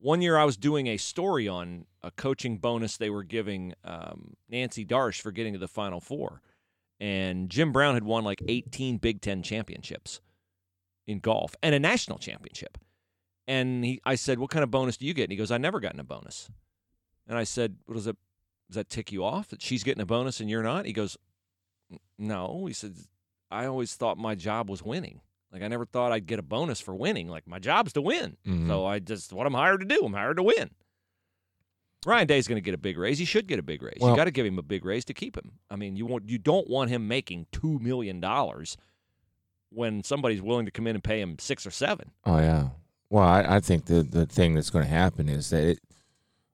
One 0.00 0.20
year 0.20 0.36
I 0.36 0.44
was 0.44 0.56
doing 0.56 0.88
a 0.88 0.96
story 0.96 1.46
on 1.46 1.86
a 2.02 2.10
coaching 2.10 2.58
bonus 2.58 2.96
they 2.96 3.08
were 3.08 3.22
giving 3.22 3.74
um, 3.84 4.34
Nancy 4.48 4.84
Darsh 4.84 5.20
for 5.20 5.30
getting 5.30 5.52
to 5.52 5.60
the 5.60 5.68
Final 5.68 6.00
Four. 6.00 6.42
And 6.98 7.48
Jim 7.48 7.70
Brown 7.70 7.94
had 7.94 8.02
won 8.02 8.24
like 8.24 8.42
18 8.48 8.98
Big 8.98 9.20
Ten 9.20 9.44
championships 9.44 10.20
in 11.06 11.20
golf 11.20 11.54
and 11.62 11.76
a 11.76 11.78
national 11.78 12.18
championship. 12.18 12.78
And 13.46 13.84
he, 13.84 14.00
I 14.04 14.16
said, 14.16 14.40
What 14.40 14.50
kind 14.50 14.64
of 14.64 14.72
bonus 14.72 14.96
do 14.96 15.06
you 15.06 15.14
get? 15.14 15.24
And 15.24 15.30
he 15.30 15.38
goes, 15.38 15.52
I 15.52 15.58
never 15.58 15.78
gotten 15.78 16.00
a 16.00 16.04
bonus. 16.04 16.50
And 17.28 17.38
I 17.38 17.44
said, 17.44 17.76
What 17.86 17.94
does 17.94 18.08
it, 18.08 18.16
does 18.68 18.74
that 18.74 18.90
tick 18.90 19.12
you 19.12 19.22
off 19.24 19.50
that 19.50 19.62
she's 19.62 19.84
getting 19.84 20.02
a 20.02 20.06
bonus 20.06 20.40
and 20.40 20.50
you're 20.50 20.64
not? 20.64 20.84
He 20.84 20.92
goes, 20.92 21.16
No. 22.18 22.66
He 22.66 22.74
said, 22.74 22.94
I 23.50 23.66
always 23.66 23.94
thought 23.94 24.18
my 24.18 24.34
job 24.34 24.68
was 24.68 24.82
winning. 24.82 25.20
Like 25.52 25.62
I 25.62 25.68
never 25.68 25.86
thought 25.86 26.12
I'd 26.12 26.26
get 26.26 26.38
a 26.38 26.42
bonus 26.42 26.80
for 26.80 26.94
winning. 26.94 27.28
Like 27.28 27.46
my 27.46 27.58
job's 27.58 27.92
to 27.94 28.02
win. 28.02 28.36
Mhm. 28.46 28.66
So 28.68 28.84
I 28.84 28.98
just 28.98 29.32
what 29.32 29.46
I'm 29.46 29.54
hired 29.54 29.80
to 29.80 29.86
do. 29.86 30.02
I'm 30.04 30.12
hired 30.12 30.36
to 30.36 30.42
win. 30.42 30.70
Ryan 32.06 32.26
Day's 32.26 32.46
going 32.46 32.56
to 32.56 32.64
get 32.64 32.74
a 32.74 32.78
big 32.78 32.96
raise. 32.96 33.18
He 33.18 33.24
should 33.24 33.46
get 33.46 33.58
a 33.58 33.62
big 33.62 33.82
raise. 33.82 33.98
Well- 34.00 34.10
you 34.10 34.16
got 34.16 34.24
to 34.26 34.30
give 34.30 34.46
him 34.46 34.58
a 34.58 34.62
big 34.62 34.84
raise 34.84 35.04
to 35.06 35.14
keep 35.14 35.36
him. 35.36 35.52
I 35.70 35.76
mean, 35.76 35.96
you 35.96 36.06
want 36.06 36.28
you 36.28 36.38
don't 36.38 36.68
want 36.68 36.90
him 36.90 37.08
making 37.08 37.46
two 37.52 37.78
million 37.80 38.20
dollars 38.20 38.76
when 39.70 40.02
somebody's 40.04 40.40
willing 40.42 40.64
to 40.66 40.70
come 40.72 40.86
in 40.86 40.94
and 40.96 41.04
pay 41.04 41.20
him 41.20 41.36
six 41.38 41.66
or 41.66 41.70
seven. 41.70 42.12
Oh 42.24 42.38
yeah. 42.38 42.68
Well, 43.10 43.24
I, 43.26 43.56
I 43.56 43.60
think 43.60 43.86
the 43.86 44.02
the 44.02 44.26
thing 44.26 44.54
that's 44.54 44.70
going 44.70 44.84
to 44.84 44.90
happen 44.90 45.28
is 45.28 45.50
that 45.50 45.62
it. 45.64 45.78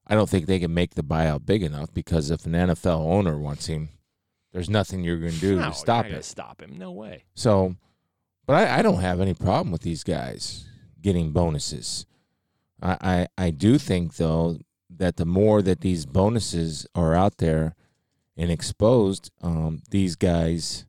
I 0.06 0.14
don't 0.14 0.28
think 0.28 0.46
they 0.46 0.58
can 0.60 0.72
make 0.74 0.94
the 0.94 1.02
buyout 1.02 1.46
big 1.46 1.62
enough 1.62 1.92
because 1.94 2.30
if 2.30 2.44
an 2.44 2.52
NFL 2.52 3.00
owner 3.00 3.38
wants 3.38 3.66
him, 3.66 3.88
there's 4.54 4.70
nothing 4.70 5.02
you're 5.02 5.18
going 5.18 5.32
to 5.32 5.40
do 5.40 5.56
no, 5.56 5.68
to 5.68 5.74
stop 5.74 5.88
you're 5.88 6.02
not 6.04 6.08
gonna 6.10 6.18
it. 6.20 6.24
Stop 6.24 6.62
him? 6.62 6.78
No 6.78 6.92
way. 6.92 7.24
So, 7.34 7.74
but 8.46 8.54
I, 8.54 8.78
I 8.78 8.82
don't 8.82 9.00
have 9.00 9.20
any 9.20 9.34
problem 9.34 9.72
with 9.72 9.82
these 9.82 10.04
guys 10.04 10.66
getting 11.02 11.32
bonuses. 11.32 12.06
I, 12.80 13.26
I 13.36 13.46
I 13.46 13.50
do 13.50 13.78
think 13.78 14.16
though 14.16 14.58
that 14.88 15.16
the 15.16 15.26
more 15.26 15.60
that 15.60 15.80
these 15.80 16.06
bonuses 16.06 16.86
are 16.94 17.14
out 17.14 17.38
there 17.38 17.74
and 18.36 18.50
exposed, 18.50 19.32
um, 19.42 19.82
these 19.90 20.14
guys 20.14 20.86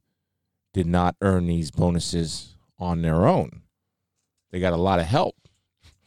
did 0.74 0.86
not 0.86 1.16
earn 1.22 1.48
these 1.48 1.72
bonuses 1.72 2.56
on 2.78 3.02
their 3.02 3.26
own. 3.26 3.64
They 4.52 4.60
got 4.60 4.74
a 4.74 4.78
lot 4.78 5.00
of 5.00 5.06
help. 5.08 5.36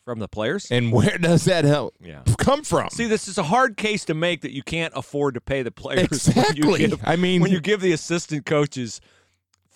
From 0.08 0.20
the 0.20 0.28
players. 0.28 0.68
And 0.70 0.90
where 0.90 1.18
does 1.18 1.44
that 1.44 1.66
help 1.66 1.94
yeah. 2.00 2.22
come 2.38 2.64
from? 2.64 2.88
See, 2.88 3.04
this 3.04 3.28
is 3.28 3.36
a 3.36 3.42
hard 3.42 3.76
case 3.76 4.06
to 4.06 4.14
make 4.14 4.40
that 4.40 4.52
you 4.52 4.62
can't 4.62 4.90
afford 4.96 5.34
to 5.34 5.40
pay 5.42 5.62
the 5.62 5.70
players. 5.70 6.06
exactly. 6.06 6.62
When 6.66 6.80
you 6.80 6.88
give, 6.88 7.00
I 7.04 7.16
mean, 7.16 7.42
when 7.42 7.50
you 7.50 7.60
give 7.60 7.82
the 7.82 7.92
assistant 7.92 8.46
coaches 8.46 9.02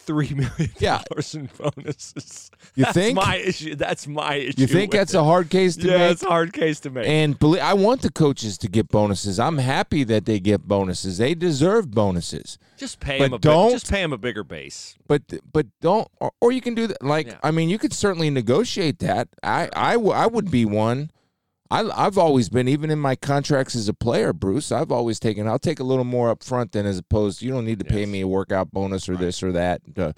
three 0.07 0.29
million 0.35 0.71
Yeah. 0.79 1.03
dollars 1.11 1.35
in 1.35 1.49
bonuses. 1.59 2.51
You 2.75 2.85
That's 2.85 2.95
think? 2.95 3.17
my 3.17 3.37
issue. 3.37 3.75
That's 3.75 4.07
my 4.07 4.35
issue. 4.35 4.61
you 4.61 4.67
think 4.67 4.93
that's 4.93 5.15
it. 5.15 5.19
a 5.19 5.23
hard 5.25 5.51
case 5.51 5.77
to 5.77 5.87
yeah, 5.89 5.99
make? 5.99 6.13
it's 6.13 6.23
a 6.23 6.29
hard 6.29 6.53
case 6.53 6.81
to 6.81 6.91
make. 6.91 7.07
And 7.07 7.39
belie- 7.39 7.61
I 7.61 7.75
want 7.75 8.03
the 8.03 8.11
coaches 8.11 8.59
to 8.59 8.69
get 8.69 8.89
bonuses. 8.89 9.39
I'm 9.39 9.59
happy 9.59 10.05
that 10.05 10.25
they 10.25 10.41
get 10.41 10.67
bonuses. 10.67 11.19
They 11.19 11.35
deserve 11.35 11.91
bonuses. 11.91 12.59
just 12.77 13.01
pay 13.01 13.19
but 13.19 13.25
him 13.27 13.33
a 13.35 13.39
don't- 13.39 13.69
Big, 13.69 13.75
just 13.81 13.91
pay 13.91 14.03
him 14.03 14.13
a 14.13 14.19
bigger 14.19 14.45
base. 14.45 14.97
But 15.07 15.23
but 15.53 15.67
don't 15.81 16.09
or, 16.21 16.33
or 16.41 16.53
you 16.53 16.61
can 16.61 16.75
do 16.75 16.87
that. 16.87 17.03
Like 17.03 17.27
Yeah. 17.29 17.39
I 17.43 17.51
mean, 17.51 17.69
you 17.69 17.79
could 17.79 17.93
certainly 17.93 18.31
negotiate 18.31 18.99
that. 19.01 19.29
I 19.43 19.69
I, 19.75 19.93
w- 19.95 20.13
I 20.13 20.27
would 20.27 20.51
be 20.51 20.65
one. 20.65 21.11
I 21.73 22.07
I've 22.07 22.19
always 22.19 22.51
been 22.51 22.69
even 22.69 22.91
in 22.91 22.99
my 22.99 23.17
contracts 23.17 23.75
as 23.75 23.89
a 23.89 23.95
player, 23.95 24.35
Bruce. 24.35 24.71
I've 24.71 24.93
always 24.93 25.19
taken. 25.19 25.49
I'll 25.49 25.59
take 25.59 25.81
a 25.81 25.85
little 25.85 26.05
more 26.05 26.29
up 26.29 26.45
front 26.45 26.73
than 26.73 26.85
as 26.85 26.99
opposed. 26.99 27.41
You 27.41 27.51
don't 27.51 27.65
need 27.65 27.79
to 27.79 27.85
pay 27.87 28.05
me 28.05 28.21
a 28.21 28.29
workout 28.29 28.71
bonus 28.71 29.09
or 29.09 29.17
this 29.17 29.43
or 29.43 29.53
that 29.53 29.81
to 29.95 30.15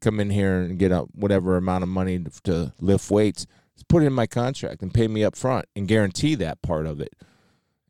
come 0.00 0.20
in 0.20 0.30
here 0.30 0.60
and 0.60 0.78
get 0.78 0.92
a 0.92 1.00
whatever 1.12 1.56
amount 1.56 1.82
of 1.82 1.88
money 1.88 2.20
to, 2.20 2.30
to 2.44 2.72
lift 2.80 3.10
weights. 3.10 3.44
Just 3.74 3.88
put 3.88 4.04
it 4.04 4.06
in 4.06 4.12
my 4.12 4.28
contract 4.28 4.82
and 4.82 4.94
pay 4.94 5.08
me 5.08 5.24
up 5.24 5.34
front 5.34 5.66
and 5.74 5.88
guarantee 5.88 6.36
that 6.36 6.62
part 6.62 6.86
of 6.86 7.00
it, 7.00 7.12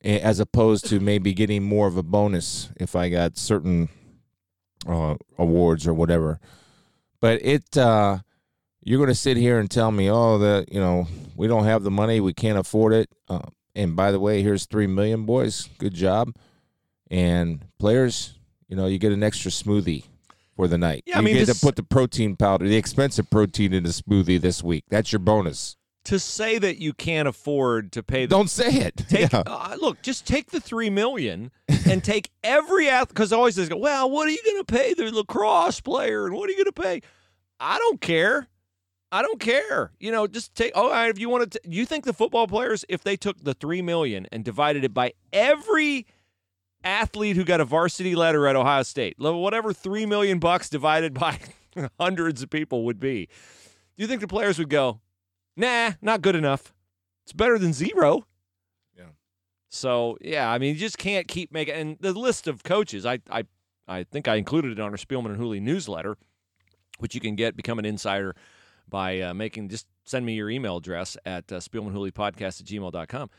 as 0.03 0.41
opposed 0.41 0.87
to 0.87 0.99
maybe 0.99 1.35
getting 1.35 1.63
more 1.63 1.87
of 1.87 1.99
a 1.99 2.03
bonus 2.03 2.71
if 2.77 2.97
I 2.97 3.11
got 3.11 3.37
certain 3.37 3.91
uh, 4.89 5.17
awards 5.37 5.87
or 5.87 5.93
whatever. 5.93 6.41
But 7.21 7.45
it, 7.45 7.77
uh, 7.77 8.21
you're 8.85 8.99
going 8.99 9.09
to 9.09 9.15
sit 9.15 9.37
here 9.37 9.59
and 9.59 9.71
tell 9.71 9.91
me, 9.91 10.11
oh, 10.11 10.39
that 10.39 10.73
you 10.73 10.79
know 10.81 11.07
we 11.37 11.47
don't 11.49 11.65
have 11.65 11.83
the 11.83 11.91
money, 11.91 12.21
we 12.21 12.33
can't 12.33 12.59
afford 12.59 12.93
it. 12.93 13.09
Uh, 13.29 13.41
and 13.75 13.97
by 13.97 14.13
the 14.13 14.21
way, 14.21 14.43
here's 14.43 14.67
three 14.67 14.87
million, 14.87 15.25
boys. 15.27 15.69
Good 15.79 15.95
job. 15.95 16.33
And 17.11 17.65
players, 17.79 18.35
you 18.69 18.77
know, 18.77 18.87
you 18.87 18.99
get 18.99 19.13
an 19.13 19.23
extra 19.23 19.51
smoothie 19.51 20.05
for 20.57 20.69
the 20.69 20.79
night. 20.79 21.03
Yeah, 21.07 21.17
I 21.17 21.21
you 21.21 21.25
mean, 21.25 21.35
get 21.37 21.47
this- 21.47 21.61
to 21.61 21.67
put 21.67 21.77
the 21.77 21.83
protein 21.83 22.37
powder, 22.37 22.67
the 22.69 22.77
expensive 22.77 23.29
protein 23.31 23.73
in 23.73 23.83
the 23.83 23.91
smoothie 23.91 24.41
this 24.41 24.63
week. 24.63 24.85
That's 24.89 25.13
your 25.13 25.19
bonus. 25.21 25.77
To 26.05 26.19
say 26.19 26.59
that 26.59 26.77
you 26.79 26.93
can't 26.93 27.27
afford 27.27 27.91
to 27.93 28.03
pay 28.03 28.27
the 28.27 28.31
Don't 28.37 28.51
say 28.51 28.69
it. 28.69 28.97
Take 29.09 29.33
Yeah. 29.33 29.43
uh, 29.47 29.75
look, 29.81 30.03
just 30.03 30.27
take 30.27 30.51
the 30.51 30.61
three 30.61 30.91
million 30.91 31.51
and 31.87 32.05
take 32.13 32.31
every 32.43 32.91
athlete 32.91 33.09
because 33.09 33.33
always 33.33 33.57
they 33.57 33.67
go, 33.67 33.79
well, 33.79 34.11
what 34.11 34.29
are 34.29 34.31
you 34.31 34.39
going 34.45 34.63
to 34.63 34.71
pay 34.71 34.93
the 34.93 35.11
lacrosse 35.11 35.81
player 35.81 36.27
and 36.27 36.35
what 36.37 36.49
are 36.49 36.53
you 36.53 36.59
going 36.63 36.73
to 36.73 36.73
pay? 36.83 37.01
I 37.59 37.79
don't 37.79 38.03
care. 38.03 38.49
I 39.15 39.23
don't 39.23 39.39
care. 39.39 39.93
You 40.01 40.11
know, 40.11 40.27
just 40.27 40.57
take. 40.57 40.73
Oh, 40.75 40.87
all 40.87 40.91
right, 40.91 41.09
if 41.09 41.21
you 41.21 41.29
want 41.29 41.53
to, 41.53 41.61
you 41.63 41.87
think 41.87 42.05
the 42.05 42.13
football 42.13 42.49
players, 42.49 42.85
if 42.89 43.05
they 43.05 43.17
took 43.17 43.39
the 43.45 43.55
three 43.55 43.81
million 43.81 44.27
and 44.33 44.45
divided 44.45 44.83
it 44.83 44.93
by 44.93 45.13
every 45.33 46.09
athlete 46.83 47.37
who 47.37 47.45
got 47.45 47.61
a 47.61 47.65
varsity 47.65 48.17
letter 48.17 48.49
at 48.49 48.57
Ohio 48.57 48.83
State, 48.83 49.15
whatever 49.17 49.73
three 49.73 50.05
million 50.05 50.41
bucks 50.41 50.69
divided 50.69 51.15
by 51.21 51.39
hundreds 52.01 52.43
of 52.43 52.51
people 52.51 52.85
would 52.87 52.99
be, 52.99 53.27
Do 53.97 54.03
you 54.03 54.09
think 54.09 54.21
the 54.21 54.27
players 54.27 54.59
would 54.59 54.69
go, 54.69 55.01
nah, 55.57 55.93
not 56.03 56.21
good 56.21 56.35
enough? 56.35 56.75
It's 57.25 57.33
better 57.33 57.57
than 57.57 57.73
zero. 57.73 58.27
Yeah. 58.99 59.05
So 59.69 60.19
yeah, 60.23 60.51
I 60.51 60.59
mean, 60.59 60.75
you 60.75 60.81
just 60.81 60.99
can't 60.99 61.29
keep 61.29 61.53
making. 61.53 61.75
And 61.77 61.97
the 62.01 62.13
list 62.15 62.49
of 62.49 62.65
coaches, 62.65 63.07
I 63.07 63.21
I 63.31 63.45
I 63.87 64.03
think 64.03 64.27
I 64.27 64.35
included 64.35 64.73
it 64.73 64.81
on 64.81 64.91
our 64.91 64.97
Spielman 64.97 65.27
and 65.27 65.37
Hooley 65.37 65.61
newsletter, 65.61 66.17
which 66.99 67.15
you 67.15 67.21
can 67.21 67.37
get 67.37 67.57
become 67.57 67.79
an 67.79 67.85
insider 67.85 68.35
by 68.89 69.21
uh, 69.21 69.35
making 69.35 69.69
just 69.69 69.87
send 70.05 70.25
me 70.27 70.35
your 70.35 70.51
email 70.51 70.77
address 70.77 71.17
at 71.25 71.51
uh, 71.53 71.57
spielmanhooleypodcast 71.61 72.61
at 72.61 72.67
gmail.com. 72.67 73.31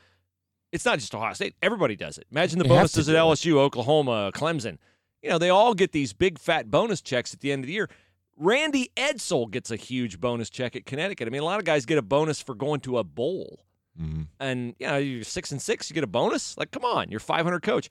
It's 0.71 0.85
not 0.85 0.99
just 0.99 1.13
Ohio 1.15 1.33
State. 1.33 1.55
Everybody 1.61 1.95
does 1.95 2.17
it. 2.17 2.25
Imagine 2.31 2.59
the 2.59 2.65
You 2.65 2.69
bonuses 2.69 3.07
at 3.07 3.15
it. 3.15 3.17
LSU, 3.19 3.53
Oklahoma, 3.57 4.31
Clemson. 4.33 4.77
You 5.21 5.29
know, 5.29 5.37
they 5.37 5.49
all 5.49 5.73
get 5.73 5.91
these 5.91 6.11
big 6.13 6.37
fat 6.39 6.69
bonus 6.69 7.01
checks 7.01 7.33
at 7.33 7.39
the 7.39 7.51
end 7.51 7.63
of 7.63 7.67
the 7.67 7.73
year. 7.73 7.89
Randy 8.37 8.91
Edsall 8.97 9.49
gets 9.49 9.71
a 9.71 9.77
huge 9.77 10.19
bonus 10.19 10.49
check 10.49 10.75
at 10.75 10.85
Connecticut. 10.85 11.27
I 11.27 11.31
mean, 11.31 11.41
a 11.41 11.45
lot 11.45 11.59
of 11.59 11.65
guys 11.65 11.85
get 11.85 11.97
a 11.97 12.01
bonus 12.01 12.41
for 12.41 12.53
going 12.55 12.81
to 12.81 12.97
a 12.97 13.03
bowl 13.03 13.61
Mm-hmm. 13.97 14.23
and 14.41 14.75
you 14.77 14.87
know 14.87 14.97
you're 14.97 15.23
six 15.23 15.53
and 15.53 15.61
six, 15.61 15.89
you 15.89 15.93
get 15.93 16.03
a 16.03 16.07
bonus. 16.07 16.57
Like, 16.57 16.71
come 16.71 16.83
on, 16.83 17.09
you're 17.09 17.21
500 17.21 17.61
coach. 17.61 17.89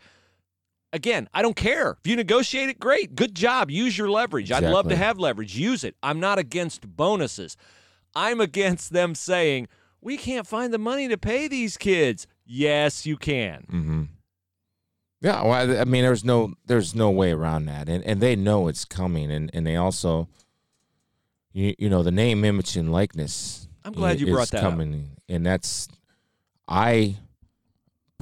Again, 0.94 1.28
I 1.35 1.42
don't 1.42 1.57
care 1.57 1.96
if 2.00 2.07
you 2.07 2.14
negotiate 2.14 2.68
it. 2.68 2.78
Great, 2.78 3.16
good 3.16 3.35
job. 3.35 3.68
Use 3.68 3.98
your 3.98 4.09
leverage. 4.09 4.52
I'd 4.52 4.62
love 4.62 4.88
to 4.90 4.96
have 4.96 5.18
leverage. 5.18 5.57
Use 5.57 5.83
it. 5.83 5.96
I'm 6.04 6.20
not 6.20 6.38
against 6.38 6.87
bonuses. 6.96 7.57
I'm 8.14 8.40
against 8.40 8.92
them 8.92 9.16
saying 9.16 9.66
we 10.00 10.16
can't 10.16 10.46
find 10.46 10.72
the 10.72 10.78
money 10.78 11.09
to 11.09 11.18
pay 11.18 11.48
these 11.48 11.76
kids. 11.76 12.28
Yes, 12.46 13.07
you 13.07 13.16
can. 13.16 13.66
Mm-hmm. 13.68 14.02
Yeah, 15.20 15.42
well, 15.42 15.80
I 15.80 15.85
mean, 15.85 16.04
there's 16.04 16.24
no 16.24 16.54
there's 16.64 16.94
no 16.94 17.11
way 17.11 17.33
around 17.33 17.64
that, 17.64 17.88
and 17.88 18.04
and 18.04 18.20
they 18.20 18.37
know 18.37 18.68
it's 18.68 18.85
coming, 18.85 19.33
and 19.33 19.50
and 19.52 19.66
they 19.66 19.74
also, 19.74 20.28
you 21.52 21.74
you 21.76 21.88
know, 21.88 22.04
the 22.04 22.12
name, 22.12 22.44
image, 22.44 22.76
and 22.76 22.92
likeness. 22.92 23.66
I'm 23.85 23.94
glad 23.94 24.20
you 24.20 24.33
brought 24.33 24.50
that 24.50 24.62
up. 24.62 24.70
coming, 24.70 25.11
and 25.28 25.44
that's 25.44 25.88
I 26.68 27.16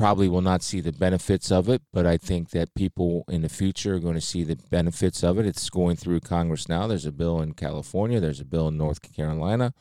probably 0.03 0.27
will 0.29 0.41
not 0.43 0.65
see 0.65 0.81
the 0.81 0.91
benefits 0.91 1.53
of 1.53 1.69
it, 1.69 1.81
but 1.93 2.05
I 2.05 2.17
think 2.17 2.51
that 2.51 2.75
people 2.75 3.25
in 3.29 3.43
the 3.43 3.49
future 3.49 3.95
are 3.95 3.99
going 4.01 4.17
to 4.17 4.21
see 4.21 4.43
the 4.43 4.57
benefits 4.69 5.23
of 5.23 5.39
it. 5.39 5.47
It's 5.47 5.71
going 5.71 5.95
through 5.95 6.19
Congress 6.21 6.69
now. 6.69 6.89
There's 6.89 7.07
a 7.07 7.13
bill 7.13 7.41
in 7.41 7.53
California. 7.55 8.19
There's 8.19 8.41
a 8.41 8.45
bill 8.45 8.67
in 8.67 8.77
North 8.77 9.01
Carolina. 9.15 9.73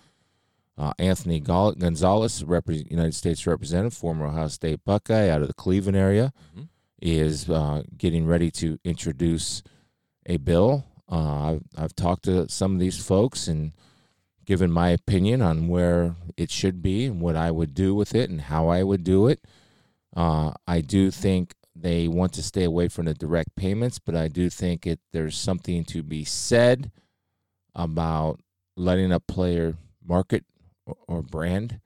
Uh, 0.77 0.93
Anthony 0.99 1.39
Gonzalez, 1.39 2.43
repre- 2.43 2.89
United 2.91 3.15
States 3.15 3.47
representative, 3.47 3.95
former 3.95 4.27
Ohio 4.27 4.47
State 4.47 4.85
Buckeye 4.85 5.27
out 5.27 5.41
of 5.41 5.47
the 5.47 5.55
Cleveland 5.55 5.97
area, 5.97 6.33
Mhm. 6.55 6.67
is 7.01 7.49
uh, 7.49 7.81
getting 7.97 8.27
ready 8.27 8.51
to 8.51 8.77
introduce 8.83 9.63
a 10.27 10.37
bill. 10.37 10.85
Uh, 11.11 11.53
I've, 11.53 11.63
I've 11.75 11.95
talked 11.95 12.25
to 12.25 12.47
some 12.47 12.75
of 12.75 12.79
these 12.79 13.03
folks 13.03 13.47
and 13.47 13.71
given 14.45 14.71
my 14.71 14.89
opinion 14.89 15.41
on 15.41 15.67
where 15.67 16.15
it 16.37 16.51
should 16.51 16.83
be 16.83 17.05
and 17.05 17.19
what 17.21 17.35
I 17.35 17.49
would 17.49 17.73
do 17.73 17.95
with 17.95 18.13
it 18.13 18.29
and 18.29 18.41
how 18.41 18.67
I 18.67 18.83
would 18.83 19.03
do 19.03 19.25
it. 19.25 19.39
Uh, 20.15 20.53
I 20.67 20.81
do 20.81 21.11
think 21.11 21.53
they 21.75 22.07
want 22.07 22.33
to 22.33 22.43
stay 22.43 22.63
away 22.63 22.87
from 22.87 23.05
the 23.05 23.13
direct 23.13 23.55
payments, 23.55 23.99
but 23.99 24.15
I 24.15 24.27
do 24.27 24.49
think 24.49 24.85
it 24.85 24.99
there's 25.13 25.37
something 25.37 25.85
to 25.85 26.03
be 26.03 26.23
said 26.23 26.91
about 27.73 28.39
letting 28.75 29.11
a 29.11 29.19
player 29.19 29.75
market 30.05 30.43
or, 30.85 30.97
or 31.07 31.21
brand 31.21 31.79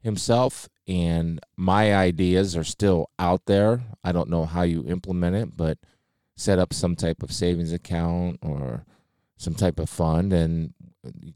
himself. 0.00 0.68
And 0.86 1.40
my 1.56 1.94
ideas 1.94 2.56
are 2.56 2.64
still 2.64 3.10
out 3.18 3.42
there. 3.46 3.82
I 4.02 4.12
don't 4.12 4.30
know 4.30 4.46
how 4.46 4.62
you 4.62 4.86
implement 4.86 5.36
it, 5.36 5.56
but 5.56 5.78
set 6.36 6.58
up 6.58 6.72
some 6.72 6.94
type 6.94 7.22
of 7.22 7.32
savings 7.32 7.72
account 7.72 8.38
or 8.40 8.84
some 9.36 9.54
type 9.54 9.78
of 9.78 9.90
fund 9.90 10.32
and 10.32 10.72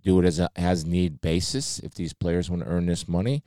do 0.03 0.21
it 0.21 0.25
as 0.25 0.39
a 0.39 0.49
as 0.57 0.85
need 0.85 1.21
basis 1.21 1.79
if 1.81 1.95
these 1.95 2.13
players 2.13 2.49
want 2.49 2.63
to 2.63 2.69
earn 2.69 2.87
this 2.87 3.09
money. 3.09 3.43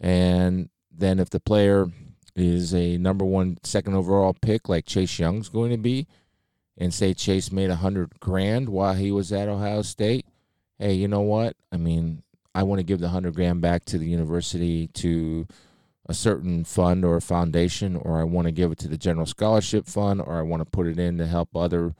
And 0.00 0.68
then 0.96 1.18
if 1.18 1.30
the 1.30 1.40
player 1.40 1.86
is 2.34 2.74
a 2.74 2.96
number 2.98 3.24
one 3.24 3.58
second 3.62 3.94
overall 3.94 4.34
pick 4.40 4.68
like 4.68 4.86
Chase 4.86 5.18
Young's 5.18 5.48
going 5.48 5.70
to 5.70 5.78
be, 5.78 6.06
and 6.78 6.92
say 6.92 7.14
Chase 7.14 7.52
made 7.52 7.70
a 7.70 7.76
hundred 7.76 8.18
grand 8.20 8.68
while 8.68 8.94
he 8.94 9.12
was 9.12 9.32
at 9.32 9.48
Ohio 9.48 9.82
State, 9.82 10.26
hey, 10.78 10.94
you 10.94 11.08
know 11.08 11.20
what? 11.20 11.56
I 11.70 11.76
mean, 11.76 12.22
I 12.54 12.62
want 12.62 12.78
to 12.80 12.84
give 12.84 13.00
the 13.00 13.08
hundred 13.08 13.34
grand 13.34 13.60
back 13.60 13.84
to 13.86 13.98
the 13.98 14.06
university 14.06 14.88
to 14.88 15.46
a 16.06 16.14
certain 16.14 16.64
fund 16.64 17.04
or 17.04 17.16
a 17.16 17.20
foundation, 17.20 17.96
or 17.96 18.20
I 18.20 18.24
want 18.24 18.46
to 18.46 18.52
give 18.52 18.72
it 18.72 18.78
to 18.78 18.88
the 18.88 18.98
general 18.98 19.26
scholarship 19.26 19.86
fund, 19.86 20.20
or 20.20 20.38
I 20.38 20.42
want 20.42 20.60
to 20.60 20.70
put 20.70 20.86
it 20.86 20.98
in 20.98 21.18
to 21.18 21.26
help 21.26 21.54
other 21.56 21.94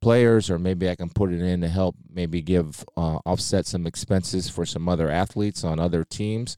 players, 0.00 0.50
or 0.50 0.58
maybe 0.58 0.88
I 0.88 0.94
can 0.94 1.10
put 1.10 1.32
it 1.32 1.40
in 1.40 1.60
to 1.60 1.68
help 1.68 1.96
maybe 2.12 2.40
give 2.40 2.84
uh, 2.96 3.18
offset 3.26 3.66
some 3.66 3.86
expenses 3.86 4.48
for 4.48 4.64
some 4.64 4.88
other 4.88 5.10
athletes 5.10 5.64
on 5.64 5.78
other 5.78 6.04
teams. 6.04 6.56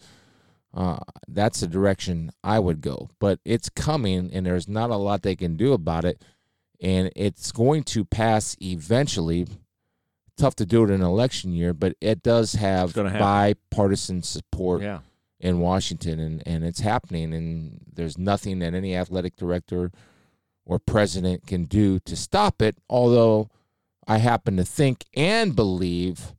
Uh, 0.75 0.99
that's 1.29 1.61
the 1.61 1.69
direction 1.69 2.33
I 2.43 2.59
would 2.59 2.81
go. 2.81 3.09
But 3.21 3.39
it's 3.45 3.69
coming, 3.69 4.31
and 4.33 4.45
there's 4.45 4.67
not 4.69 4.91
a 4.91 4.97
lot 4.97 5.23
they 5.23 5.37
can 5.37 5.57
do 5.57 5.73
about 5.73 6.05
it. 6.05 6.21
And 6.81 7.11
it's 7.15 7.53
going 7.53 7.85
to 7.85 8.05
pass 8.05 8.57
eventually. 8.61 9.47
Tough 10.37 10.57
to 10.57 10.67
do 10.67 10.83
it 10.83 10.89
in 10.91 10.97
an 10.97 11.03
election 11.03 11.53
year, 11.53 11.73
but 11.73 11.95
it 12.01 12.23
does 12.25 12.55
have 12.55 12.93
bipartisan 13.21 14.23
support 14.25 14.83
Yeah. 14.83 14.99
in 15.39 15.61
Washington, 15.61 16.19
and, 16.19 16.43
and 16.45 16.65
it's 16.65 16.81
happening. 16.81 17.33
And 17.33 17.81
there's 17.93 18.19
nothing 18.19 18.59
that 18.59 18.75
any 18.75 18.97
athletic 18.97 19.37
director 19.37 19.93
or 20.67 20.81
president 20.81 21.47
can 21.47 21.65
do 21.67 22.01
to 22.01 22.17
stop 22.17 22.61
it. 22.61 22.77
Although 22.91 23.49
I 24.09 24.19
happen 24.19 24.57
to 24.57 24.65
think 24.65 25.05
and 25.15 25.55
believe 25.55 26.33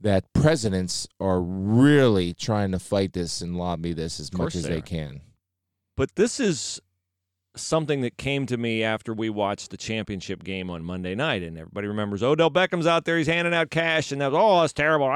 that 0.00 0.32
presidents 0.32 1.06
are 1.20 1.40
really 1.40 2.32
trying 2.34 2.72
to 2.72 2.78
fight 2.78 3.12
this 3.12 3.40
and 3.40 3.56
lobby 3.56 3.92
this 3.92 4.18
as 4.20 4.32
much 4.32 4.54
as 4.54 4.62
they 4.64 4.76
they 4.76 4.80
can. 4.80 5.20
But 5.96 6.16
this 6.16 6.40
is 6.40 6.80
something 7.56 8.00
that 8.02 8.16
came 8.16 8.46
to 8.46 8.56
me 8.56 8.82
after 8.82 9.12
we 9.12 9.28
watched 9.28 9.70
the 9.70 9.76
championship 9.76 10.44
game 10.44 10.70
on 10.70 10.84
Monday 10.84 11.14
night, 11.14 11.42
and 11.42 11.58
everybody 11.58 11.88
remembers 11.88 12.22
Odell 12.22 12.50
Beckham's 12.50 12.86
out 12.86 13.04
there. 13.04 13.18
He's 13.18 13.26
handing 13.26 13.52
out 13.52 13.70
cash, 13.70 14.12
and 14.12 14.20
that 14.20 14.30
was 14.32 14.40
oh, 14.40 14.60
that's 14.60 14.72
terrible. 14.72 15.08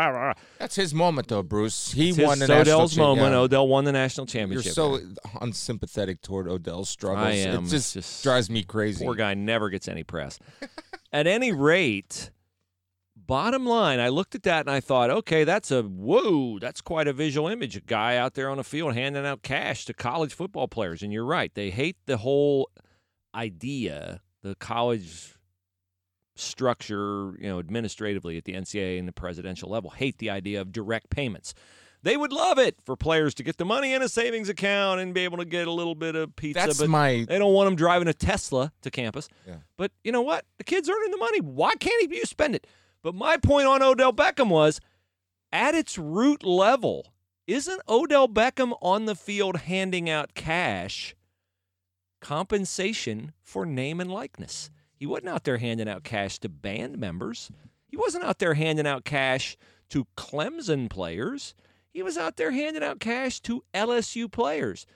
That's 0.58 0.74
his 0.74 0.92
moment, 0.92 1.28
though, 1.28 1.42
Bruce. 1.42 1.92
He 1.92 2.10
It's 2.10 2.18
won 2.18 2.38
his 2.40 2.48
the 2.48 2.54
national 2.54 2.76
Odell's 2.80 2.98
moment. 2.98 3.32
yeah. 3.32 3.38
Odell 3.38 3.68
won 3.68 3.84
the 3.84 3.92
national 3.92 4.26
championship. 4.26 4.76
You're 4.76 5.00
so 5.00 5.00
unsympathetic 5.40 6.20
toward 6.22 6.48
Odell's 6.48 6.88
struggles. 6.90 7.26
I 7.26 7.32
am. 7.32 7.64
It 7.66 7.68
just, 7.68 7.94
just- 7.94 8.22
drives 8.22 8.50
me 8.50 8.64
crazy. 8.64 9.04
Poor 9.04 9.14
guy 9.14 9.34
never 9.34 9.70
gets 9.70 9.88
any 9.88 10.02
press. 10.02 10.38
At 11.12 11.26
any 11.28 11.52
rate, 11.52 12.30
bottom 13.26 13.66
line, 13.66 14.00
I 14.00 14.08
looked 14.08 14.34
at 14.34 14.42
that 14.44 14.60
and 14.60 14.70
I 14.70 14.80
thought, 14.80 15.10
okay, 15.10 15.44
that's 15.44 15.70
a 15.70 15.82
whoa, 15.82 16.58
that's 16.58 16.80
quite 16.80 17.08
a 17.08 17.12
visual 17.12 17.48
image. 17.48 17.76
A 17.76 17.80
guy 17.80 18.16
out 18.16 18.34
there 18.34 18.48
on 18.48 18.56
the 18.56 18.64
field 18.64 18.94
handing 18.94 19.26
out 19.26 19.42
cash 19.42 19.84
to 19.86 19.94
college 19.94 20.34
football 20.34 20.68
players. 20.68 21.02
And 21.02 21.12
you're 21.12 21.24
right, 21.24 21.52
they 21.54 21.70
hate 21.70 21.96
the 22.06 22.18
whole 22.18 22.70
idea, 23.34 24.20
the 24.42 24.54
college 24.56 25.34
structure, 26.36 27.34
you 27.38 27.48
know, 27.48 27.58
administratively 27.58 28.36
at 28.36 28.44
the 28.44 28.54
NCAA 28.54 28.98
and 28.98 29.08
the 29.08 29.12
presidential 29.12 29.70
level, 29.70 29.90
hate 29.90 30.18
the 30.18 30.30
idea 30.30 30.60
of 30.60 30.72
direct 30.72 31.10
payments. 31.10 31.54
They 32.02 32.18
would 32.18 32.34
love 32.34 32.58
it 32.58 32.76
for 32.84 32.96
players 32.96 33.34
to 33.36 33.42
get 33.42 33.56
the 33.56 33.64
money 33.64 33.94
in 33.94 34.02
a 34.02 34.10
savings 34.10 34.50
account 34.50 35.00
and 35.00 35.14
be 35.14 35.22
able 35.24 35.38
to 35.38 35.46
get 35.46 35.66
a 35.66 35.72
little 35.72 35.94
bit 35.94 36.14
of 36.14 36.36
pizza. 36.36 36.66
That's 36.66 36.78
but 36.78 36.90
my 36.90 37.24
they 37.26 37.38
don't 37.38 37.54
want 37.54 37.66
them 37.66 37.76
driving 37.76 38.08
a 38.08 38.12
Tesla 38.12 38.72
to 38.82 38.90
campus. 38.90 39.26
Yeah. 39.46 39.56
But 39.78 39.90
you 40.02 40.12
know 40.12 40.20
what? 40.20 40.44
The 40.58 40.64
kid's 40.64 40.90
earning 40.90 41.10
the 41.12 41.16
money. 41.16 41.40
Why 41.40 41.74
can't 41.76 42.10
he 42.10 42.14
you 42.14 42.26
spend 42.26 42.56
it? 42.56 42.66
But 43.04 43.14
my 43.14 43.36
point 43.36 43.66
on 43.66 43.82
Odell 43.82 44.14
Beckham 44.14 44.48
was 44.48 44.80
at 45.52 45.74
its 45.74 45.98
root 45.98 46.42
level, 46.42 47.12
isn't 47.46 47.82
Odell 47.86 48.26
Beckham 48.26 48.72
on 48.80 49.04
the 49.04 49.14
field 49.14 49.58
handing 49.58 50.08
out 50.08 50.32
cash 50.34 51.14
compensation 52.22 53.34
for 53.42 53.66
name 53.66 54.00
and 54.00 54.10
likeness? 54.10 54.70
He 54.94 55.04
wasn't 55.04 55.28
out 55.28 55.44
there 55.44 55.58
handing 55.58 55.86
out 55.86 56.02
cash 56.02 56.38
to 56.38 56.48
band 56.48 56.96
members. 56.96 57.50
He 57.86 57.98
wasn't 57.98 58.24
out 58.24 58.38
there 58.38 58.54
handing 58.54 58.86
out 58.86 59.04
cash 59.04 59.58
to 59.90 60.06
Clemson 60.16 60.88
players. 60.88 61.54
He 61.92 62.02
was 62.02 62.16
out 62.16 62.38
there 62.38 62.52
handing 62.52 62.82
out 62.82 63.00
cash 63.00 63.38
to 63.40 63.64
LSU 63.74 64.32
players. 64.32 64.86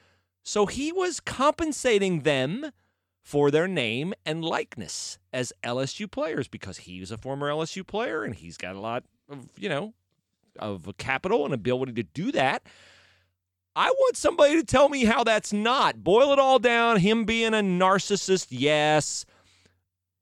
So 0.42 0.64
he 0.64 0.92
was 0.92 1.20
compensating 1.20 2.20
them 2.20 2.70
for 3.28 3.50
their 3.50 3.68
name 3.68 4.14
and 4.24 4.42
likeness 4.42 5.18
as 5.34 5.52
LSU 5.62 6.10
players 6.10 6.48
because 6.48 6.78
he 6.78 6.98
was 6.98 7.10
a 7.10 7.18
former 7.18 7.50
LSU 7.50 7.86
player 7.86 8.24
and 8.24 8.34
he's 8.34 8.56
got 8.56 8.74
a 8.74 8.80
lot 8.80 9.04
of, 9.28 9.50
you 9.58 9.68
know, 9.68 9.92
of 10.58 10.88
capital 10.96 11.44
and 11.44 11.52
ability 11.52 11.92
to 11.92 12.04
do 12.04 12.32
that. 12.32 12.62
I 13.76 13.90
want 13.90 14.16
somebody 14.16 14.56
to 14.56 14.64
tell 14.64 14.88
me 14.88 15.04
how 15.04 15.24
that's 15.24 15.52
not. 15.52 16.02
Boil 16.02 16.32
it 16.32 16.38
all 16.38 16.58
down. 16.58 17.00
Him 17.00 17.26
being 17.26 17.52
a 17.52 17.58
narcissist, 17.58 18.46
yes. 18.48 19.26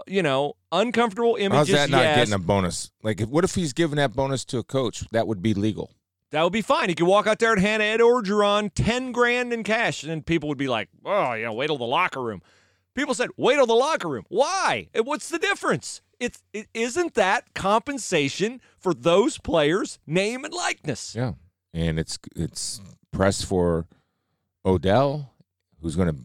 You 0.08 0.24
know, 0.24 0.54
uncomfortable 0.72 1.36
images, 1.36 1.68
How's 1.68 1.88
that 1.88 1.90
not 1.90 2.02
yes. 2.02 2.16
getting 2.16 2.34
a 2.34 2.40
bonus? 2.40 2.90
Like, 3.04 3.20
what 3.20 3.44
if 3.44 3.54
he's 3.54 3.72
giving 3.72 3.98
that 3.98 4.14
bonus 4.14 4.44
to 4.46 4.58
a 4.58 4.64
coach? 4.64 5.04
That 5.12 5.28
would 5.28 5.42
be 5.42 5.54
legal. 5.54 5.92
That 6.32 6.42
would 6.42 6.52
be 6.52 6.60
fine. 6.60 6.88
He 6.88 6.96
could 6.96 7.06
walk 7.06 7.28
out 7.28 7.38
there 7.38 7.52
and 7.52 7.62
hand 7.62 7.84
Ed 7.84 8.00
Orgeron 8.00 8.72
ten 8.74 9.12
grand 9.12 9.52
in 9.52 9.62
cash, 9.62 10.02
and 10.02 10.10
then 10.10 10.22
people 10.22 10.48
would 10.48 10.58
be 10.58 10.66
like, 10.66 10.88
"Oh, 11.04 11.34
you 11.34 11.44
know, 11.44 11.52
wait 11.52 11.68
till 11.68 11.78
the 11.78 11.84
locker 11.84 12.20
room." 12.20 12.42
People 12.96 13.14
said, 13.14 13.30
"Wait 13.36 13.56
till 13.56 13.66
the 13.66 13.74
locker 13.74 14.08
room." 14.08 14.24
Why? 14.28 14.88
And 14.94 15.06
What's 15.06 15.28
the 15.28 15.38
difference? 15.38 16.00
It's 16.18 16.42
it 16.52 16.66
isn't 16.72 17.14
that 17.14 17.54
compensation 17.54 18.60
for 18.78 18.94
those 18.94 19.38
players' 19.38 19.98
name 20.06 20.44
and 20.44 20.52
likeness. 20.52 21.14
Yeah, 21.14 21.34
and 21.74 21.98
it's 21.98 22.18
it's 22.34 22.80
press 23.12 23.42
for 23.42 23.86
Odell, 24.64 25.34
who's 25.82 25.94
going 25.94 26.08
to 26.08 26.16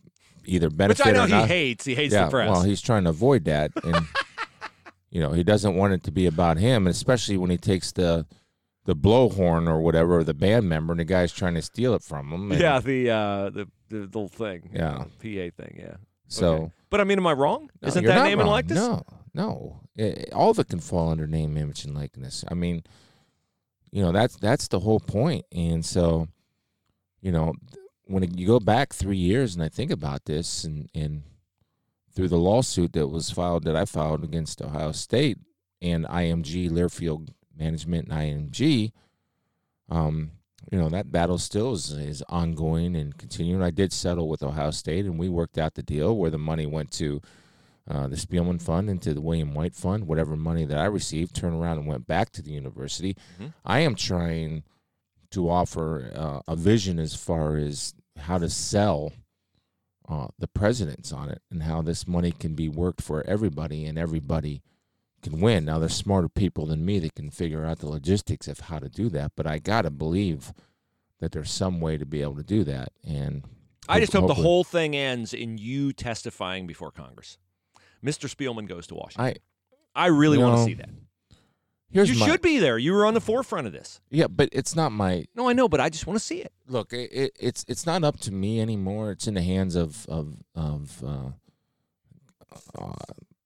either 0.46 0.70
benefit 0.70 1.06
Which 1.06 1.14
I 1.14 1.18
know 1.18 1.26
he 1.26 1.46
hates. 1.46 1.84
He 1.84 1.94
hates 1.94 2.14
yeah, 2.14 2.26
the 2.26 2.32
press. 2.32 2.50
well, 2.50 2.64
he's 2.64 2.82
trying 2.82 3.04
to 3.04 3.10
avoid 3.10 3.44
that, 3.46 3.72
and 3.84 4.08
you 5.12 5.22
know 5.22 5.34
he 5.34 5.44
doesn't 5.44 5.76
want 5.76 5.94
it 5.94 6.04
to 6.06 6.12
be 6.12 6.26
about 6.26 6.58
him, 6.58 6.88
and 6.88 6.96
especially 6.96 7.38
when 7.38 7.50
he 7.50 7.58
takes 7.58 7.92
the 7.92 8.26
the 8.86 8.96
blowhorn 8.96 9.68
or 9.68 9.82
whatever, 9.82 10.20
or 10.20 10.24
the 10.24 10.34
band 10.34 10.70
member, 10.70 10.94
and 10.94 11.02
the 11.02 11.06
guy's 11.06 11.34
trying 11.34 11.56
to 11.56 11.62
steal 11.62 11.94
it 11.94 12.02
from 12.02 12.32
him. 12.32 12.52
and 12.54 12.62
yeah, 12.62 12.80
the 12.80 13.10
uh 13.10 13.50
the 13.50 13.68
the 13.90 13.98
little 13.98 14.30
thing. 14.30 14.70
Yeah. 14.74 15.00
PA 15.00 15.14
thing, 15.22 15.76
yeah. 15.78 15.96
So. 16.32 16.54
Okay. 16.54 16.72
But 16.90 17.02
I 17.02 17.04
mean, 17.04 17.18
am 17.20 17.28
I 17.28 17.34
wrong? 17.34 17.70
No, 17.82 17.88
Isn't 17.88 18.06
that 18.06 18.24
name 18.24 18.40
and 18.40 18.50
likeness? 18.50 18.78
No, 18.78 19.04
no. 19.34 19.82
Eh, 19.98 20.26
all 20.34 20.50
of 20.50 20.60
it 20.60 20.70
can 20.70 20.80
fall 20.80 21.10
under 21.10 21.28
name, 21.28 21.58
image, 21.58 21.86
and 21.86 21.96
likeness. 21.96 22.44
I 22.50 22.54
mean, 22.54 22.84
you 23.92 24.02
know, 24.02 24.12
that's 24.12 24.36
that's 24.38 24.68
the 24.68 24.80
whole 24.80 25.00
point. 25.00 25.46
And 25.52 25.86
so, 25.86 26.28
you 27.22 27.32
know, 27.32 27.54
when 28.06 28.38
you 28.38 28.48
go 28.48 28.60
back 28.60 28.94
three 28.94 29.18
years 29.18 29.56
and 29.56 29.64
I 29.64 29.70
think 29.70 29.92
about 29.92 30.26
this, 30.26 30.64
and 30.64 30.90
and 30.94 31.24
through 32.14 32.30
the 32.30 32.38
lawsuit 32.38 32.94
that 32.94 33.08
was 33.08 33.32
filed 33.32 33.64
that 33.66 33.76
I 33.76 33.86
filed 33.86 34.24
against 34.24 34.62
Ohio 34.62 34.92
State 34.92 35.38
and 35.82 36.06
IMG 36.06 36.70
Learfield 36.70 37.30
Management 37.58 38.10
and 38.10 38.52
IMG, 38.52 38.92
um, 39.90 40.32
you 40.72 40.78
know 40.78 40.90
that 40.90 41.12
battle 41.12 41.38
still 41.38 41.74
is, 41.74 41.92
is 41.92 42.24
ongoing 42.30 42.96
and 42.96 43.18
continuing. 43.18 43.62
I 43.64 43.72
did 43.72 43.92
settle 43.94 44.28
with 44.30 44.44
Ohio 44.44 44.72
State, 44.72 45.06
and 45.06 45.18
we 45.18 45.30
worked 45.30 45.58
out 45.58 45.74
the 45.76 45.84
deal 45.84 46.16
where 46.16 46.30
the 46.30 46.38
money 46.38 46.66
went 46.66 46.92
to 46.94 47.22
uh, 47.90 48.08
the 48.08 48.16
Spielman 48.16 48.62
Fund 48.62 48.90
and 48.90 49.02
to 49.02 49.14
the 49.14 49.22
William 49.22 49.54
White 49.54 49.76
Fund. 49.76 50.08
Whatever 50.08 50.36
money 50.36 50.66
that 50.66 50.78
I 50.78 50.86
received 50.86 51.36
turned 51.36 51.56
around 51.62 51.80
and 51.80 51.88
went 51.88 52.08
back 52.08 52.32
to 52.34 52.42
the 52.42 52.52
university. 52.52 53.16
Mhm. 53.40 53.54
I 53.66 53.80
am 53.80 53.96
trying 53.96 54.64
to 55.32 55.50
offer 55.50 56.12
uh, 56.16 56.42
a 56.48 56.56
vision 56.56 57.00
as 57.00 57.16
far 57.16 57.56
as 57.56 57.94
how 58.18 58.38
to 58.38 58.50
sell 58.50 59.14
uh, 60.08 60.28
the 60.38 60.48
presidents 60.48 61.12
on 61.14 61.30
it 61.30 61.42
and 61.50 61.64
how 61.64 61.82
this 61.82 62.06
money 62.08 62.32
can 62.32 62.54
be 62.54 62.68
worked 62.68 63.02
for 63.02 63.24
everybody 63.26 63.86
and 63.86 63.98
everybody 63.98 64.62
can 65.22 65.40
win. 65.40 65.66
Now, 65.66 65.80
there's 65.80 65.96
smarter 65.96 66.30
people 66.30 66.66
than 66.66 66.86
me 66.86 67.00
that 67.00 67.16
can 67.16 67.30
figure 67.30 67.66
out 67.66 67.80
the 67.80 67.90
logistics 67.90 68.48
of 68.48 68.62
how 68.62 68.80
to 68.80 68.90
do 68.90 69.10
that, 69.10 69.34
but 69.36 69.46
I 69.48 69.60
got 69.60 69.84
to 69.84 69.92
believe 69.92 70.54
that 71.20 71.32
there's 71.32 71.52
some 71.52 71.80
way 71.80 71.98
to 71.98 72.06
be 72.06 72.22
able 72.22 72.36
to 72.36 72.44
do 72.44 72.64
that. 72.64 72.90
And 73.08 73.44
I 73.88 74.00
just 74.00 74.14
hope 74.14 74.28
the 74.28 74.34
whole 74.34 74.64
thing 74.64 74.96
ends 74.96 75.34
in 75.34 75.58
you 75.58 75.94
testifying 75.94 76.68
before 76.68 76.92
Congress. 76.92 77.38
Mr. 78.04 78.34
Spielman 78.34 78.68
goes 78.68 78.88
to 78.88 78.96
Washington. 78.96 79.38
I 79.96 80.06
I 80.06 80.08
really 80.08 80.38
want 80.38 80.58
to 80.58 80.64
see 80.64 80.74
that. 80.76 80.90
here's 81.92 82.10
you 82.10 82.18
my, 82.18 82.26
should 82.26 82.42
be 82.42 82.58
there. 82.58 82.78
You 82.78 82.94
were 82.94 83.06
on 83.06 83.14
the 83.14 83.22
forefront 83.22 83.68
of 83.68 83.74
this. 83.74 84.00
yeah, 84.10 84.28
but 84.28 84.50
it's 84.52 84.76
not 84.76 84.92
my 84.92 85.26
No, 85.36 85.50
I 85.50 85.54
know, 85.54 85.68
but 85.68 85.80
I 85.80 85.90
just 85.90 86.08
want 86.08 86.18
to 86.18 86.26
see 86.26 86.40
it. 86.42 86.54
look. 86.68 86.94
It, 86.94 87.12
it, 87.12 87.38
it's 87.40 87.66
it's 87.68 87.86
not 87.86 88.04
up 88.04 88.20
to 88.22 88.32
me 88.32 88.60
anymore. 88.62 89.12
It's 89.12 89.28
in 89.28 89.34
the 89.36 89.42
hands 89.42 89.76
of 89.76 90.06
of 90.08 90.38
of 90.56 91.04
uh, 91.04 91.30
uh, 92.80 92.94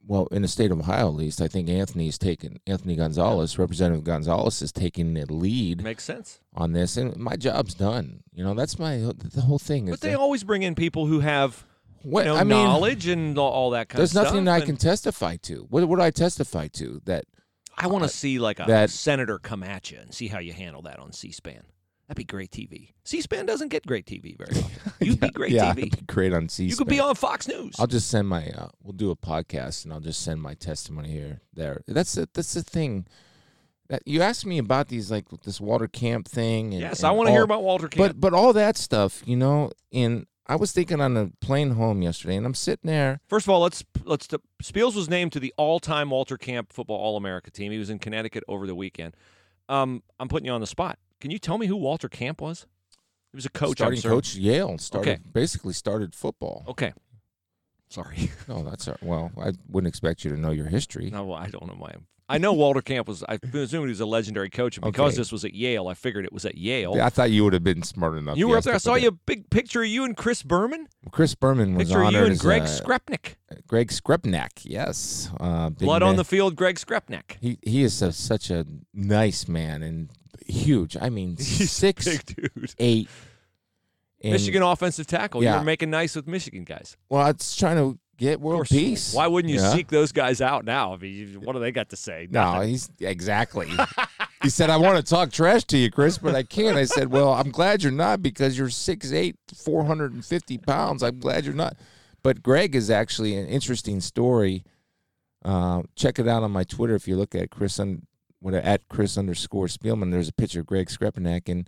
well, 0.07 0.27
in 0.31 0.41
the 0.43 0.47
state 0.47 0.71
of 0.71 0.79
Ohio, 0.79 1.07
at 1.07 1.15
least, 1.15 1.41
I 1.41 1.47
think 1.47 1.67
Anthony's 1.69 2.17
taken 2.17 2.59
Anthony 2.67 2.95
Gonzalez, 2.95 3.57
Representative 3.57 4.03
Gonzalez, 4.03 4.61
is 4.61 4.71
taking 4.71 5.13
the 5.13 5.25
lead 5.31 5.81
Makes 5.83 6.03
sense. 6.03 6.39
on 6.53 6.73
this, 6.73 6.95
and 6.97 7.15
my 7.17 7.35
job's 7.35 7.73
done. 7.73 8.23
You 8.33 8.43
know, 8.43 8.53
that's 8.53 8.77
my 8.77 8.97
the 8.97 9.41
whole 9.41 9.59
thing. 9.59 9.87
But 9.89 10.01
they 10.01 10.11
that- 10.11 10.19
always 10.19 10.43
bring 10.43 10.63
in 10.63 10.75
people 10.75 11.07
who 11.07 11.21
have 11.21 11.65
what, 12.03 12.25
you 12.25 12.31
know, 12.33 12.37
I 12.37 12.43
mean, 12.43 12.49
knowledge 12.63 13.07
and 13.07 13.37
all- 13.37 13.71
that 13.71 13.89
kind 13.89 13.99
There's 13.99 14.09
of 14.15 14.21
stuff. 14.21 14.33
nothing 14.33 14.47
I 14.47 14.61
can 14.61 14.77
testify 14.77 15.37
to. 15.37 15.65
What 15.69 15.87
would 15.87 15.99
I 15.99 16.11
testify 16.11 16.67
to? 16.73 17.01
That 17.05 17.25
I 17.77 17.87
want 17.87 18.03
to 18.03 18.09
see 18.09 18.37
like 18.37 18.59
a 18.59 18.65
that- 18.67 18.89
senator 18.91 19.39
come 19.39 19.63
at 19.63 19.89
you 19.91 19.97
and 19.99 20.13
see 20.13 20.27
how 20.27 20.37
you 20.39 20.53
handle 20.53 20.83
that 20.83 20.99
on 20.99 21.11
C-SPAN. 21.13 21.63
That'd 22.07 22.17
be 22.17 22.23
great 22.23 22.51
TV. 22.51 22.93
C-SPAN 23.03 23.47
doesn't 23.47 23.69
get 23.69 23.85
great 23.85 24.05
TV 24.05 24.37
very 24.37 24.63
often. 24.63 24.91
You'd 24.99 25.19
be 25.19 25.29
great 25.29 25.51
yeah, 25.51 25.65
TV. 25.65 25.69
I'd 25.69 25.75
be 25.75 25.89
great 26.05 26.33
on 26.33 26.49
C. 26.49 26.63
SPAN. 26.63 26.69
You 26.69 26.75
could 26.75 26.87
be 26.87 26.99
on 26.99 27.15
Fox 27.15 27.47
News. 27.47 27.75
I'll 27.79 27.87
just 27.87 28.09
send 28.09 28.27
my. 28.27 28.47
Uh, 28.49 28.67
we'll 28.83 28.93
do 28.93 29.09
a 29.09 29.15
podcast, 29.15 29.85
and 29.85 29.93
I'll 29.93 29.99
just 29.99 30.21
send 30.21 30.41
my 30.41 30.53
testimony 30.53 31.09
here. 31.09 31.41
There. 31.53 31.81
That's 31.87 32.13
the, 32.13 32.29
that's 32.33 32.53
the 32.53 32.63
thing. 32.63 33.07
That 33.87 34.01
you 34.05 34.21
asked 34.21 34.45
me 34.45 34.57
about 34.57 34.87
these 34.87 35.11
like 35.11 35.25
this 35.43 35.61
Walter 35.61 35.87
Camp 35.87 36.27
thing. 36.27 36.73
And, 36.73 36.81
yes, 36.81 36.99
and 36.99 37.07
I 37.07 37.11
want 37.11 37.27
to 37.27 37.31
hear 37.31 37.43
about 37.43 37.63
Walter 37.63 37.87
Camp. 37.87 38.13
But 38.13 38.19
but 38.19 38.33
all 38.33 38.53
that 38.53 38.77
stuff, 38.77 39.23
you 39.25 39.35
know. 39.35 39.71
And 39.91 40.25
I 40.47 40.55
was 40.55 40.71
thinking 40.71 41.01
on 41.01 41.15
the 41.15 41.31
plane 41.39 41.71
home 41.71 42.01
yesterday, 42.01 42.35
and 42.35 42.45
I'm 42.45 42.53
sitting 42.53 42.87
there. 42.87 43.19
First 43.27 43.47
of 43.47 43.49
all, 43.51 43.61
let's 43.61 43.83
let's. 44.03 44.27
Spiels 44.61 44.95
was 44.95 45.09
named 45.09 45.33
to 45.33 45.39
the 45.39 45.53
all-time 45.57 46.09
Walter 46.11 46.37
Camp 46.37 46.71
Football 46.71 46.97
All-America 46.97 47.51
team. 47.51 47.71
He 47.71 47.77
was 47.79 47.89
in 47.89 47.99
Connecticut 47.99 48.43
over 48.47 48.67
the 48.67 48.75
weekend. 48.75 49.15
Um, 49.69 50.03
I'm 50.19 50.27
putting 50.27 50.45
you 50.45 50.51
on 50.51 50.61
the 50.61 50.67
spot. 50.67 50.99
Can 51.21 51.31
you 51.31 51.39
tell 51.39 51.57
me 51.57 51.67
who 51.67 51.75
Walter 51.75 52.09
Camp 52.09 52.41
was? 52.41 52.65
He 53.31 53.37
was 53.37 53.45
a 53.45 53.49
coach. 53.49 53.77
Starting 53.77 54.01
coach 54.01 54.35
Yale 54.35 54.77
started 54.77 55.09
Okay. 55.11 55.21
basically 55.33 55.73
started 55.73 56.13
football. 56.15 56.63
Okay. 56.67 56.93
Sorry. 57.89 58.31
No, 58.47 58.63
that's 58.63 58.87
all- 58.87 58.97
well. 59.01 59.31
I 59.41 59.53
wouldn't 59.67 59.87
expect 59.89 60.23
you 60.23 60.31
to 60.31 60.37
know 60.37 60.51
your 60.51 60.67
history. 60.67 61.09
No, 61.11 61.33
I 61.33 61.47
don't 61.47 61.67
know 61.67 61.75
my. 61.75 61.93
I 62.27 62.39
know 62.39 62.53
Walter 62.53 62.81
Camp 62.81 63.07
was. 63.07 63.23
I 63.29 63.37
presume 63.37 63.83
he 63.83 63.89
was 63.89 63.99
a 63.99 64.05
legendary 64.05 64.49
coach, 64.49 64.77
and 64.77 64.83
because 64.85 65.13
Okay. 65.13 65.17
this 65.21 65.31
was 65.31 65.45
at 65.45 65.53
Yale, 65.53 65.87
I 65.87 65.93
figured 65.93 66.25
it 66.25 66.33
was 66.33 66.43
at 66.43 66.55
Yale. 66.57 66.99
I 66.99 67.09
thought 67.09 67.29
you 67.29 67.43
would 67.43 67.53
have 67.53 67.63
been 67.63 67.83
smart 67.83 68.17
enough. 68.17 68.35
you 68.37 68.47
were 68.47 68.57
up 68.57 68.63
there. 68.63 68.73
I 68.73 68.79
saw 68.79 68.95
you 68.95 69.09
a 69.09 69.11
big 69.11 69.51
picture 69.51 69.83
of 69.83 69.87
you 69.89 70.03
and 70.05 70.17
Chris 70.17 70.41
Berman. 70.41 70.87
Chris 71.11 71.35
Berman 71.35 71.75
was 71.75 71.87
Picture 71.89 72.01
of 72.01 72.07
honored 72.07 72.25
you 72.25 72.31
and 72.31 72.39
Greg 72.39 72.63
uh, 72.63 72.65
Skrepenak. 72.65 73.35
Greg 73.67 73.89
Skrepenak, 73.89 74.49
yes. 74.63 75.29
Uh, 75.39 75.69
big 75.69 75.79
Blood 75.85 76.01
on 76.01 76.15
the 76.15 76.25
field, 76.25 76.55
Greg 76.55 76.77
Skrepenak. 76.77 77.37
He 77.39 77.59
he 77.61 77.83
is 77.83 78.01
a, 78.01 78.11
such 78.11 78.49
a 78.49 78.65
nice 78.91 79.47
man 79.47 79.83
and 79.83 80.09
huge. 80.45 80.97
I 80.99 81.09
mean, 81.09 81.35
He's 81.37 81.71
six 81.71 82.05
Big 82.05 82.25
dude. 82.25 82.73
eight. 82.79 83.09
And, 84.23 84.33
Michigan 84.33 84.63
offensive 84.63 85.05
tackle. 85.07 85.41
You 85.43 85.49
Yeah. 85.49 85.59
were 85.59 85.63
making 85.65 85.89
nice 85.91 86.15
with 86.15 86.27
Michigan 86.27 86.63
guys. 86.63 86.97
Well, 87.09 87.27
it's 87.27 87.55
trying 87.55 87.77
to 87.77 87.99
get 88.17 88.35
Of 88.35 88.41
world 88.41 88.59
course. 88.59 88.69
peace. 88.69 89.13
Why 89.13 89.27
wouldn't 89.27 89.53
you 89.53 89.59
Yeah. 89.59 89.73
seek 89.73 89.89
those 89.89 90.11
guys 90.11 90.41
out 90.41 90.65
now? 90.65 90.93
I 90.93 90.97
mean, 90.97 91.13
you- 91.33 91.39
what 91.41 91.53
do 91.53 91.59
they 91.59 91.71
got 91.71 91.89
to 91.89 91.95
say? 91.95 92.27
No, 92.31 92.53
Nothing. 92.53 92.69
he's 92.69 92.89
exactly. 92.99 93.69
he 94.41 94.49
said, 94.49 94.69
"I 94.69 94.77
want 94.77 94.97
to 94.97 95.03
talk 95.07 95.31
trash 95.31 95.63
to 95.65 95.77
you, 95.77 95.91
Chris, 95.91 96.17
but 96.17 96.33
I 96.33 96.43
can't." 96.43 96.77
I 96.77 96.85
said, 96.85 97.11
"Well, 97.11 97.33
I'm 97.33 97.51
glad 97.51 97.83
you're 97.83 97.91
not 97.91 98.21
because 98.23 98.57
you're 98.57 98.69
6'8", 98.69 99.35
450 99.55 100.57
pounds. 100.57 101.03
I'm 101.03 101.19
glad 101.19 101.45
you're 101.45 101.53
not." 101.53 101.75
But 102.23 102.41
Greg 102.41 102.73
is 102.73 102.89
actually 102.89 103.35
an 103.35 103.45
interesting 103.47 103.99
story. 104.01 104.63
Uh, 105.43 105.83
check 105.95 106.17
it 106.17 106.27
out 106.27 106.41
on 106.41 106.49
my 106.51 106.63
Twitter 106.63 106.95
if 106.95 107.07
you 107.07 107.15
look 107.15 107.35
at 107.35 107.51
Chris 107.51 107.79
un, 107.79 108.07
what 108.45 108.53
at 108.53 108.87
Chris 108.89 109.17
underscore 109.17 109.65
Spielman. 109.67 110.11
There's 110.11 110.29
a 110.29 110.33
picture 110.33 110.59
of 110.59 110.67
Greg 110.67 110.87
Skrepenak 110.87 111.49
and 111.49 111.67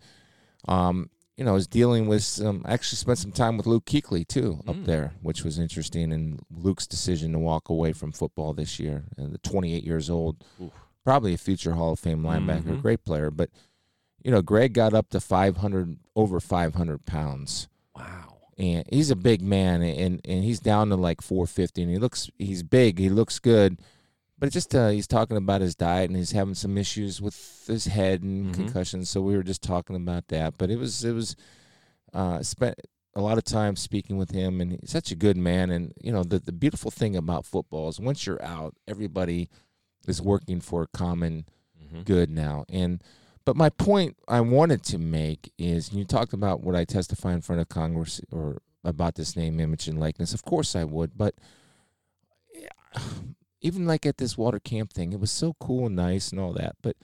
um, 0.67 1.09
you 1.35 1.43
know, 1.45 1.55
is 1.55 1.67
dealing 1.67 2.07
with 2.07 2.23
some. 2.23 2.63
Actually, 2.67 2.97
spent 2.97 3.17
some 3.19 3.31
time 3.31 3.57
with 3.57 3.65
Luke 3.67 3.85
Kuechly 3.85 4.27
too 4.27 4.59
up 4.67 4.75
Mm. 4.75 4.85
there, 4.85 5.13
which 5.21 5.43
was 5.43 5.59
interesting. 5.59 6.11
And 6.11 6.39
Luke's 6.51 6.87
decision 6.87 7.31
to 7.33 7.39
walk 7.39 7.69
away 7.69 7.93
from 7.93 8.11
football 8.11 8.53
this 8.53 8.79
year, 8.79 9.05
and 9.17 9.31
the 9.33 9.37
28 9.39 9.83
years 9.83 10.09
old, 10.09 10.43
Oof. 10.61 10.71
probably 11.03 11.33
a 11.33 11.37
future 11.37 11.73
Hall 11.73 11.93
of 11.93 11.99
Fame 11.99 12.23
linebacker, 12.23 12.77
Mhm. 12.77 12.81
great 12.81 13.03
player. 13.03 13.29
But 13.31 13.49
you 14.23 14.31
know, 14.31 14.41
Greg 14.41 14.73
got 14.73 14.93
up 14.95 15.09
to 15.11 15.19
500, 15.19 15.97
over 16.15 16.39
500 16.39 17.05
pounds, 17.05 17.67
wow. 17.95 18.37
and 18.57 18.83
he's 18.91 19.11
a 19.11 19.15
big 19.15 19.41
man, 19.41 19.81
and 19.83 20.19
and 20.25 20.43
he's 20.43 20.59
down 20.59 20.89
to 20.89 20.95
like 20.95 21.21
450, 21.21 21.83
and 21.83 21.91
he 21.91 21.97
looks, 21.99 22.29
he's 22.39 22.63
big, 22.63 22.97
he 22.99 23.09
looks 23.09 23.37
good. 23.39 23.79
But 24.39 24.51
just 24.51 24.73
uh, 24.75 24.89
he's 24.89 25.07
talking 25.07 25.35
about 25.37 25.61
his 25.61 25.75
diet 25.75 26.09
and 26.09 26.17
he's 26.17 26.31
having 26.31 26.53
some 26.53 26.77
issues 26.77 27.19
with 27.21 27.65
his 27.67 27.85
head 27.87 28.21
and 28.21 28.47
Mhm. 28.47 28.53
concussions. 28.53 29.09
So 29.09 29.21
we 29.21 29.35
were 29.35 29.43
just 29.43 29.63
talking 29.63 29.95
about 29.95 30.27
that. 30.27 30.57
But 30.57 30.69
it 30.69 30.77
was 30.77 31.03
it 31.03 31.13
was 31.13 31.35
uh, 32.13 32.41
spent 32.43 32.75
a 33.15 33.21
lot 33.21 33.37
of 33.39 33.43
time 33.43 33.75
speaking 33.75 34.17
with 34.17 34.29
him, 34.31 34.61
and 34.61 34.73
he's 34.73 34.91
such 34.91 35.11
a 35.11 35.15
good 35.15 35.37
man. 35.37 35.71
And 35.71 35.93
you 36.01 36.11
know 36.11 36.23
the 36.23 36.37
the 36.39 36.51
beautiful 36.51 36.91
thing 36.91 37.15
about 37.15 37.45
football 37.45 37.89
is 37.89 37.99
once 37.99 38.25
you're 38.27 38.43
out, 38.43 38.75
everybody 38.87 39.49
is 40.07 40.21
working 40.21 40.61
for 40.61 40.83
a 40.83 40.87
common 40.87 41.45
Mhm. 41.81 42.05
good 42.05 42.29
now. 42.29 42.63
And 42.69 43.01
but 43.43 43.55
my 43.55 43.69
point 43.69 44.17
I 44.27 44.41
wanted 44.41 44.83
to 44.83 44.97
make 44.99 45.51
is 45.57 45.91
you 45.93 46.05
talked 46.05 46.33
about 46.33 46.61
what 46.61 46.75
I 46.75 46.85
testify 46.85 47.33
in 47.33 47.41
front 47.41 47.61
of 47.61 47.69
Congress 47.69 48.21
or 48.31 48.61
about 48.83 49.15
this 49.15 49.35
name, 49.35 49.59
image, 49.59 49.87
and 49.87 49.99
likeness. 49.99 50.33
Of 50.33 50.43
course 50.43 50.75
I 50.75 50.83
would, 50.83 51.17
but 51.17 51.33
even 53.67 53.85
like 53.85 54.05
at 54.05 54.17
this 54.17 54.37
Walter 54.37 54.59
Camp 54.59 54.93
thing, 54.93 55.11
it 55.11 55.19
was 55.19 55.29
so 55.29 55.55
cool 55.59 55.87
and 55.87 55.95
nice 55.95 56.31
and 56.31 56.39
all 56.39 56.53
that. 56.53 56.75
But 56.81 56.95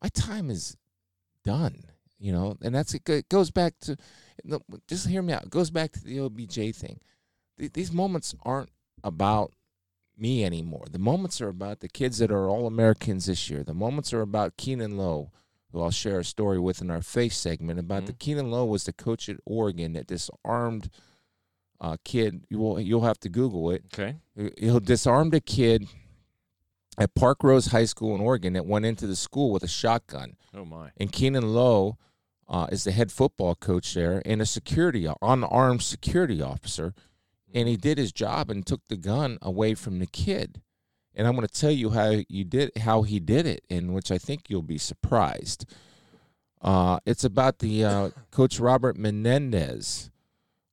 my 0.00 0.08
time 0.08 0.48
is 0.48 0.76
done, 1.42 1.84
you 2.18 2.32
know, 2.32 2.56
and 2.62 2.74
that's 2.74 2.94
it. 2.94 3.08
It 3.08 3.28
goes 3.28 3.50
back 3.50 3.74
to 3.80 3.96
just 4.88 5.08
hear 5.08 5.22
me 5.22 5.32
out. 5.32 5.44
It 5.44 5.50
goes 5.50 5.70
back 5.70 5.92
to 5.92 6.04
the 6.04 6.20
OBJ 6.20 6.74
thing. 6.74 7.00
These 7.58 7.92
moments 7.92 8.34
aren't 8.42 8.70
about 9.02 9.52
me 10.16 10.44
anymore. 10.44 10.84
The 10.90 10.98
moments 10.98 11.40
are 11.40 11.48
about 11.48 11.80
the 11.80 11.88
kids 11.88 12.18
that 12.18 12.30
are 12.30 12.48
all 12.48 12.66
Americans 12.66 13.26
this 13.26 13.50
year. 13.50 13.64
The 13.64 13.74
moments 13.74 14.12
are 14.12 14.20
about 14.20 14.56
Keenan 14.56 14.96
Lowe, 14.96 15.30
who 15.72 15.82
I'll 15.82 15.90
share 15.90 16.20
a 16.20 16.24
story 16.24 16.58
with 16.58 16.80
in 16.80 16.90
our 16.90 17.02
face 17.02 17.36
segment 17.36 17.80
about 17.80 18.06
the 18.06 18.12
mm-hmm. 18.12 18.18
Keenan 18.18 18.50
Lowe 18.50 18.64
was 18.64 18.84
the 18.84 18.92
coach 18.92 19.28
at 19.28 19.36
Oregon 19.44 19.92
that 19.94 20.06
disarmed 20.06 20.90
a 21.80 21.98
kid. 22.04 22.44
You 22.48 22.58
will 22.58 22.80
you'll 22.80 23.02
have 23.02 23.18
to 23.20 23.28
Google 23.28 23.70
it. 23.70 23.84
Okay. 23.92 24.16
He'll 24.58 24.80
disarmed 24.80 25.34
a 25.34 25.40
kid 25.40 25.88
at 26.98 27.14
Parkrose 27.14 27.70
High 27.70 27.84
School 27.84 28.14
in 28.14 28.20
Oregon 28.20 28.52
that 28.54 28.66
went 28.66 28.86
into 28.86 29.06
the 29.06 29.16
school 29.16 29.50
with 29.50 29.62
a 29.62 29.68
shotgun. 29.68 30.36
Oh 30.54 30.64
my. 30.64 30.90
And 30.96 31.10
Keenan 31.10 31.54
Lowe 31.54 31.98
uh, 32.48 32.66
is 32.70 32.84
the 32.84 32.92
head 32.92 33.10
football 33.10 33.54
coach 33.54 33.94
there 33.94 34.22
and 34.24 34.40
a 34.40 34.46
security 34.46 35.08
unarmed 35.22 35.82
security 35.82 36.42
officer, 36.42 36.94
and 37.52 37.68
he 37.68 37.76
did 37.76 37.98
his 37.98 38.12
job 38.12 38.50
and 38.50 38.66
took 38.66 38.82
the 38.88 38.96
gun 38.96 39.38
away 39.42 39.74
from 39.74 39.98
the 39.98 40.06
kid. 40.06 40.60
And 41.14 41.26
I'm 41.26 41.36
going 41.36 41.46
to 41.46 41.60
tell 41.60 41.70
you 41.70 41.90
how 41.90 42.22
you 42.28 42.44
did 42.44 42.72
how 42.78 43.02
he 43.02 43.20
did 43.20 43.46
it, 43.46 43.64
in 43.68 43.92
which 43.92 44.10
I 44.10 44.18
think 44.18 44.48
you'll 44.48 44.62
be 44.62 44.78
surprised. 44.78 45.64
Uh, 46.60 46.98
it's 47.06 47.24
about 47.24 47.58
the 47.58 47.84
uh, 47.84 48.10
coach 48.30 48.58
Robert 48.58 48.96
Menendez, 48.96 50.10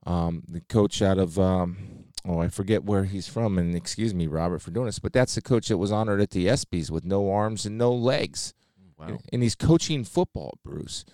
um, 0.05 0.43
the 0.47 0.61
coach 0.61 1.01
out 1.01 1.19
of 1.19 1.37
um, 1.37 2.00
oh 2.25 2.39
I 2.39 2.47
forget 2.49 2.83
where 2.83 3.05
he's 3.05 3.27
from, 3.27 3.57
and 3.57 3.75
excuse 3.75 4.13
me, 4.13 4.27
Robert, 4.27 4.59
for 4.59 4.71
doing 4.71 4.85
this, 4.87 4.99
but 4.99 5.13
that's 5.13 5.35
the 5.35 5.41
coach 5.41 5.67
that 5.69 5.77
was 5.77 5.91
honored 5.91 6.21
at 6.21 6.31
the 6.31 6.47
ESPYS 6.47 6.89
with 6.91 7.03
no 7.05 7.31
arms 7.31 7.65
and 7.65 7.77
no 7.77 7.91
legs, 7.93 8.53
Wow. 8.97 9.17
and 9.33 9.41
he's 9.41 9.55
coaching 9.55 10.03
football, 10.03 10.57
Bruce. 10.63 11.05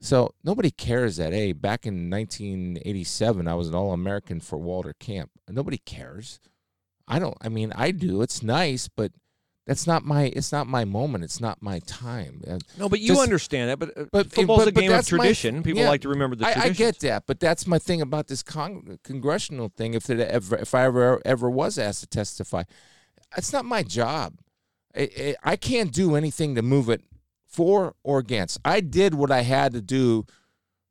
So 0.00 0.32
nobody 0.44 0.70
cares 0.70 1.16
that 1.16 1.32
hey, 1.32 1.52
back 1.52 1.84
in 1.84 2.08
1987, 2.08 3.48
I 3.48 3.54
was 3.54 3.68
an 3.68 3.74
All-American 3.74 4.40
for 4.40 4.56
Walter 4.58 4.94
Camp. 5.00 5.30
Nobody 5.48 5.78
cares. 5.78 6.38
I 7.08 7.18
don't. 7.18 7.36
I 7.40 7.48
mean, 7.48 7.72
I 7.74 7.90
do. 7.90 8.22
It's 8.22 8.42
nice, 8.42 8.86
but 8.88 9.10
that's 9.68 9.86
not 9.86 10.02
my. 10.04 10.32
It's 10.34 10.50
not 10.50 10.66
my 10.66 10.84
moment. 10.86 11.22
It's 11.22 11.40
not 11.40 11.62
my 11.62 11.78
time. 11.80 12.42
Uh, 12.48 12.58
No, 12.78 12.88
but 12.88 13.00
you 13.00 13.08
Just- 13.08 13.20
understand 13.20 13.68
that. 13.70 13.78
But, 13.78 13.96
uh, 13.96 14.04
but- 14.10 14.32
football's 14.32 14.60
but- 14.60 14.68
a 14.68 14.72
game 14.72 14.90
of 14.90 14.96
that's 14.96 15.12
my- 15.12 15.18
tradition. 15.18 15.62
People 15.62 15.82
yeah, 15.82 15.88
like 15.90 16.00
to 16.00 16.08
remember 16.08 16.34
the 16.36 16.46
I, 16.46 16.62
I 16.64 16.68
get 16.70 16.98
that, 17.00 17.24
but 17.26 17.38
that's 17.38 17.66
my 17.66 17.78
thing 17.78 18.00
about 18.00 18.26
this 18.28 18.42
con- 18.42 18.98
congressional 19.04 19.68
thing. 19.76 19.92
If 19.94 20.08
it 20.10 20.18
ever, 20.18 20.56
if 20.56 20.74
I 20.74 20.84
ever 20.86 21.20
ever 21.24 21.48
was 21.50 21.78
asked 21.78 22.00
to 22.00 22.06
testify, 22.08 22.62
it's 23.36 23.52
not 23.52 23.64
my 23.66 23.82
job. 23.84 24.38
I, 24.96 25.02
I, 25.18 25.36
I 25.52 25.56
can't 25.56 25.92
do 25.92 26.16
anything 26.16 26.54
to 26.54 26.62
move 26.62 26.88
it 26.88 27.02
for 27.46 27.94
or 28.02 28.18
against. 28.18 28.58
I 28.64 28.80
did 28.80 29.14
what 29.14 29.30
I 29.30 29.42
had 29.42 29.72
to 29.74 29.82
do 29.82 30.24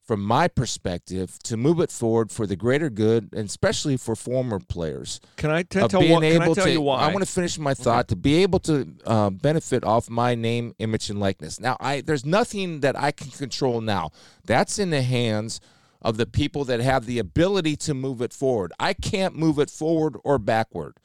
from 0.07 0.23
my 0.23 0.47
perspective 0.47 1.37
to 1.43 1.57
move 1.57 1.81
it 1.81 1.91
forward 1.91 2.31
for 2.31 2.47
the 2.47 2.55
greater 2.55 2.89
good, 2.89 3.29
and 3.33 3.49
especially 3.49 3.97
for 3.97 4.15
former 4.15 4.57
players 4.57 5.19
Can 5.35 5.51
I 5.51 5.63
t- 5.63 5.85
tell, 5.85 5.99
being 5.99 6.23
I 6.23 6.27
able 6.27 6.55
tell 6.55 6.65
to. 6.65 6.71
you 6.71 6.81
why? 6.81 7.01
I 7.01 7.11
want 7.11 7.25
to 7.25 7.31
finish 7.31 7.59
my 7.59 7.73
thought 7.73 8.07
to 8.07 8.15
be 8.15 8.41
able 8.41 8.59
to 8.61 8.87
uh, 9.05 9.29
benefit 9.29 9.83
off 9.83 10.09
my 10.09 10.33
name, 10.33 10.73
image, 10.79 11.09
and 11.09 11.19
likeness. 11.19 11.59
Now, 11.59 11.75
I 11.81 12.01
there's 12.01 12.25
nothing 12.25 12.79
that 12.79 12.97
I 12.97 13.11
can 13.11 13.29
control 13.31 13.81
now. 13.81 14.11
That's 14.45 14.79
in 14.79 14.91
the 14.91 15.01
hands 15.01 15.59
of 16.01 16.15
the 16.15 16.25
people 16.25 16.63
that 16.65 16.79
have 16.79 17.05
the 17.05 17.19
ability 17.19 17.75
to 17.75 17.93
move 17.93 18.21
it 18.21 18.31
forward. 18.31 18.71
I 18.79 18.93
can't 18.93 19.35
move 19.35 19.59
it 19.59 19.69
forward 19.69 20.15
or 20.23 20.39
backward. 20.39 20.97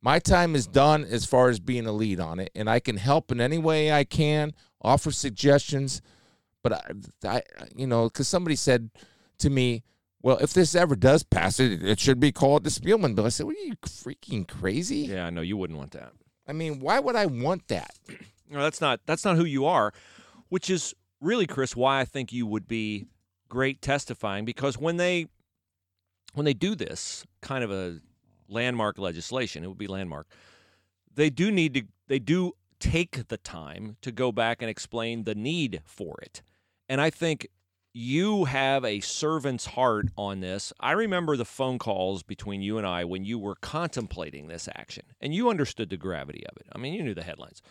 My 0.00 0.18
time 0.18 0.56
is 0.56 0.66
done 0.66 1.04
as 1.04 1.24
far 1.24 1.48
as 1.48 1.60
being 1.60 1.86
a 1.86 1.92
lead 1.92 2.18
on 2.18 2.40
it, 2.40 2.50
and 2.56 2.68
I 2.68 2.80
can 2.80 2.96
help 2.96 3.30
in 3.30 3.40
any 3.40 3.58
way 3.58 3.92
I 3.92 4.02
can, 4.02 4.52
offer 4.80 5.12
suggestions. 5.12 6.02
But 6.62 6.72
I, 6.72 6.92
I 7.26 7.42
you 7.74 7.86
know, 7.86 8.04
because 8.04 8.28
somebody 8.28 8.56
said 8.56 8.90
to 9.38 9.50
me, 9.50 9.82
"Well, 10.22 10.38
if 10.38 10.52
this 10.52 10.74
ever 10.74 10.96
does 10.96 11.22
pass 11.22 11.58
it, 11.60 11.82
it 11.82 12.00
should 12.00 12.20
be 12.20 12.32
called 12.32 12.64
the 12.64 12.70
Spielman 12.70 13.14
bill." 13.14 13.26
I 13.26 13.30
said, 13.30 13.46
"What 13.46 13.56
are 13.56 13.66
you 13.66 13.76
freaking 13.76 14.46
crazy?" 14.46 14.98
yeah, 14.98 15.26
I 15.26 15.30
know 15.30 15.40
you 15.40 15.56
wouldn't 15.56 15.78
want 15.78 15.92
that. 15.92 16.12
I 16.46 16.52
mean, 16.52 16.80
why 16.80 17.00
would 17.00 17.16
I 17.16 17.26
want 17.26 17.68
that? 17.68 17.94
No, 18.50 18.60
that's 18.62 18.82
not 18.82 19.00
that's 19.06 19.24
not 19.24 19.36
who 19.36 19.46
you 19.46 19.64
are, 19.64 19.94
which 20.50 20.68
is 20.68 20.94
really 21.22 21.46
Chris 21.46 21.74
why 21.74 22.00
I 22.00 22.04
think 22.04 22.34
you 22.34 22.46
would 22.46 22.68
be 22.68 23.06
great 23.48 23.80
testifying 23.80 24.44
because 24.44 24.76
when 24.76 24.98
they 24.98 25.28
when 26.34 26.44
they 26.44 26.52
do 26.52 26.74
this 26.74 27.24
kind 27.40 27.64
of 27.64 27.70
a 27.70 28.00
landmark 28.48 28.98
legislation, 28.98 29.64
it 29.64 29.68
would 29.68 29.78
be 29.78 29.86
landmark. 29.86 30.26
They 31.14 31.30
do 31.30 31.50
need 31.50 31.72
to 31.74 31.82
they 32.08 32.18
do 32.18 32.52
take 32.78 33.28
the 33.28 33.38
time 33.38 33.96
to 34.02 34.12
go 34.12 34.32
back 34.32 34.60
and 34.60 34.68
explain 34.68 35.24
the 35.24 35.34
need 35.34 35.80
for 35.86 36.18
it. 36.22 36.42
And 36.92 37.00
I 37.00 37.08
think 37.08 37.46
you 37.94 38.44
have 38.44 38.84
a 38.84 39.00
servant's 39.00 39.64
heart 39.64 40.08
on 40.14 40.40
this. 40.40 40.74
I 40.78 40.92
remember 40.92 41.38
the 41.38 41.46
phone 41.46 41.78
calls 41.78 42.22
between 42.22 42.60
you 42.60 42.76
and 42.76 42.86
I 42.86 43.02
when 43.06 43.24
you 43.24 43.38
were 43.38 43.54
contemplating 43.54 44.48
this 44.48 44.68
action 44.74 45.04
and 45.18 45.34
you 45.34 45.48
understood 45.48 45.88
the 45.88 45.96
gravity 45.96 46.44
of 46.46 46.54
it. 46.58 46.66
I 46.70 46.76
mean, 46.76 46.92
you 46.92 47.02
knew 47.02 47.14
the 47.14 47.22
headlines. 47.22 47.62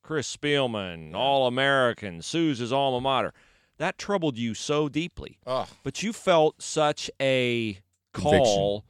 Chris 0.00 0.36
Spielman, 0.36 1.12
All 1.12 1.48
American, 1.48 2.22
sues 2.22 2.58
his 2.60 2.72
alma 2.72 3.00
mater. 3.00 3.34
That 3.78 3.98
troubled 3.98 4.38
you 4.38 4.54
so 4.54 4.88
deeply. 4.88 5.40
Oh, 5.44 5.66
But 5.82 6.04
you 6.04 6.12
felt 6.12 6.62
such 6.62 7.10
a 7.20 7.80
call 8.12 8.84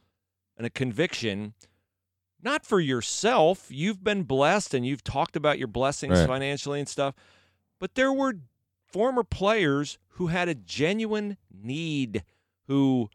and 0.59 0.66
a 0.66 0.70
conviction, 0.70 1.55
not 2.43 2.66
for 2.66 2.79
yourself. 2.79 3.68
You've 3.70 4.05
been 4.05 4.25
blessed 4.25 4.75
and 4.75 4.85
you've 4.85 5.03
talked 5.03 5.35
about 5.35 5.59
your 5.59 5.68
blessings 5.68 6.18
Right. 6.18 6.27
financially 6.29 6.79
and 6.79 6.89
stuff. 6.91 7.14
But 7.79 7.95
there 7.95 8.12
were 8.12 8.35
former 8.93 9.24
players 9.24 9.99
who 10.16 10.26
had 10.28 10.49
a 10.49 10.55
genuine 10.55 11.36
need 11.51 12.22
who 12.68 13.09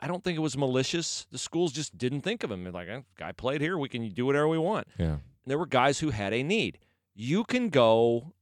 I 0.00 0.06
don't 0.06 0.22
think 0.22 0.36
it 0.36 0.40
was 0.40 0.56
malicious. 0.56 1.26
The 1.30 1.38
schools 1.38 1.72
just 1.72 1.96
didn't 1.96 2.20
think 2.22 2.44
of 2.44 2.50
him. 2.50 2.62
They're 2.64 2.72
like, 2.72 2.88
"Eh, 2.88 3.00
guy 3.16 3.32
played 3.32 3.60
here. 3.60 3.78
We 3.78 3.88
can 3.88 4.08
do 4.10 4.26
whatever 4.26 4.48
we 4.48 4.58
want 4.58 4.86
yeah. 4.98 5.16
there 5.46 5.58
were 5.58 5.66
guys 5.66 6.00
who 6.00 6.10
had 6.10 6.32
a 6.32 6.42
need. 6.42 6.78
You 7.14 7.44
can 7.44 7.68
go, 7.70 8.32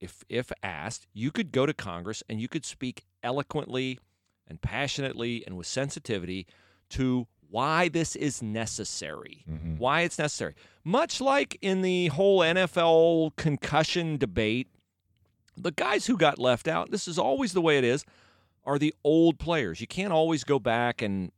if 0.00 0.24
if 0.28 0.50
asked, 0.62 1.06
you 1.12 1.30
could 1.30 1.52
go 1.52 1.66
to 1.66 1.74
Congress 1.74 2.22
and 2.28 2.40
you 2.40 2.48
could 2.48 2.64
speak 2.64 3.04
eloquently 3.22 3.98
and 4.46 4.60
passionately 4.60 5.44
and 5.46 5.56
with 5.56 5.66
sensitivity 5.66 6.46
to 6.90 7.26
why 7.50 7.88
this 7.88 8.14
is 8.16 8.40
necessary, 8.42 9.44
Mhm. 9.48 9.76
why 9.78 10.02
it's 10.02 10.18
necessary. 10.18 10.54
Much 10.84 11.20
like 11.20 11.58
in 11.60 11.82
the 11.82 12.06
whole 12.08 12.40
NFL 12.42 13.32
concussion 13.36 14.16
debate, 14.16 14.68
the 15.60 15.70
guys 15.72 16.06
who 16.06 16.16
got 16.16 16.38
left 16.38 16.66
out, 16.68 16.90
this 16.90 17.06
is 17.08 17.18
always 17.18 17.52
the 17.52 17.60
way 17.60 17.78
it 17.78 17.84
is, 17.84 18.04
are 18.64 18.78
the 18.78 18.94
old 19.04 19.38
players. 19.38 19.80
You 19.80 19.86
can't 19.86 20.12
always 20.12 20.44
go 20.44 20.58
back 20.58 21.02
and 21.02 21.32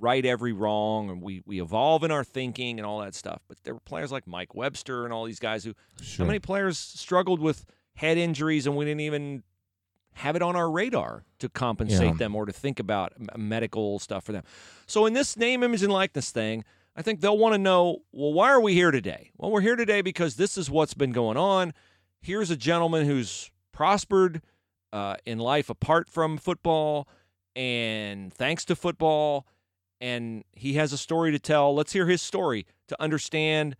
right 0.00 0.24
every 0.24 0.52
wrong 0.52 1.10
and 1.10 1.20
we 1.20 1.42
we 1.44 1.60
evolve 1.60 2.02
in 2.02 2.10
our 2.10 2.24
thinking 2.24 2.78
and 2.78 2.86
all 2.86 3.00
that 3.00 3.14
stuff. 3.14 3.42
But 3.46 3.58
there 3.64 3.74
were 3.74 3.80
players 3.80 4.10
like 4.10 4.26
Mike 4.26 4.54
Webster 4.54 5.04
and 5.04 5.12
all 5.12 5.24
these 5.26 5.38
guys 5.38 5.64
who 5.64 5.74
Sure. 6.00 6.24
how 6.24 6.28
many 6.28 6.38
players 6.38 6.78
struggled 6.78 7.40
with 7.40 7.66
head 7.94 8.16
injuries 8.16 8.66
and 8.66 8.74
we 8.74 8.86
didn't 8.86 9.02
even 9.02 9.42
have 10.14 10.34
it 10.34 10.40
on 10.42 10.56
our 10.56 10.70
radar 10.70 11.24
to 11.40 11.48
compensate 11.50 12.06
Yeah. 12.06 12.12
them 12.14 12.34
or 12.34 12.46
to 12.46 12.52
think 12.52 12.80
about 12.80 13.12
medical 13.38 13.98
stuff 13.98 14.24
for 14.24 14.32
them. 14.32 14.44
So 14.86 15.04
in 15.04 15.12
this 15.12 15.36
name, 15.36 15.62
image, 15.62 15.82
and 15.82 15.92
likeness 15.92 16.30
thing, 16.30 16.64
I 16.96 17.02
think 17.02 17.20
they'll 17.20 17.36
want 17.38 17.52
to 17.54 17.58
know, 17.58 17.98
well, 18.12 18.32
why 18.32 18.48
are 18.50 18.60
we 18.62 18.72
here 18.72 18.90
today? 18.90 19.30
Well, 19.36 19.50
we're 19.50 19.60
here 19.62 19.76
today 19.76 20.00
because 20.00 20.36
this 20.36 20.56
is 20.56 20.70
what's 20.70 20.94
been 20.94 21.12
going 21.12 21.36
on. 21.36 21.74
Here's 22.20 22.50
a 22.50 22.56
gentleman 22.56 23.04
who's 23.06 23.50
prospered 23.72 24.42
uh, 24.92 25.16
in 25.24 25.38
life 25.38 25.70
apart 25.70 26.08
from 26.08 26.36
football 26.36 27.08
and 27.56 28.32
thanks 28.32 28.64
to 28.66 28.76
football, 28.76 29.46
and 30.00 30.44
he 30.52 30.74
has 30.74 30.92
a 30.92 30.98
story 30.98 31.32
to 31.32 31.38
tell. 31.38 31.74
Let's 31.74 31.92
hear 31.92 32.06
his 32.06 32.22
story 32.22 32.66
to 32.88 33.00
understand 33.02 33.76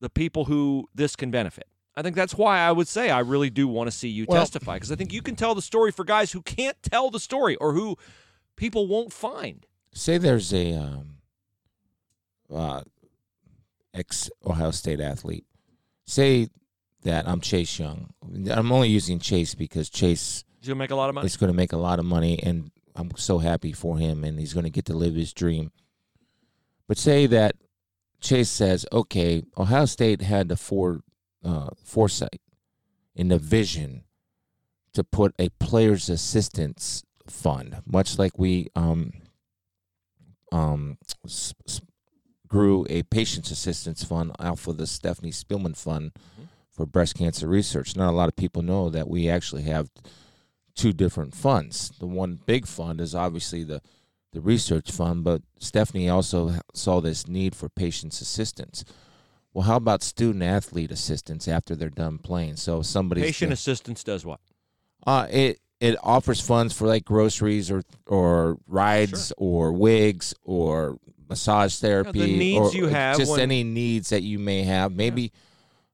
the 0.00 0.10
people 0.10 0.46
who 0.46 0.88
this 0.94 1.16
can 1.16 1.30
benefit. 1.30 1.66
I 1.94 2.02
think 2.02 2.16
that's 2.16 2.34
why 2.34 2.58
I 2.60 2.72
would 2.72 2.88
say 2.88 3.10
I 3.10 3.18
really 3.20 3.50
do 3.50 3.68
want 3.68 3.88
to 3.90 3.96
see 3.96 4.08
you 4.08 4.24
Well- 4.26 4.40
testify 4.40 4.76
because 4.76 4.90
I 4.90 4.96
think 4.96 5.12
you 5.12 5.22
can 5.22 5.36
tell 5.36 5.54
the 5.54 5.62
story 5.62 5.92
for 5.92 6.04
guys 6.04 6.32
who 6.32 6.40
can't 6.42 6.76
tell 6.82 7.10
the 7.10 7.20
story 7.20 7.56
or 7.56 7.74
who 7.74 7.96
people 8.56 8.86
won't 8.86 9.12
find. 9.12 9.66
Say 9.94 10.16
there's 10.16 10.54
a 10.54 10.72
um, 10.74 11.16
uh, 12.50 12.82
ex 13.92 14.30
Ohio 14.46 14.70
State 14.70 15.00
athlete. 15.00 15.44
Say 16.06 16.48
that 17.02 17.28
I'm 17.28 17.40
Chase 17.40 17.78
Young. 17.78 18.12
I'm 18.50 18.72
only 18.72 18.88
using 18.88 19.18
Chase 19.18 19.54
because 19.54 19.90
Chase 19.90 20.44
He's 20.58 20.68
gonna 20.68 20.78
make 20.78 20.90
a 20.90 20.96
lot 20.96 21.08
of 21.08 21.14
money. 21.16 21.26
is 21.26 21.36
going 21.36 21.50
to 21.50 21.56
make 21.56 21.72
a 21.72 21.76
lot 21.76 21.98
of 21.98 22.04
money, 22.04 22.40
and 22.42 22.70
I'm 22.94 23.10
so 23.16 23.38
happy 23.38 23.72
for 23.72 23.98
him, 23.98 24.22
and 24.22 24.38
he's 24.38 24.52
going 24.54 24.64
to 24.64 24.70
get 24.70 24.84
to 24.86 24.94
live 24.94 25.14
his 25.16 25.32
dream. 25.32 25.72
But 26.86 26.98
say 26.98 27.26
that 27.26 27.56
Chase 28.20 28.48
says, 28.50 28.86
"Okay, 28.92 29.42
Ohio 29.58 29.86
State 29.86 30.22
had 30.22 30.48
the 30.48 30.56
fore, 30.56 31.00
uh, 31.44 31.70
foresight 31.84 32.40
and 33.16 33.30
the 33.32 33.38
vision 33.38 34.04
to 34.92 35.02
put 35.02 35.34
a 35.38 35.48
players' 35.58 36.08
assistance 36.08 37.02
fund, 37.28 37.82
much 37.84 38.16
like 38.18 38.38
we 38.38 38.68
um, 38.76 39.12
um, 40.52 40.98
s- 41.24 41.54
s- 41.66 41.80
grew 42.46 42.86
a 42.90 43.02
patients 43.04 43.50
assistance 43.50 44.04
fund 44.04 44.30
off 44.38 44.66
of 44.68 44.76
the 44.76 44.86
Stephanie 44.86 45.30
Spielman 45.32 45.76
Fund 45.76 46.12
Mhm. 46.14 46.48
For 46.72 46.86
breast 46.86 47.14
cancer 47.16 47.46
research. 47.46 47.96
Not 47.96 48.10
a 48.10 48.16
lot 48.16 48.28
of 48.28 48.36
people 48.36 48.62
know 48.62 48.88
that 48.90 49.08
we 49.08 49.28
actually 49.28 49.62
have 49.62 49.90
two 50.74 50.92
different 50.92 51.34
funds. 51.34 51.92
The 52.00 52.06
one 52.06 52.40
big 52.46 52.66
fund 52.66 53.00
is 53.00 53.14
obviously 53.14 53.62
the 53.64 53.80
the 54.32 54.40
research 54.40 54.90
fund, 54.90 55.24
but 55.24 55.42
Stephanie 55.58 56.08
also 56.08 56.54
saw 56.72 57.00
this 57.00 57.28
need 57.28 57.54
for 57.54 57.68
patients 57.68 58.22
assistance. 58.22 58.82
Well, 59.52 59.64
how 59.64 59.76
about 59.76 60.02
student 60.02 60.42
athlete 60.42 60.90
assistance 60.90 61.46
after 61.46 61.76
they're 61.76 61.90
done 61.90 62.16
playing? 62.16 62.56
So 62.56 62.80
somebody 62.80 63.20
Patient 63.20 63.52
assistance 63.52 64.02
does 64.02 64.24
what? 64.24 64.40
uh, 65.06 65.26
it 65.30 65.60
it 65.80 65.96
offers 66.02 66.40
funds 66.40 66.72
for 66.72 66.86
like 66.86 67.04
groceries 67.04 67.70
or 67.70 67.82
or 68.06 68.56
rides 68.66 69.30
or 69.36 69.72
wigs 69.72 70.32
or 70.42 70.96
massage 71.28 71.76
therapy, 71.76 72.18
The 72.20 72.38
needs 72.38 72.74
or 72.74 72.78
you 72.78 72.86
have 72.86 73.18
just 73.18 73.32
when- 73.32 73.40
any 73.40 73.62
needs 73.64 74.08
that 74.08 74.22
you 74.22 74.38
may 74.38 74.62
have. 74.62 74.92
Maybe 74.92 75.30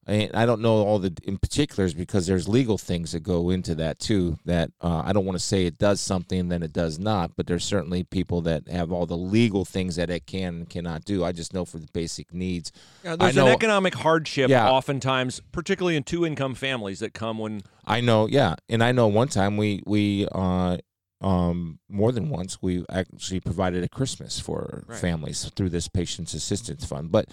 and 0.08 0.34
I 0.34 0.46
don't 0.46 0.60
know 0.62 0.76
all 0.78 0.98
the 0.98 1.12
in 1.24 1.36
particulars 1.38 1.92
because 1.94 2.26
there's 2.26 2.48
legal 2.48 2.78
things 2.78 3.12
that 3.12 3.20
go 3.20 3.50
into 3.50 3.74
that 3.76 3.98
too. 3.98 4.38
That 4.46 4.72
uh, 4.80 5.02
I 5.04 5.12
don't 5.12 5.24
want 5.26 5.38
to 5.38 5.44
say 5.44 5.66
it 5.66 5.78
does 5.78 6.00
something 6.00 6.48
then 6.48 6.62
it 6.62 6.72
does 6.72 6.98
not, 6.98 7.36
but 7.36 7.46
there's 7.46 7.64
certainly 7.64 8.02
people 8.04 8.40
that 8.42 8.66
have 8.68 8.90
all 8.90 9.06
the 9.06 9.16
legal 9.16 9.64
things 9.64 9.96
that 9.96 10.10
it 10.10 10.26
can 10.26 10.54
and 10.54 10.70
cannot 10.70 11.04
do. 11.04 11.22
I 11.24 11.32
just 11.32 11.52
know 11.54 11.64
for 11.64 11.78
the 11.78 11.88
basic 11.92 12.32
needs. 12.32 12.72
Yeah, 13.04 13.16
there's 13.16 13.36
know- 13.36 13.46
an 13.46 13.52
economic 13.52 13.94
hardship 13.94 14.48
Yeah. 14.50 14.68
oftentimes, 14.70 15.40
particularly 15.52 15.96
in 15.96 16.02
two 16.04 16.24
income 16.26 16.54
families 16.54 16.98
that 17.00 17.12
come 17.14 17.38
when 17.38 17.60
I 17.86 18.00
know, 18.00 18.26
yeah, 18.26 18.54
and 18.68 18.82
I 18.82 18.92
know 18.92 19.06
one 19.06 19.28
time 19.28 19.56
we 19.56 19.82
we 19.86 20.26
uh, 20.32 20.78
um, 21.20 21.80
more 21.88 22.12
than 22.12 22.28
once 22.30 22.62
we 22.62 22.84
actually 22.90 23.40
provided 23.40 23.82
a 23.82 23.88
Christmas 23.88 24.38
for 24.38 24.84
Right. 24.86 24.98
families 24.98 25.50
through 25.56 25.70
this 25.70 25.88
Patients 25.88 26.32
Assistance 26.34 26.84
Fund. 26.84 27.10
But 27.10 27.28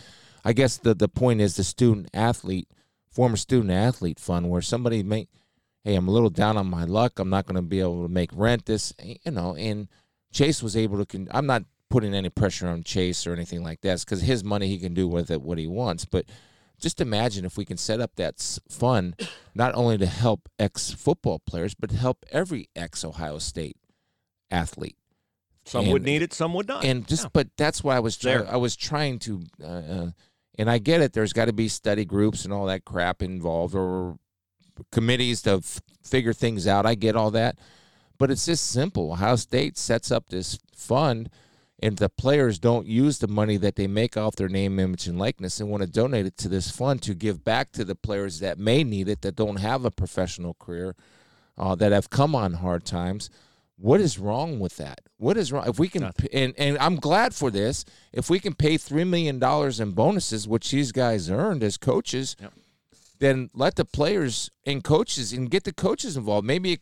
I 0.46 0.54
guess 0.54 0.78
the 0.78 0.94
the 0.94 1.08
point 1.10 1.42
is 1.42 1.56
the 1.56 1.64
student 1.64 2.08
athlete, 2.14 2.70
former 3.10 3.36
student 3.36 3.72
athlete 3.72 4.20
fund, 4.20 4.50
where 4.50 4.62
somebody 4.62 5.02
may, 5.04 5.28
hey, 5.84 5.96
I'm 5.96 6.08
a 6.08 6.12
little 6.12 6.30
down 6.30 6.56
on 6.56 6.68
my 6.68 6.86
luck. 6.86 7.20
I'm 7.20 7.30
not 7.30 7.46
going 7.48 7.56
to 7.56 7.62
be 7.62 7.80
able 7.82 8.04
to 8.04 8.10
make 8.10 8.30
rent. 8.34 8.66
This, 8.66 8.94
you 9.04 9.32
know, 9.32 9.56
and 9.56 9.88
Chase 10.32 10.62
was 10.64 10.78
able 10.78 11.00
to. 11.00 11.06
Con- 11.06 11.28
I'm 11.32 11.48
not 11.48 11.64
putting 11.90 12.14
any 12.14 12.30
pressure 12.30 12.68
on 12.68 12.84
Chase 12.84 13.26
or 13.28 13.34
anything 13.34 13.64
like 13.64 13.82
that 13.82 14.00
because 14.02 14.22
his 14.22 14.44
money 14.44 14.68
he 14.68 14.78
can 14.78 14.94
do 14.94 15.08
with 15.08 15.32
it 15.32 15.42
what 15.42 15.58
he 15.58 15.68
wants, 15.68 16.06
but. 16.06 16.26
Just 16.78 17.00
imagine 17.00 17.46
if 17.46 17.56
we 17.58 17.64
can 17.64 17.78
set 17.78 18.02
up 18.02 18.18
that 18.18 18.60
fund 18.68 19.16
not 19.56 19.74
only 19.76 19.98
to 19.98 20.06
help 20.06 20.50
ex 20.60 20.92
football 20.92 21.40
players, 21.40 21.74
but 21.74 21.90
help 21.90 22.26
every 22.34 22.68
ex 22.76 23.06
Ohio 23.06 23.40
State 23.40 23.78
athlete. 24.52 24.98
some 25.66 25.90
would 25.92 26.04
need 26.04 26.22
it, 26.22 26.34
some 26.34 26.54
would 26.54 26.68
not. 26.68 26.84
And 26.84 27.08
just, 27.08 27.24
Yeah. 27.24 27.30
but 27.32 27.48
that's 27.56 27.82
why 27.82 27.96
I 27.96 28.00
was 28.00 28.18
trying. 28.18 28.46
I 28.46 28.58
was 28.58 28.76
trying 28.76 29.20
to, 29.20 29.44
uh, 29.64 29.68
uh, 29.68 30.12
and 30.58 30.70
I 30.70 30.78
get 30.78 31.02
it. 31.02 31.14
There's 31.14 31.34
got 31.34 31.46
to 31.46 31.54
be 31.54 31.68
study 31.68 32.06
groups 32.06 32.46
and 32.46 32.54
all 32.54 32.66
that 32.66 32.86
crap 32.86 33.22
involved, 33.22 33.76
or 33.76 34.18
committees 34.92 35.42
to 35.44 35.56
f- 35.56 35.82
figure 36.04 36.34
things 36.34 36.68
out. 36.68 36.86
I 36.86 36.96
get 36.96 37.16
all 37.16 37.32
that, 37.32 37.58
but 38.18 38.32
it's 38.32 38.46
just 38.46 38.70
simple. 38.70 39.12
Ohio 39.12 39.36
State 39.36 39.78
sets 39.78 40.12
up 40.12 40.30
this 40.30 40.58
fund, 40.76 41.30
and 41.82 41.98
the 41.98 42.10
players 42.10 42.60
don't 42.60 42.88
use 42.88 43.20
the 43.20 43.28
money 43.28 43.58
that 43.58 43.76
they 43.76 43.88
make 43.88 44.18
off 44.18 44.36
their 44.36 44.50
name, 44.50 44.80
image, 44.80 45.08
and 45.08 45.20
likeness, 45.20 45.60
and 45.60 45.70
want 45.70 45.84
to 45.84 45.90
donate 45.90 46.26
it 46.26 46.38
to 46.38 46.48
this 46.48 46.72
fund 46.72 47.02
to 47.02 47.14
give 47.14 47.44
back 47.44 47.72
to 47.74 47.84
the 47.84 47.96
players 47.96 48.40
that 48.40 48.58
may 48.58 48.84
need 48.84 49.10
it, 49.10 49.22
that 49.22 49.36
don't 49.36 49.58
have 49.58 49.86
a 49.86 49.92
professional 49.92 50.54
career, 50.54 50.96
uh, 51.58 51.76
that 51.76 51.92
have 51.92 52.10
come 52.10 52.36
on 52.36 52.54
hard 52.54 52.86
times. 52.86 53.30
What 53.78 54.00
is 54.00 54.18
wrong 54.18 54.60
with 54.60 54.78
that? 54.78 55.02
What 55.18 55.36
is 55.38 55.52
wrong? 55.52 55.68
If 55.68 55.78
we 55.80 55.90
can, 55.90 56.04
Nothing. 56.04 56.30
and 56.34 56.54
and 56.58 56.78
I'm 56.80 56.96
glad 56.96 57.34
for 57.34 57.52
this. 57.52 57.84
If 58.14 58.30
we 58.30 58.40
can 58.40 58.54
pay 58.54 58.78
three 58.78 59.04
million 59.04 59.38
dollars 59.40 59.80
in 59.80 59.92
bonuses, 59.92 60.48
which 60.48 60.72
these 60.72 60.92
guys 60.92 61.30
earned 61.30 61.62
as 61.64 61.78
coaches, 61.78 62.36
Yep. 62.40 62.54
then 63.20 63.50
let 63.54 63.76
the 63.76 63.86
players 63.86 64.50
and 64.66 64.84
coaches 64.84 65.34
and 65.34 65.50
get 65.52 65.66
the 65.66 65.74
coaches 65.74 66.16
involved. 66.16 66.48
Maybe 66.48 66.80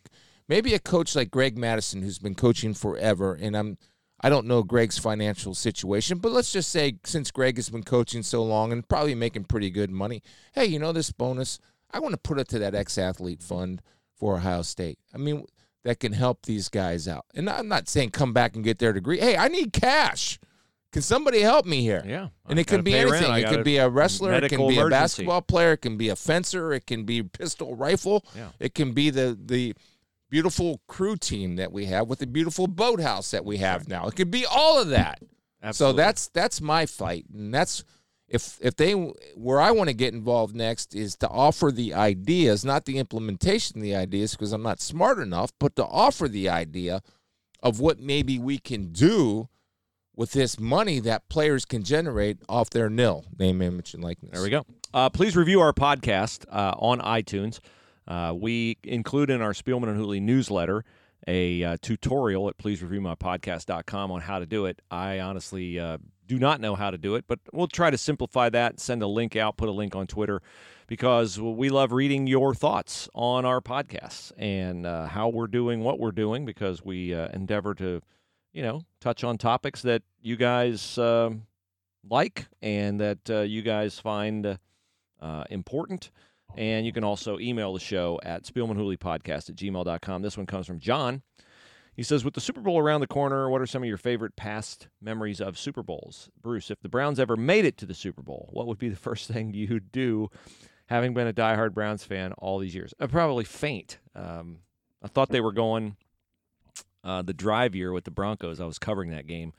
maybe 0.48 0.74
a 0.76 0.80
coach 0.80 1.16
like 1.16 1.32
Greg 1.32 1.58
Mattison 1.58 2.04
who's 2.04 2.20
been 2.20 2.36
coaching 2.36 2.74
forever 2.76 3.34
and 3.34 3.58
I'm 3.58 3.78
I 4.22 4.30
don't 4.30 4.48
know 4.48 4.62
Greg's 4.64 4.98
financial 5.00 5.54
situation, 5.56 6.20
but 6.20 6.32
let's 6.32 6.52
just 6.54 6.70
say 6.70 6.94
since 7.04 7.30
Greg 7.32 7.58
has 7.58 7.70
been 7.70 7.84
coaching 7.84 8.24
so 8.24 8.42
long 8.44 8.72
and 8.72 8.88
probably 8.88 9.16
making 9.16 9.46
pretty 9.46 9.70
good 9.70 9.90
money, 9.92 10.22
hey, 10.54 10.66
you 10.66 10.80
know 10.80 10.94
this 10.94 11.12
bonus, 11.12 11.60
I 11.92 12.00
want 12.00 12.14
to 12.14 12.18
put 12.20 12.40
it 12.40 12.48
to 12.50 12.60
that 12.60 12.74
ex-athlete 12.74 13.44
fund 13.44 13.82
for 14.16 14.36
Ohio 14.38 14.62
State. 14.62 14.98
I 15.14 15.18
mean, 15.18 15.46
that 15.84 16.00
can 16.00 16.14
help 16.14 16.46
these 16.46 16.70
guys 16.70 17.08
out. 17.08 17.26
And 17.34 17.50
I'm 17.50 17.68
not 17.68 17.88
saying 17.90 18.12
come 18.12 18.34
back 18.34 18.56
and 18.56 18.64
get 18.64 18.80
their 18.80 18.94
degree. 18.94 19.20
Hey, 19.20 19.38
I 19.38 19.48
need 19.48 19.74
cash. 19.74 20.40
Can 20.92 21.02
somebody 21.02 21.42
help 21.42 21.66
me 21.66 21.82
here? 21.82 22.04
yeah, 22.06 22.28
And 22.48 22.60
I 22.60 22.62
it 22.62 22.68
could 22.68 22.84
be 22.84 22.94
rent, 22.94 23.26
anything. 23.26 23.44
It 23.44 23.50
could 23.50 23.64
be 23.64 23.78
a 23.78 23.90
wrestler. 23.90 24.32
It 24.34 24.48
can 24.50 24.68
be 24.68 24.78
a 24.78 24.88
basketball 24.88 25.42
player. 25.42 25.72
It 25.74 25.82
can 25.82 25.98
be 25.98 26.10
a 26.10 26.16
fencer. 26.16 26.72
It 26.72 26.86
can 26.86 27.04
be 27.04 27.24
pistol 27.24 27.76
rifle. 27.76 28.24
Yeah. 28.36 28.50
It 28.60 28.76
can 28.76 28.92
be 28.94 29.10
the 29.10 29.38
the 29.44 29.74
beautiful 30.30 30.82
crew 30.88 31.16
team 31.16 31.56
that 31.56 31.72
we 31.72 31.86
have 31.86 32.08
with 32.08 32.20
the 32.20 32.28
beautiful 32.28 32.68
boathouse 32.68 33.32
that 33.32 33.44
we 33.44 33.58
have 33.58 33.88
now. 33.88 34.08
It 34.08 34.16
could 34.16 34.32
be 34.32 34.46
all 34.46 34.80
of 34.80 34.90
that. 34.90 35.20
So 35.72 35.94
that's 35.94 36.28
that's 36.28 36.62
my 36.62 36.86
fight, 36.86 37.26
and 37.34 37.54
that's 37.54 37.84
if 38.34 38.58
if 38.62 38.76
they 38.76 38.94
where 38.94 39.62
I 39.62 39.70
want 39.72 39.90
to 39.90 39.94
get 39.94 40.14
involved 40.14 40.56
next 40.56 40.96
is 40.96 41.16
to 41.18 41.30
offer 41.30 41.72
the 41.72 41.94
ideas, 41.94 42.66
not 42.66 42.86
the 42.86 42.98
implementation 42.98 43.78
of 43.78 43.84
the 43.84 43.96
ideas, 43.96 44.32
because 44.32 44.52
I'm 44.52 44.64
not 44.64 44.82
smart 44.82 45.20
enough, 45.20 45.52
but 45.60 45.76
to 45.76 45.86
offer 45.86 46.28
the 46.28 46.50
idea 46.50 47.04
of 47.62 47.80
what 47.80 48.00
maybe 48.00 48.40
we 48.40 48.58
can 48.58 48.92
do 48.92 49.50
with 50.16 50.32
this 50.32 50.60
money 50.60 51.00
that 51.00 51.30
players 51.30 51.64
can 51.64 51.84
generate 51.84 52.40
off 52.50 52.72
their 52.72 52.90
nil 52.90 53.24
name, 53.38 53.62
image, 53.62 53.94
and 53.94 54.04
likeness. 54.04 54.32
There 54.34 54.42
we 54.42 54.50
go. 54.50 54.66
Uh, 54.94 55.10
please 55.12 55.36
review 55.36 55.62
our 55.62 55.72
podcast 55.72 56.46
uh, 56.52 56.74
on 56.78 57.00
iTunes. 57.02 57.60
Uh, 58.08 58.34
we 58.36 58.78
include 58.84 59.30
in 59.30 59.42
our 59.42 59.54
Spielman 59.54 59.90
and 59.90 59.98
Hooley 59.98 60.20
newsletter 60.20 60.84
a 61.28 61.64
uh, 61.64 61.78
tutorial 61.82 62.50
at 62.50 62.58
pleasereviewmypodcast.com 62.58 64.12
on 64.12 64.22
how 64.22 64.40
to 64.40 64.46
do 64.46 64.66
it. 64.66 64.82
I 64.92 65.20
honestly 65.20 65.80
uh, 65.80 66.00
do 66.28 66.40
not 66.40 66.62
know 66.62 66.76
how 66.76 66.92
to 66.92 66.98
do 66.98 67.16
it, 67.16 67.26
but 67.28 67.40
we'll 67.52 67.68
try 67.68 67.90
to 67.90 67.98
simplify 67.98 68.50
that, 68.50 68.80
send 68.80 69.02
a 69.02 69.08
link 69.08 69.36
out, 69.36 69.58
put 69.58 69.70
a 69.70 69.74
link 69.74 69.96
on 69.96 70.08
Twitter 70.08 70.42
because 70.88 71.40
we 71.40 71.70
love 71.70 71.92
reading 71.92 72.28
your 72.28 72.54
thoughts 72.54 73.10
on 73.14 73.46
our 73.46 73.62
podcasts 73.62 74.32
and 74.38 74.86
uh, 74.86 75.08
how 75.08 75.30
we're 75.30 75.48
doing 75.48 75.84
what 75.84 76.00
we're 76.00 76.12
doing 76.12 76.46
because 76.46 76.84
we 76.84 77.14
uh, 77.14 77.30
endeavor 77.34 77.74
to, 77.76 78.02
you 78.54 78.62
know, 78.62 78.82
touch 79.00 79.24
on 79.24 79.38
topics 79.38 79.82
that 79.82 80.04
you 80.22 80.36
guys 80.36 80.98
um 80.98 81.44
like 82.10 82.48
and 82.62 83.00
that 83.00 83.30
uh, 83.30 83.40
you 83.42 83.62
guys 83.62 84.00
find 84.00 84.46
uh, 84.46 84.58
uh, 85.22 85.44
important. 85.50 86.12
And 86.56 86.86
you 86.86 86.92
can 86.92 87.04
also 87.04 87.40
email 87.40 87.74
the 87.74 87.80
show 87.80 88.20
at 88.24 88.44
spielmanhooleypodcast 88.44 89.50
at 89.50 89.56
gmail.com. 89.56 90.22
This 90.22 90.38
one 90.38 90.46
comes 90.46 90.68
from 90.68 90.80
John. 90.80 91.24
He 91.96 92.04
says, 92.04 92.26
With 92.26 92.34
the 92.34 92.42
Super 92.42 92.62
Bowl 92.62 92.80
around 92.80 93.02
the 93.02 93.08
corner, 93.08 93.50
what 93.50 93.62
are 93.62 93.68
some 93.68 93.84
of 93.84 93.88
your 93.88 93.98
favorite 93.98 94.36
past 94.36 94.88
memories 95.02 95.40
of 95.40 95.58
Super 95.58 95.84
Bowls? 95.84 96.30
Bruce, 96.42 96.72
if 96.72 96.82
the 96.82 96.90
Browns 96.90 97.20
ever 97.20 97.36
made 97.36 97.66
it 97.66 97.78
to 97.78 97.86
the 97.86 97.94
Super 97.94 98.22
Bowl, 98.22 98.50
what 98.52 98.68
would 98.68 98.80
be 98.80 98.90
the 98.90 98.96
first 99.10 99.30
thing 99.30 99.54
you'd 99.54 99.92
do, 99.92 100.30
having 100.88 101.14
been 101.14 101.28
a 101.28 101.34
diehard 101.34 101.74
Browns 101.74 102.04
fan 102.04 102.34
all 102.34 102.60
these 102.60 102.76
years? 102.76 102.94
I'd 103.00 103.12
probably 103.12 103.46
faint. 103.46 104.00
Um, 104.16 104.60
I 105.02 105.08
thought 105.08 105.30
they 105.30 105.42
were 105.42 105.52
going 105.52 105.98
uh, 107.04 107.22
the 107.22 107.34
drive 107.34 107.76
year 107.76 107.92
with 107.92 108.06
the 108.06 108.12
Broncos. 108.12 108.60
I 108.60 108.66
was 108.66 108.80
covering 108.80 109.12
that 109.12 109.28
game 109.28 109.54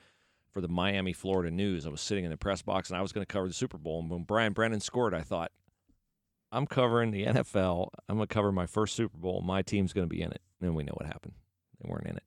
for 0.50 0.60
the 0.60 0.68
Miami, 0.68 1.12
Florida 1.12 1.50
News. 1.50 1.86
I 1.86 1.90
was 1.90 2.00
sitting 2.00 2.24
in 2.24 2.30
the 2.30 2.36
press 2.36 2.62
box 2.62 2.88
and 2.88 2.96
I 2.96 3.02
was 3.02 3.12
going 3.12 3.26
to 3.26 3.32
cover 3.32 3.48
the 3.48 3.54
Super 3.54 3.76
Bowl. 3.76 4.00
And 4.00 4.10
when 4.10 4.22
Brian 4.22 4.52
Brennan 4.52 4.80
scored, 4.80 5.14
I 5.14 5.20
thought, 5.20 5.52
I'm 6.50 6.66
covering 6.66 7.10
the 7.10 7.26
NFL. 7.26 7.88
I'm 8.08 8.16
going 8.16 8.28
to 8.28 8.32
cover 8.32 8.52
my 8.52 8.66
first 8.66 8.94
Super 8.94 9.18
Bowl. 9.18 9.42
My 9.42 9.62
team's 9.62 9.92
going 9.92 10.08
to 10.08 10.14
be 10.14 10.22
in 10.22 10.30
it. 10.30 10.40
And 10.62 10.74
we 10.76 10.84
know 10.84 10.94
what 10.94 11.06
happened. 11.06 11.34
They 11.82 11.88
weren't 11.88 12.06
in 12.06 12.16
it. 12.16 12.22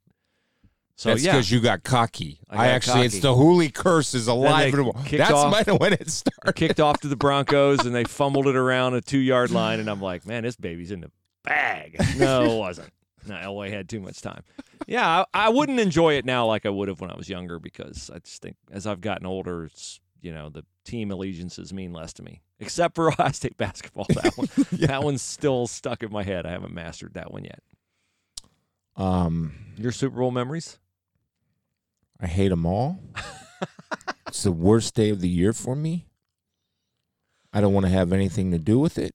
So 0.96 1.10
That's 1.10 1.24
yeah, 1.24 1.34
because 1.34 1.52
you 1.52 1.60
got 1.62 1.84
cocky. 1.84 2.40
I 2.50 2.56
I, 2.56 2.58
got 2.58 2.74
actually, 2.74 3.06
it's 3.06 3.20
the 3.20 3.36
Hooley 3.36 3.70
curse 3.70 4.16
is 4.16 4.28
alive. 4.28 4.74
and 4.74 4.86
well. 4.86 5.06
That's 5.12 5.30
off- 5.32 5.52
might 5.52 5.68
have 5.68 5.80
when 5.80 5.94
it 5.94 6.10
started. 6.10 6.56
kicked 6.56 6.80
off 6.80 7.00
to 7.02 7.08
the 7.08 7.16
Broncos 7.16 7.86
and 7.86 7.94
they 7.94 8.04
fumbled 8.06 8.48
it 8.48 8.56
around 8.56 8.96
a 8.96 9.02
two 9.02 9.20
yard 9.20 9.52
line. 9.52 9.80
And 9.80 9.90
I'm 9.90 10.02
like, 10.02 10.26
man, 10.26 10.42
this 10.44 10.56
baby's 10.56 10.92
in 10.92 11.02
the 11.02 11.12
bag. 11.44 11.98
No, 12.18 12.56
it 12.56 12.58
wasn't. 12.58 12.90
No, 13.28 13.36
Elway 13.36 13.70
had 13.70 13.88
too 13.90 14.00
much 14.00 14.22
time. 14.22 14.42
Yeah, 14.88 15.06
I, 15.34 15.46
I 15.46 15.50
wouldn't 15.50 15.80
enjoy 15.80 16.14
it 16.16 16.26
now 16.26 16.48
like 16.48 16.66
I 16.66 16.70
would 16.70 16.88
have 16.88 17.00
when 17.00 17.12
I 17.12 17.16
was 17.16 17.30
younger 17.30 17.60
because 17.60 18.10
I 18.12 18.18
just 18.20 18.42
think 18.42 18.56
as 18.72 18.88
I've 18.88 19.02
gotten 19.02 19.28
older, 19.28 19.66
it's 19.66 20.00
you 20.22 20.34
know 20.34 20.50
the 20.50 20.64
team 20.84 21.12
allegiances 21.12 21.72
mean 21.74 21.94
less 21.94 22.12
to 22.14 22.24
me. 22.24 22.42
Except 22.60 22.96
for 22.96 23.10
Ohio 23.12 23.32
State 23.34 23.58
basketball, 23.58 24.08
that 24.10 24.36
one 24.36 24.48
that 24.72 25.04
one's 25.04 25.22
still 25.22 25.68
stuck 25.68 26.02
in 26.02 26.12
my 26.12 26.24
head. 26.24 26.48
I 26.48 26.52
haven't 26.52 26.74
mastered 26.74 27.14
that 27.14 27.32
one 27.32 27.44
yet. 27.44 27.60
Um, 28.98 29.54
Your 29.78 29.92
Super 29.92 30.18
Bowl 30.18 30.32
memories? 30.32 30.80
I 32.20 32.28
hate 32.28 32.50
them 32.50 32.66
all. 32.66 33.00
it's 34.28 34.44
the 34.44 34.52
worst 34.52 34.96
day 34.96 35.10
of 35.10 35.22
the 35.22 35.30
year 35.30 35.54
for 35.54 35.76
me. 35.76 36.08
I 37.54 37.62
don't 37.62 37.74
want 37.74 37.86
to 37.86 37.92
have 37.92 38.12
anything 38.12 38.52
to 38.52 38.60
do 38.60 38.80
with 38.80 38.98
it. 38.98 39.14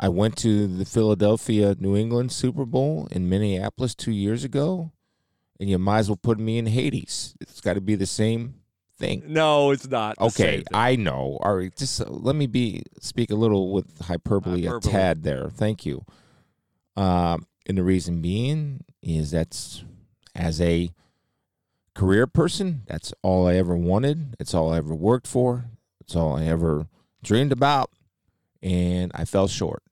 I 0.00 0.08
went 0.08 0.36
to 0.38 0.66
the 0.66 0.84
Philadelphia 0.84 1.76
New 1.78 1.96
England 1.96 2.32
Super 2.32 2.64
Bowl 2.64 3.08
in 3.12 3.28
Minneapolis 3.28 3.94
two 3.94 4.10
years 4.10 4.42
ago, 4.42 4.90
and 5.60 5.70
you 5.70 5.78
might 5.78 6.00
as 6.00 6.08
well 6.08 6.16
put 6.20 6.40
me 6.40 6.58
in 6.58 6.66
Hades. 6.66 7.34
It's 7.40 7.60
got 7.60 7.74
to 7.74 7.80
be 7.80 7.94
the 7.94 8.06
same 8.06 8.54
thing. 8.98 9.22
No, 9.26 9.70
it's 9.70 9.88
not. 9.88 10.18
Okay. 10.20 10.64
I 10.72 10.96
know. 10.96 11.38
All 11.42 11.56
right, 11.56 11.74
just 11.76 12.00
uh, 12.00 12.06
let 12.08 12.34
me 12.34 12.46
be 12.46 12.82
speak 13.00 13.30
a 13.30 13.36
little 13.36 13.72
with 13.72 14.00
hyperbole, 14.00 14.62
Hyperbole. 14.62 14.90
a 14.90 14.92
tad 14.92 15.22
there. 15.22 15.48
Thank 15.50 15.86
you. 15.86 16.04
Um, 16.96 17.46
and 17.66 17.78
the 17.78 17.82
reason 17.82 18.20
being 18.20 18.84
is 19.02 19.30
that's 19.30 19.84
as 20.34 20.60
a 20.60 20.90
career 21.94 22.26
person, 22.26 22.82
that's 22.86 23.12
all 23.22 23.46
I 23.46 23.54
ever 23.56 23.76
wanted. 23.76 24.34
It's 24.40 24.54
all 24.54 24.72
I 24.72 24.78
ever 24.78 24.94
worked 24.94 25.26
for. 25.26 25.66
It's 26.00 26.16
all 26.16 26.36
I 26.36 26.44
ever 26.44 26.88
dreamed 27.22 27.52
about, 27.52 27.90
and 28.62 29.12
I 29.14 29.24
fell 29.24 29.48
short. 29.48 29.82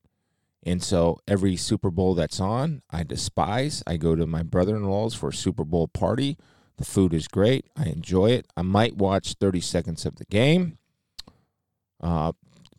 And 0.63 0.83
so 0.83 1.19
every 1.27 1.57
Super 1.57 1.91
Bowl 1.91 2.15
that's 2.15 2.41
on, 2.41 2.83
I 2.91 3.03
despise. 3.03 3.83
I 3.87 3.97
go 3.97 4.15
to 4.15 4.27
my 4.27 4.43
brother-in-law's 4.43 5.15
for 5.15 5.31
a 5.31 5.35
Super 5.35 5.65
Bowl 5.65 5.89
party 5.89 6.37
The 6.77 6.85
food 6.85 7.15
is 7.15 7.29
great. 7.29 7.67
I 7.77 7.85
enjoy 7.85 8.31
it. 8.31 8.47
I 8.57 8.63
might 8.63 8.97
watch 8.97 9.35
30 9.35 9.61
seconds 9.61 10.05
of 10.05 10.17
the 10.17 10.25
game. 10.27 10.79
Uh, 12.03 12.33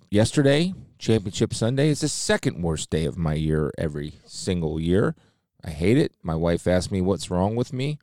yesterday, 0.09 0.73
Championship 1.01 1.53
Sunday, 1.53 1.89
is 1.89 2.01
the 2.01 2.07
second 2.07 2.61
worst 2.61 2.89
day 2.91 3.05
of 3.05 3.17
my 3.17 3.33
year 3.33 3.71
every 3.77 4.19
single 4.25 4.79
year. 4.79 5.15
I 5.63 5.71
hate 5.71 5.97
it. 5.97 6.13
My 6.21 6.35
wife 6.35 6.67
asked 6.67 6.91
me 6.91 7.01
what's 7.01 7.31
wrong 7.31 7.55
with 7.55 7.73
me. 7.73 7.97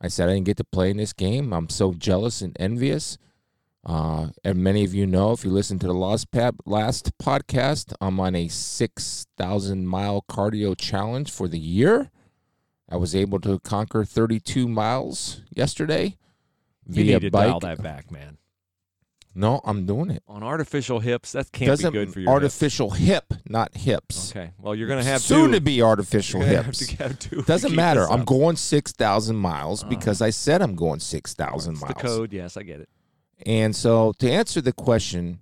I 0.00 0.08
said 0.08 0.28
I 0.28 0.34
didn't 0.34 0.46
get 0.46 0.56
to 0.56 0.64
play 0.64 0.90
in 0.90 0.96
this 0.96 1.12
game. 1.12 1.52
I'm 1.52 1.68
so 1.68 1.92
jealous 1.92 2.40
and 2.40 2.56
envious. 2.58 3.18
Uh, 3.84 4.28
and 4.42 4.58
many 4.58 4.84
of 4.84 4.94
you 4.94 5.06
know, 5.06 5.32
if 5.32 5.44
you 5.44 5.50
listen 5.50 5.78
to 5.80 5.86
the 5.86 5.92
last, 5.94 6.30
pad, 6.30 6.56
last 6.64 7.16
podcast, 7.18 7.92
I'm 8.00 8.18
on 8.18 8.34
a 8.34 8.48
6,000 8.48 9.86
mile 9.86 10.24
cardio 10.28 10.74
challenge 10.76 11.30
for 11.30 11.48
the 11.48 11.58
year. 11.58 12.10
I 12.90 12.96
was 12.96 13.14
able 13.14 13.38
to 13.40 13.58
conquer 13.60 14.04
32 14.04 14.66
miles 14.66 15.42
yesterday 15.50 16.16
You 16.86 17.04
via 17.04 17.14
need 17.14 17.20
to 17.20 17.30
bike. 17.30 17.48
dial 17.48 17.60
that 17.60 17.82
back, 17.82 18.10
man. 18.10 18.38
No, 19.34 19.60
I'm 19.64 19.86
doing 19.86 20.10
it. 20.10 20.22
On 20.26 20.42
artificial 20.42 20.98
hips, 20.98 21.32
that 21.32 21.52
can't 21.52 21.68
Doesn't 21.68 21.92
be 21.92 21.98
good 21.98 22.12
for 22.12 22.18
your 22.20 22.30
hips. 22.30 22.34
artificial 22.34 22.90
hip, 22.90 23.32
not 23.48 23.76
hips. 23.76 24.32
Okay, 24.32 24.50
well 24.58 24.74
you're 24.74 24.88
gonna 24.88 25.04
have 25.04 25.20
soon 25.20 25.46
two. 25.50 25.54
to 25.54 25.60
be 25.60 25.80
artificial 25.82 26.40
hips. 26.54 26.80
Have 26.80 26.98
to 26.98 27.02
have 27.04 27.18
two 27.18 27.36
to 27.36 27.42
Doesn't 27.42 27.74
matter. 27.74 28.10
I'm 28.10 28.24
going 28.24 28.56
6,000 28.56 29.36
miles 29.36 29.84
Uh. 29.84 29.88
because 29.88 30.20
I 30.20 30.30
said 30.30 30.62
I'm 30.62 30.74
going 30.74 30.98
6,000 31.00 31.74
miles. 31.80 31.88
the 31.88 31.94
code. 31.94 32.32
Yes, 32.32 32.56
I 32.56 32.64
get 32.64 32.80
it. 32.80 32.88
And 33.46 33.74
so, 33.74 34.12
to 34.18 34.30
answer 34.30 34.60
the 34.60 34.72
question, 34.72 35.40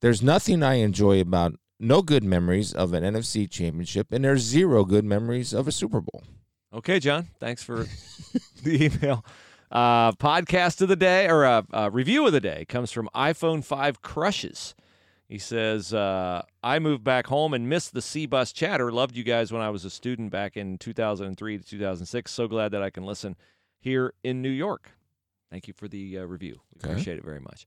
there's 0.00 0.22
nothing 0.22 0.62
I 0.62 0.74
enjoy 0.76 1.20
about 1.20 1.54
no 1.78 2.02
good 2.02 2.24
memories 2.24 2.72
of 2.72 2.92
an 2.94 3.04
NFC 3.04 3.48
championship, 3.48 4.08
and 4.12 4.24
there's 4.24 4.40
zero 4.42 4.84
good 4.84 5.04
memories 5.04 5.52
of 5.52 5.68
a 5.68 5.72
Super 5.72 6.00
Bowl. 6.00 6.24
Okay, 6.72 6.98
John. 7.00 7.28
Thanks 7.38 7.62
for 7.62 7.86
the 8.64 8.84
email. 8.86 9.24
Uh, 9.70 10.10
podcast 10.12 10.80
of 10.82 10.88
the 10.88 10.96
day 10.96 11.28
or 11.28 11.44
uh, 11.44 11.62
uh, 11.72 11.90
review 11.92 12.26
of 12.26 12.32
the 12.32 12.40
day 12.40 12.64
comes 12.68 12.90
from 12.90 13.08
iPhone 13.14 13.64
5 13.64 14.02
Crushes. 14.02 14.74
He 15.28 15.38
says, 15.38 15.94
uh, 15.94 16.42
I 16.64 16.80
moved 16.80 17.04
back 17.04 17.28
home 17.28 17.54
and 17.54 17.68
missed 17.68 17.94
the 17.94 18.02
C 18.02 18.26
bus 18.26 18.50
chatter. 18.52 18.90
Loved 18.90 19.16
you 19.16 19.22
guys 19.22 19.52
when 19.52 19.62
I 19.62 19.70
was 19.70 19.84
a 19.84 19.90
student 19.90 20.32
back 20.32 20.56
in 20.56 20.76
2003 20.76 21.58
to 21.58 21.64
2006. 21.64 22.32
So 22.32 22.48
glad 22.48 22.72
that 22.72 22.82
I 22.82 22.90
can 22.90 23.04
listen 23.04 23.36
here 23.78 24.12
in 24.24 24.42
New 24.42 24.50
York. 24.50 24.90
Thank 25.52 25.68
you 25.68 25.74
for 25.74 25.86
the 25.86 26.18
uh, 26.18 26.24
review. 26.24 26.60
We 26.74 26.80
Okay. 26.80 26.90
appreciate 26.92 27.18
it 27.18 27.24
very 27.24 27.40
much. 27.40 27.64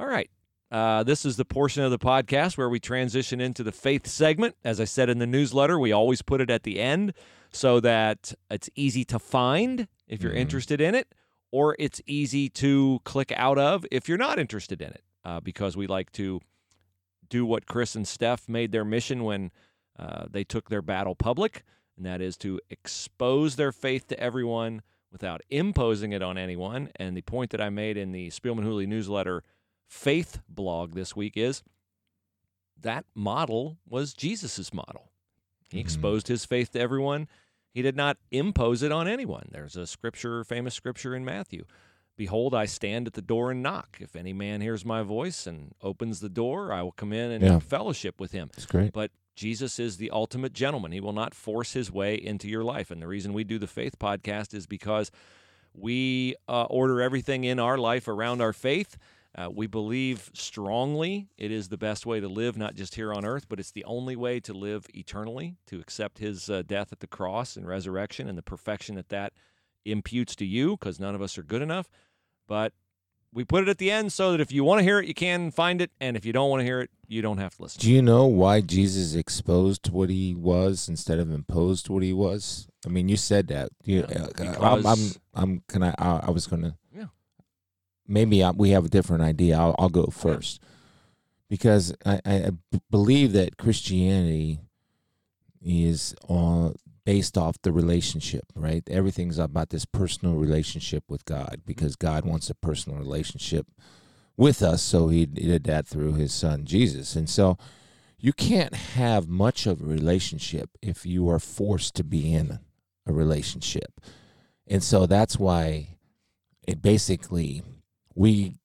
All 0.00 0.08
right. 0.08 0.28
Uh, 0.72 1.04
this 1.04 1.24
is 1.24 1.36
the 1.36 1.44
portion 1.44 1.84
of 1.84 1.92
the 1.92 1.98
podcast 2.00 2.58
where 2.58 2.68
we 2.68 2.80
transition 2.80 3.40
into 3.40 3.62
the 3.62 3.72
faith 3.72 4.08
segment. 4.08 4.56
As 4.64 4.80
I 4.80 4.84
said 4.84 5.08
in 5.08 5.18
the 5.18 5.26
newsletter, 5.26 5.78
we 5.78 5.92
always 5.92 6.20
put 6.20 6.40
it 6.40 6.50
at 6.50 6.64
the 6.64 6.80
end 6.80 7.14
so 7.52 7.78
that 7.80 8.34
it's 8.50 8.68
easy 8.74 9.04
to 9.04 9.20
find 9.20 9.86
if 10.08 10.20
you're 10.22 10.32
Mhm. 10.32 10.38
interested 10.38 10.80
in 10.80 10.94
it, 10.96 11.14
or 11.50 11.74
it's 11.78 12.00
easy 12.06 12.48
to 12.48 13.00
click 13.04 13.32
out 13.36 13.58
of 13.58 13.86
if 13.90 14.08
you're 14.08 14.18
not 14.18 14.38
interested 14.38 14.80
in 14.82 14.88
it, 14.90 15.02
uh, 15.24 15.40
because 15.40 15.76
we 15.76 15.86
like 15.86 16.10
to 16.12 16.40
do 17.28 17.44
what 17.44 17.66
Chris 17.66 17.94
and 17.94 18.06
Steph 18.08 18.48
made 18.48 18.72
their 18.72 18.84
mission 18.84 19.24
when 19.24 19.50
uh, 19.98 20.26
they 20.30 20.44
took 20.44 20.68
their 20.70 20.82
battle 20.82 21.14
public, 21.14 21.64
and 21.96 22.06
that 22.06 22.20
is 22.20 22.36
to 22.38 22.60
expose 22.70 23.56
their 23.56 23.72
faith 23.72 24.06
to 24.08 24.18
everyone 24.20 24.82
without 25.10 25.40
imposing 25.50 26.12
it 26.12 26.22
on 26.22 26.38
anyone. 26.38 26.90
And 26.96 27.16
the 27.16 27.22
point 27.22 27.50
that 27.50 27.60
I 27.60 27.70
made 27.70 27.96
in 27.96 28.12
the 28.12 28.28
Spielman 28.28 28.62
Hooley 28.62 28.86
newsletter 28.86 29.42
faith 29.86 30.40
blog 30.48 30.92
this 30.92 31.16
week 31.16 31.36
is 31.36 31.62
that 32.80 33.04
model 33.14 33.78
was 33.88 34.14
Jesus's 34.14 34.72
model. 34.72 35.10
He 35.70 35.78
Mhm. 35.78 35.80
exposed 35.80 36.28
his 36.28 36.44
faith 36.44 36.72
to 36.72 36.80
everyone. 36.80 37.26
He 37.78 37.82
did 37.82 37.94
not 37.94 38.16
impose 38.32 38.82
it 38.82 38.90
on 38.90 39.06
anyone. 39.06 39.50
There's 39.52 39.76
a 39.76 39.86
scripture, 39.86 40.42
famous 40.42 40.74
scripture 40.74 41.14
in 41.14 41.24
Matthew. 41.24 41.64
Behold, 42.16 42.52
I 42.52 42.64
stand 42.64 43.06
at 43.06 43.12
the 43.12 43.22
door 43.22 43.52
and 43.52 43.62
knock. 43.62 43.98
If 44.00 44.16
any 44.16 44.32
man 44.32 44.60
hears 44.60 44.84
my 44.84 45.02
voice 45.04 45.46
and 45.46 45.76
opens 45.80 46.18
the 46.18 46.28
door, 46.28 46.72
I 46.72 46.82
will 46.82 46.90
come 46.90 47.12
in 47.12 47.30
and 47.30 47.44
Yeah. 47.44 47.52
have 47.52 47.62
fellowship 47.62 48.18
with 48.18 48.32
him. 48.32 48.50
That's 48.52 48.66
great. 48.66 48.92
But 48.92 49.12
Jesus 49.36 49.78
is 49.78 49.96
the 49.98 50.10
ultimate 50.10 50.54
gentleman. 50.54 50.90
He 50.90 50.98
will 50.98 51.12
not 51.12 51.34
force 51.36 51.74
his 51.74 51.88
way 51.92 52.16
into 52.16 52.48
your 52.48 52.64
life. 52.64 52.90
And 52.90 53.00
the 53.00 53.06
reason 53.06 53.32
we 53.32 53.44
do 53.44 53.60
the 53.60 53.68
Faith 53.68 53.96
podcast 54.00 54.54
is 54.54 54.66
because 54.66 55.12
we 55.72 56.34
uh, 56.48 56.64
order 56.64 57.00
everything 57.00 57.44
in 57.44 57.60
our 57.60 57.78
life 57.78 58.08
around 58.08 58.40
our 58.40 58.52
faith. 58.52 58.98
Uh, 59.38 59.48
we 59.48 59.68
believe 59.68 60.32
strongly 60.34 61.28
it 61.38 61.52
is 61.52 61.68
the 61.68 61.76
best 61.78 62.04
way 62.04 62.18
to 62.18 62.26
live, 62.26 62.56
not 62.56 62.74
just 62.74 62.96
here 62.96 63.14
on 63.14 63.24
earth, 63.24 63.46
but 63.48 63.60
it's 63.60 63.70
the 63.70 63.84
only 63.84 64.16
way 64.16 64.40
to 64.40 64.52
live 64.52 64.86
eternally, 64.92 65.54
to 65.64 65.78
accept 65.78 66.18
his 66.18 66.50
uh, 66.50 66.60
death 66.66 66.90
at 66.90 66.98
the 66.98 67.06
cross 67.06 67.56
and 67.56 67.64
resurrection 67.64 68.28
and 68.28 68.36
the 68.36 68.42
perfection 68.42 68.96
that 68.96 69.10
that 69.10 69.32
imputes 69.84 70.34
to 70.34 70.44
you, 70.44 70.72
because 70.72 70.98
none 70.98 71.14
of 71.14 71.22
us 71.22 71.38
are 71.38 71.44
good 71.44 71.62
enough. 71.62 71.88
But 72.48 72.72
we 73.32 73.44
put 73.44 73.62
it 73.62 73.68
at 73.68 73.78
the 73.78 73.92
end 73.92 74.12
so 74.12 74.32
that 74.32 74.40
if 74.40 74.50
you 74.50 74.64
want 74.64 74.80
to 74.80 74.82
hear 74.82 74.98
it, 74.98 75.06
you 75.06 75.14
can 75.14 75.52
find 75.52 75.80
it. 75.80 75.92
And 76.00 76.16
if 76.16 76.24
you 76.24 76.32
don't 76.32 76.50
want 76.50 76.60
to 76.60 76.64
hear 76.64 76.80
it, 76.80 76.90
you 77.06 77.22
don't 77.22 77.38
have 77.38 77.54
to 77.56 77.62
listen. 77.62 77.80
Do 77.80 77.92
you 77.92 78.02
know 78.02 78.26
why 78.26 78.60
Jesus 78.60 79.14
exposed 79.14 79.90
what 79.90 80.10
he 80.10 80.34
was 80.34 80.88
instead 80.88 81.20
of 81.20 81.30
imposed 81.30 81.88
what 81.88 82.02
he 82.02 82.12
was? 82.12 82.66
I 82.84 82.88
mean, 82.88 83.08
you 83.08 83.16
said 83.16 83.46
that. 83.48 83.68
You, 83.84 84.04
Yeah, 84.08 84.22
uh, 84.22 84.28
I'm, 84.38 84.64
I'm, 84.64 84.76
because- 84.82 85.18
I'm, 85.34 85.62
can 85.68 85.82
I, 85.84 85.94
I, 85.98 86.20
I 86.24 86.30
was 86.30 86.48
going 86.48 86.62
to. 86.62 86.74
Maybe 88.08 88.42
I, 88.42 88.50
we 88.50 88.70
have 88.70 88.86
a 88.86 88.90
different 88.90 89.22
idea. 89.22 89.58
I'll, 89.58 89.76
I'll 89.78 89.88
go 89.88 90.06
first 90.06 90.60
because 91.48 91.94
I, 92.04 92.50
believe 92.90 93.32
that 93.32 93.56
Christianity 93.56 94.60
is 95.62 96.14
uh, 96.28 96.70
based 97.04 97.38
off 97.38 97.60
the 97.62 97.72
relationship, 97.72 98.44
right? 98.54 98.82
Everything's 98.90 99.38
about 99.38 99.70
this 99.70 99.84
personal 99.84 100.34
relationship 100.34 101.04
with 101.08 101.24
God 101.24 101.62
because 101.64 101.96
God 101.96 102.24
wants 102.24 102.50
a 102.50 102.54
personal 102.54 102.98
relationship 102.98 103.66
with 104.36 104.62
us, 104.62 104.82
so 104.82 105.08
he 105.08 105.26
did 105.26 105.64
that 105.64 105.86
through 105.86 106.14
his 106.14 106.32
son 106.32 106.64
Jesus. 106.64 107.16
And 107.16 107.28
so 107.28 107.58
you 108.18 108.32
can't 108.32 108.74
have 108.74 109.28
much 109.28 109.66
of 109.66 109.80
a 109.80 109.84
relationship 109.84 110.70
if 110.82 111.06
you 111.06 111.28
are 111.28 111.38
forced 111.38 111.94
to 111.96 112.04
be 112.04 112.32
in 112.32 112.60
a 113.06 113.12
relationship. 113.12 114.00
And 114.66 114.82
so 114.82 115.06
that's 115.06 115.38
why 115.38 115.96
it 116.66 116.82
basically 116.82 117.62
we 118.18 118.56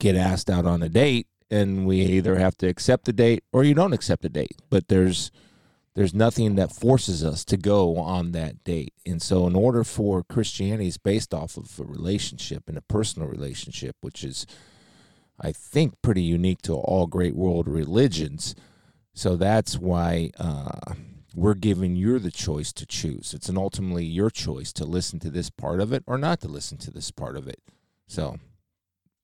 get 0.00 0.16
asked 0.16 0.50
out 0.50 0.66
on 0.66 0.82
a 0.82 0.88
date 0.88 1.28
and 1.48 1.86
we 1.86 2.00
either 2.00 2.36
have 2.36 2.56
to 2.56 2.66
accept 2.66 3.04
the 3.04 3.12
date 3.12 3.44
or 3.52 3.62
you 3.62 3.72
don't 3.72 3.92
accept 3.92 4.22
the 4.22 4.28
date. 4.28 4.56
But 4.68 4.88
there's 4.88 5.30
there's 5.94 6.14
nothing 6.14 6.54
that 6.56 6.72
forces 6.72 7.24
us 7.24 7.44
to 7.44 7.56
go 7.56 7.96
on 7.96 8.32
that 8.32 8.62
date. 8.64 8.94
And 9.04 9.20
so 9.20 9.46
in 9.46 9.54
order 9.54 9.84
for 9.84 10.22
Christianity 10.22 10.88
is 10.88 10.98
based 10.98 11.34
off 11.34 11.56
of 11.56 11.78
a 11.78 11.84
relationship 11.84 12.64
and 12.68 12.78
a 12.78 12.82
personal 12.82 13.28
relationship, 13.28 13.96
which 14.00 14.24
is 14.24 14.46
I 15.40 15.52
think 15.52 15.94
pretty 16.02 16.22
unique 16.22 16.62
to 16.62 16.74
all 16.74 17.06
great 17.06 17.36
world 17.36 17.68
religions. 17.68 18.56
So 19.14 19.36
that's 19.36 19.78
why 19.78 20.30
uh, 20.38 20.94
we're 21.34 21.54
giving 21.54 21.94
you 21.94 22.18
the 22.18 22.30
choice 22.32 22.72
to 22.72 22.86
choose. 22.86 23.34
It's 23.34 23.48
an 23.48 23.56
ultimately 23.56 24.04
your 24.04 24.30
choice 24.30 24.72
to 24.74 24.84
listen 24.84 25.20
to 25.20 25.30
this 25.30 25.50
part 25.50 25.80
of 25.80 25.92
it 25.92 26.02
or 26.06 26.18
not 26.18 26.40
to 26.40 26.48
listen 26.48 26.78
to 26.78 26.90
this 26.90 27.10
part 27.12 27.36
of 27.36 27.46
it. 27.46 27.60
So, 28.08 28.38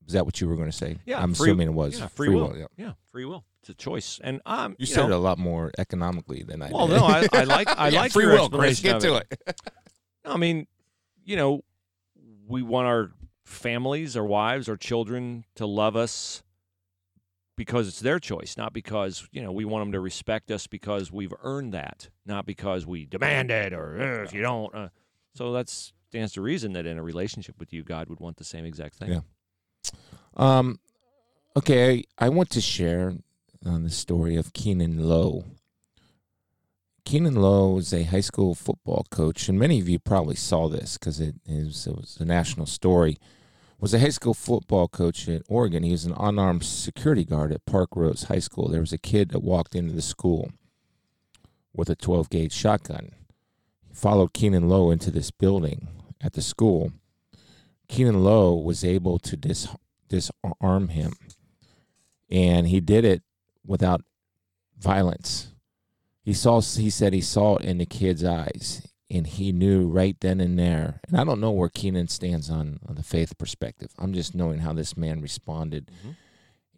is 0.06 0.12
that 0.12 0.24
what 0.24 0.40
you 0.40 0.48
were 0.48 0.56
going 0.56 0.70
to 0.70 0.76
say? 0.76 0.98
Yeah, 1.04 1.20
I'm 1.22 1.34
free- 1.34 1.50
assuming 1.50 1.68
it 1.68 1.74
was 1.74 1.98
Yeah, 1.98 2.06
free, 2.08 2.28
will. 2.28 2.56
yeah. 2.56 2.66
yeah. 2.76 2.92
free 3.10 3.24
will. 3.24 3.44
It's 3.60 3.70
a 3.70 3.74
choice. 3.74 4.20
And 4.22 4.40
um, 4.46 4.72
You, 4.72 4.76
you, 4.80 4.86
said 4.86 5.00
know, 5.02 5.06
it 5.08 5.12
a 5.12 5.18
lot 5.18 5.38
more 5.38 5.72
economically 5.78 6.42
than 6.44 6.62
I 6.62 6.70
Well, 6.70 6.86
did. 6.86 6.96
no, 6.98 7.04
I, 7.04 7.26
I 7.32 7.44
like 7.56 7.68
I 7.68 7.88
Yeah, 7.88 8.00
like 8.00 8.12
free 8.12 8.26
will. 8.26 8.48
Chris, 8.48 8.80
get 8.80 8.96
of 8.96 9.02
to 9.02 9.16
it. 9.16 9.60
I 10.24 10.36
mean, 10.36 10.66
you 11.24 11.36
know, 11.36 11.62
we 12.46 12.62
want 12.62 12.86
our 12.86 13.10
families, 13.44 14.16
our 14.16 14.24
wives, 14.24 14.68
our 14.68 14.76
children 14.76 15.44
to 15.56 15.66
love 15.66 15.96
us 15.96 16.42
because 17.56 17.88
it's 17.88 18.00
their 18.00 18.18
choice, 18.20 18.56
not 18.56 18.72
because 18.72 19.26
you 19.32 19.42
know 19.42 19.50
we 19.50 19.64
want 19.64 19.82
them 19.82 19.92
to 19.92 20.00
respect 20.00 20.50
us 20.50 20.66
because 20.66 21.10
we've 21.10 21.32
earned 21.42 21.72
that, 21.74 22.10
not 22.26 22.44
because 22.46 22.86
we 22.86 23.06
demand 23.06 23.50
it 23.50 23.72
or 23.72 23.98
"Eh, 24.00 24.22
if 24.24 24.32
you 24.34 24.42
don't. 24.42 24.72
Uh, 24.74 24.88
so 25.34 25.52
that's 25.52 25.92
stands 26.08 26.32
to 26.34 26.40
reason 26.42 26.72
that 26.74 26.86
in 26.86 26.98
a 26.98 27.02
relationship 27.02 27.58
with 27.58 27.72
you, 27.72 27.82
God 27.82 28.08
would 28.08 28.20
want 28.20 28.36
the 28.36 28.44
same 28.44 28.64
exact 28.64 28.94
thing. 28.96 29.10
Yeah. 29.10 29.20
Um, 30.36 30.78
okay, 31.56 32.04
I 32.18 32.28
want 32.28 32.50
to 32.50 32.60
share 32.60 33.14
on 33.64 33.82
the 33.82 33.90
story 33.90 34.36
of 34.36 34.52
Keenan 34.52 35.08
Lowe. 35.08 35.44
Keenan 37.04 37.36
Lowe 37.36 37.70
was 37.74 37.92
a 37.94 38.02
high 38.02 38.20
school 38.20 38.54
football 38.54 39.06
coach, 39.10 39.48
and 39.48 39.58
many 39.58 39.80
of 39.80 39.88
you 39.88 39.98
probably 39.98 40.34
saw 40.34 40.68
this 40.68 40.98
because 40.98 41.20
it, 41.20 41.36
is- 41.46 41.86
it 41.86 41.94
was 41.96 42.16
a 42.20 42.24
national 42.24 42.66
story. 42.66 43.18
Was 43.78 43.92
a 43.92 44.00
high 44.00 44.08
school 44.08 44.32
football 44.32 44.88
coach 44.88 45.28
at 45.28 45.42
Oregon. 45.48 45.82
He 45.82 45.92
was 45.92 46.06
an 46.06 46.14
unarmed 46.18 46.64
security 46.64 47.24
guard 47.24 47.52
at 47.52 47.66
Parkrose 47.66 48.24
High 48.24 48.38
School. 48.38 48.68
There 48.68 48.80
was 48.80 48.92
a 48.94 48.98
kid 48.98 49.28
that 49.30 49.42
walked 49.42 49.74
into 49.74 49.92
the 49.94 50.00
school 50.00 50.50
with 51.74 51.90
a 51.90 51.94
12 51.94 52.30
gauge 52.30 52.54
shotgun. 52.54 53.12
He 53.86 53.94
followed 53.94 54.32
Keenan 54.32 54.66
Lowe 54.70 54.90
into 54.90 55.10
this 55.10 55.30
building 55.30 55.88
at 56.22 56.32
the 56.32 56.40
school. 56.40 56.90
Keenan 57.88 58.22
Lowe 58.24 58.54
was 58.54 58.84
able 58.84 59.18
to 59.20 59.36
dis- 59.36 59.68
disarm 60.08 60.88
him, 60.88 61.14
and 62.30 62.66
he 62.68 62.80
did 62.80 63.04
it 63.04 63.22
without 63.64 64.02
violence. 64.78 65.48
He 66.22 66.32
saw. 66.32 66.60
He 66.60 66.90
said 66.90 67.12
he 67.12 67.20
saw 67.20 67.56
it 67.56 67.64
in 67.64 67.78
the 67.78 67.86
kid's 67.86 68.24
eyes. 68.24 68.82
and 69.08 69.28
he 69.28 69.52
knew 69.52 69.86
right 69.86 70.16
then 70.20 70.40
and 70.40 70.58
there. 70.58 71.00
And 71.06 71.16
I 71.16 71.22
don't 71.22 71.40
know 71.40 71.52
where 71.52 71.68
Keenan 71.68 72.08
stands 72.08 72.50
on, 72.50 72.80
on 72.88 72.96
the 72.96 73.04
faith 73.04 73.38
perspective. 73.38 73.92
I'm 73.98 74.12
just 74.12 74.34
knowing 74.34 74.58
how 74.58 74.72
this 74.72 74.96
man 74.96 75.20
responded. 75.20 75.92
Mhm. 76.04 76.16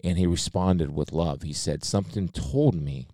And 0.05 0.19
he 0.19 0.27
responded 0.27 0.95
with 0.95 1.11
love. 1.11 1.41
He 1.41 1.55
said, 1.55 1.83
Something 1.85 2.29
told 2.29 2.75
me 2.75 3.07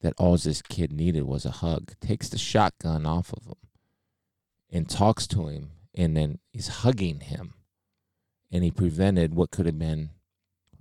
that 0.00 0.14
all 0.18 0.36
this 0.36 0.62
kid 0.62 0.90
needed 0.92 1.22
was 1.22 1.46
a 1.46 1.52
hug. 1.62 1.92
Takes 2.00 2.28
the 2.28 2.38
shotgun 2.38 3.06
off 3.06 3.32
of 3.32 3.44
him 3.46 3.54
and 4.68 4.88
talks 4.88 5.28
to 5.28 5.46
him, 5.46 5.70
and 5.98 6.16
then 6.16 6.38
he's 6.52 6.68
hugging 6.68 7.20
him. 7.20 7.52
And 8.50 8.64
he 8.64 8.70
prevented 8.70 9.34
what 9.34 9.50
could 9.50 9.66
have 9.66 9.78
been 9.78 10.08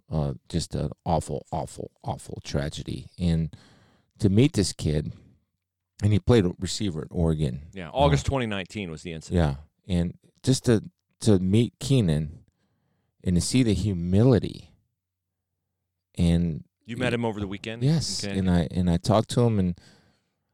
uh, 0.10 0.36
just 0.48 0.74
an 0.74 0.92
awful, 1.06 1.46
awful, 1.52 1.92
awful 2.02 2.40
tragedy. 2.46 3.08
And 3.20 3.54
to 4.20 4.30
meet 4.30 4.54
this 4.54 4.72
kid, 4.72 5.12
and 6.02 6.14
he 6.14 6.20
played 6.20 6.46
receiver 6.60 7.02
at 7.02 7.08
Oregon. 7.12 7.64
Yeah, 7.74 7.90
August 7.90 8.26
2019 8.28 8.90
was 8.90 9.02
the 9.02 9.12
incident. 9.12 9.44
Yeah, 9.44 9.94
and 9.94 10.14
just 10.44 10.64
to 10.66 10.84
to 11.22 11.40
meet 11.40 11.74
Keenan 11.80 12.40
and 13.24 13.36
to 13.36 13.42
see 13.42 13.64
the 13.64 13.74
humility, 13.74 14.72
and 16.18 16.64
You 16.86 16.96
met 16.98 17.14
him 17.14 17.26
over 17.26 17.40
the 17.40 17.48
weekend. 17.48 17.84
yes, 17.84 18.24
Okay. 18.24 18.38
and 18.38 18.50
I 18.50 18.68
and 18.72 18.90
I 18.90 18.98
talked 18.98 19.30
to 19.32 19.42
him, 19.42 19.60
and 19.60 19.78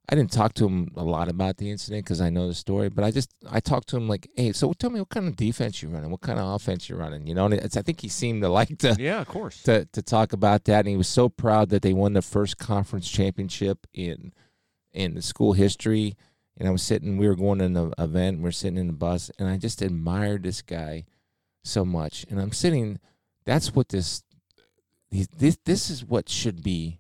I 0.10 0.16
didn't 0.16 0.32
talk 0.34 0.54
to 0.56 0.66
him 0.66 0.92
a 0.98 1.04
lot 1.04 1.30
about 1.30 1.58
the 1.58 1.72
incident 1.72 2.04
because 2.04 2.20
I 2.20 2.30
know 2.30 2.48
the 2.48 2.54
story, 2.54 2.90
but 2.90 3.06
I 3.06 3.12
just 3.12 3.34
I 3.50 3.62
talked 3.62 3.88
to 3.90 3.98
him 3.98 4.10
like, 4.10 4.30
hey, 4.36 4.52
so 4.52 4.74
tell 4.74 4.90
me 4.90 5.00
what 5.00 5.10
kind 5.10 5.28
of 5.28 5.38
defense 5.38 5.82
you're 5.82 5.92
running, 5.92 6.12
what 6.12 6.22
kind 6.22 6.40
of 6.40 6.56
offense 6.56 6.90
you're 6.90 6.98
running, 6.98 7.26
you 7.26 7.34
know? 7.34 7.46
And 7.46 7.54
it's, 7.54 7.78
I 7.78 7.82
think 7.82 8.02
he 8.02 8.10
seemed 8.10 8.42
to 8.44 8.50
like 8.60 8.78
to 8.80 8.96
yeah, 9.00 9.22
of 9.22 9.28
course. 9.28 9.64
to 9.64 9.86
to 9.86 10.02
talk 10.02 10.34
about 10.34 10.66
that, 10.66 10.80
and 10.80 10.90
he 10.90 10.98
was 10.98 11.08
so 11.08 11.30
proud 11.30 11.70
that 11.70 11.82
they 11.82 11.94
won 11.94 12.14
the 12.14 12.22
first 12.22 12.58
conference 12.58 13.10
championship 13.10 13.88
in 13.94 14.34
in 14.92 15.16
the 15.16 15.22
school 15.22 15.54
history. 15.54 16.16
And 16.58 16.68
I 16.68 16.72
was 16.72 16.84
sitting, 16.84 17.18
we 17.18 17.28
were 17.28 17.36
going 17.36 17.58
to 17.60 17.66
an 17.66 17.94
event, 17.98 18.42
we 18.42 18.50
are 18.50 18.52
sitting 18.52 18.78
in 18.78 18.86
the 18.86 18.94
bus, 18.94 19.32
and 19.40 19.50
I 19.50 19.58
just 19.58 19.82
admired 19.82 20.44
this 20.44 20.62
guy 20.62 21.06
so 21.64 21.84
much. 21.84 22.28
And 22.30 22.40
I'm 22.40 22.52
sitting, 22.52 23.00
that's 23.44 23.74
what 23.74 23.90
this 23.90 24.22
this 25.10 25.58
this 25.66 25.90
is 25.90 26.06
what 26.06 26.30
should 26.30 26.62
be 26.62 27.00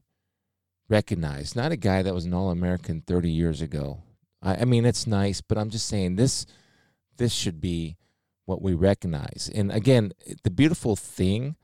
recognized. 0.93 1.55
Not 1.55 1.71
a 1.71 1.75
guy 1.75 2.03
that 2.03 2.13
was 2.13 2.25
an 2.25 2.35
All 2.35 2.51
American 2.51 3.01
30 3.01 3.31
years 3.31 3.61
ago. 3.61 4.03
I, 4.43 4.57
I 4.57 4.65
mean, 4.65 4.85
it's 4.85 5.07
nice, 5.07 5.41
but 5.41 5.57
I'm 5.57 5.71
just 5.71 5.87
saying 5.87 6.15
this 6.15 6.45
this 7.17 7.33
should 7.33 7.59
be 7.59 7.97
what 8.45 8.61
we 8.61 8.73
recognize. 8.73 9.49
And 9.53 9.71
again, 9.71 10.13
the 10.43 10.51
beautiful 10.51 10.95
thing, 10.95 11.55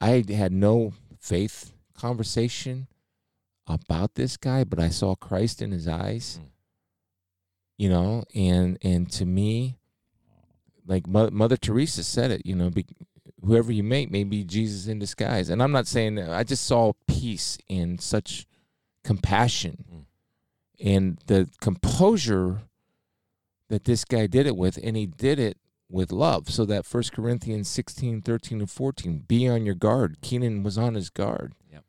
I 0.00 0.24
had 0.28 0.52
no 0.52 0.92
faith 1.18 1.72
conversation 1.94 2.86
about 3.66 4.14
this 4.14 4.36
guy, 4.36 4.64
but 4.64 4.78
I 4.78 4.90
saw 4.90 5.14
Christ 5.14 5.62
in 5.62 5.70
his 5.70 5.88
eyes. 5.88 6.38
Mm. 6.40 6.48
You 7.78 7.88
know, 7.90 8.24
and 8.34 8.78
and 8.82 9.10
to 9.12 9.24
me, 9.24 9.78
like 10.86 11.06
Mo- 11.06 11.30
Mother 11.30 11.56
Teresa 11.56 12.04
said 12.04 12.30
it, 12.30 12.44
you 12.44 12.54
know, 12.54 12.70
be, 12.70 12.86
whoever 13.44 13.72
you 13.72 13.82
make 13.82 14.10
may 14.10 14.24
be 14.24 14.44
Jesus 14.44 14.86
in 14.86 14.98
disguise. 14.98 15.50
And 15.50 15.62
I'm 15.62 15.72
not 15.72 15.86
saying 15.86 16.16
that. 16.16 16.30
I 16.30 16.42
just 16.42 16.64
saw 16.64 16.92
peace 17.06 17.58
in 17.68 17.98
such 17.98 18.46
compassion 19.06 19.84
Mm. 19.92 20.04
and 20.80 21.18
the 21.26 21.48
composure 21.60 22.62
that 23.68 23.84
this 23.84 24.04
guy 24.04 24.26
did 24.26 24.46
it 24.46 24.56
with, 24.56 24.78
and 24.82 24.96
he 24.96 25.06
did 25.06 25.38
it 25.38 25.56
with 25.88 26.12
love. 26.12 26.50
So 26.50 26.64
that 26.66 26.84
First 26.84 27.12
Corinthians 27.12 27.68
16, 27.68 28.22
13, 28.22 28.60
and 28.60 28.70
14, 28.70 29.24
be 29.26 29.48
on 29.48 29.64
your 29.64 29.74
guard. 29.74 30.20
Keenan 30.20 30.62
was 30.62 30.76
on 30.76 30.94
his 30.94 31.10
guard. 31.10 31.54
Yep. 31.72 31.84